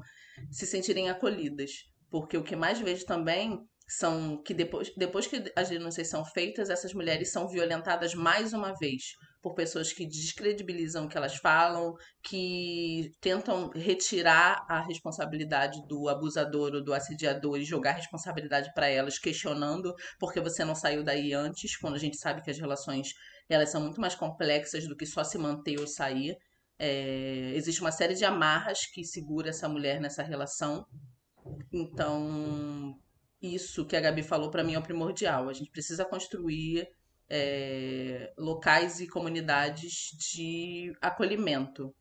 se 0.51 0.67
sentirem 0.67 1.09
acolhidas. 1.09 1.71
Porque 2.09 2.37
o 2.37 2.43
que 2.43 2.55
mais 2.55 2.79
vejo 2.79 3.05
também 3.05 3.59
são 3.87 4.41
que 4.43 4.53
depois, 4.53 4.91
depois 4.95 5.27
que 5.27 5.51
as 5.55 5.69
denúncias 5.69 6.09
são 6.09 6.23
feitas, 6.23 6.69
essas 6.69 6.93
mulheres 6.93 7.31
são 7.31 7.47
violentadas 7.47 8.13
mais 8.13 8.53
uma 8.53 8.73
vez 8.77 9.01
por 9.41 9.55
pessoas 9.55 9.91
que 9.91 10.05
descredibilizam 10.05 11.05
o 11.05 11.09
que 11.09 11.17
elas 11.17 11.35
falam, 11.35 11.93
que 12.23 13.11
tentam 13.19 13.69
retirar 13.69 14.63
a 14.69 14.81
responsabilidade 14.81 15.81
do 15.87 16.07
abusador 16.07 16.75
ou 16.75 16.83
do 16.83 16.93
assediador 16.93 17.57
e 17.57 17.65
jogar 17.65 17.91
a 17.91 17.95
responsabilidade 17.95 18.71
para 18.73 18.87
elas, 18.87 19.17
questionando 19.17 19.93
porque 20.19 20.39
você 20.39 20.63
não 20.63 20.75
saiu 20.75 21.03
daí 21.03 21.33
antes, 21.33 21.75
quando 21.77 21.95
a 21.95 21.99
gente 21.99 22.17
sabe 22.17 22.41
que 22.41 22.51
as 22.51 22.59
relações 22.59 23.09
elas 23.49 23.69
são 23.69 23.81
muito 23.81 23.99
mais 23.99 24.15
complexas 24.15 24.87
do 24.87 24.95
que 24.95 25.05
só 25.05 25.23
se 25.23 25.37
manter 25.37 25.79
ou 25.79 25.87
sair. 25.87 26.37
É, 26.79 27.51
existe 27.55 27.81
uma 27.81 27.91
série 27.91 28.15
de 28.15 28.23
amarras 28.23 28.85
que 28.93 29.03
segura 29.03 29.49
essa 29.49 29.67
mulher 29.67 29.99
nessa 29.99 30.23
relação. 30.23 30.85
Então, 31.73 32.95
isso 33.41 33.85
que 33.85 33.95
a 33.95 33.99
Gabi 33.99 34.23
falou 34.23 34.49
para 34.49 34.63
mim 34.63 34.75
é 34.75 34.79
o 34.79 34.83
primordial. 34.83 35.49
A 35.49 35.53
gente 35.53 35.71
precisa 35.71 36.05
construir 36.05 36.87
é, 37.33 38.33
locais 38.37 38.99
e 38.99 39.07
comunidades 39.07 40.11
de 40.19 40.93
acolhimento 41.01 41.95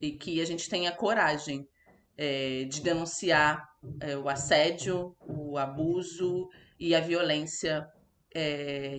e 0.00 0.12
que 0.12 0.40
a 0.40 0.44
gente 0.44 0.70
tenha 0.70 0.92
coragem 0.92 1.68
é, 2.16 2.62
de 2.62 2.80
denunciar 2.80 3.68
é, 4.00 4.16
o 4.16 4.28
assédio, 4.28 5.16
o 5.20 5.58
abuso 5.58 6.48
e 6.78 6.94
a 6.94 7.00
violência 7.00 7.86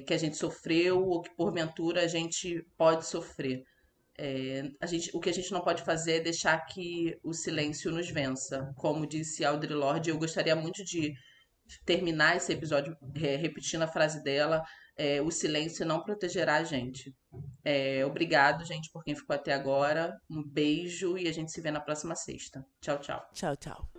que 0.05 0.13
a 0.13 0.17
gente 0.17 0.35
sofreu 0.35 1.01
ou 1.07 1.21
que 1.21 1.33
porventura 1.33 2.03
a 2.03 2.07
gente 2.07 2.61
pode 2.75 3.05
sofrer. 3.05 3.63
A 4.81 4.85
gente, 4.85 5.09
o 5.13 5.19
que 5.21 5.29
a 5.29 5.33
gente 5.33 5.49
não 5.53 5.61
pode 5.61 5.81
fazer 5.83 6.17
é 6.17 6.19
deixar 6.19 6.57
que 6.65 7.17
o 7.23 7.31
silêncio 7.31 7.89
nos 7.89 8.09
vença. 8.09 8.73
Como 8.75 9.07
disse 9.07 9.45
Audre 9.45 9.73
Lorde, 9.73 10.09
eu 10.09 10.17
gostaria 10.17 10.57
muito 10.57 10.83
de 10.83 11.13
terminar 11.85 12.35
esse 12.35 12.51
episódio 12.51 12.97
repetindo 13.15 13.83
a 13.83 13.87
frase 13.87 14.21
dela: 14.21 14.61
é, 14.99 15.21
o 15.21 15.31
silêncio 15.31 15.85
não 15.85 16.03
protegerá 16.03 16.57
a 16.57 16.63
gente. 16.65 17.15
É, 17.63 18.05
obrigado, 18.05 18.65
gente, 18.65 18.91
por 18.91 19.01
quem 19.01 19.15
ficou 19.15 19.33
até 19.33 19.53
agora. 19.53 20.19
Um 20.29 20.43
beijo 20.43 21.17
e 21.17 21.25
a 21.29 21.31
gente 21.31 21.53
se 21.53 21.61
vê 21.61 21.71
na 21.71 21.79
próxima 21.79 22.15
sexta. 22.15 22.65
Tchau, 22.81 22.99
tchau. 22.99 23.25
Tchau, 23.33 23.55
tchau. 23.55 23.89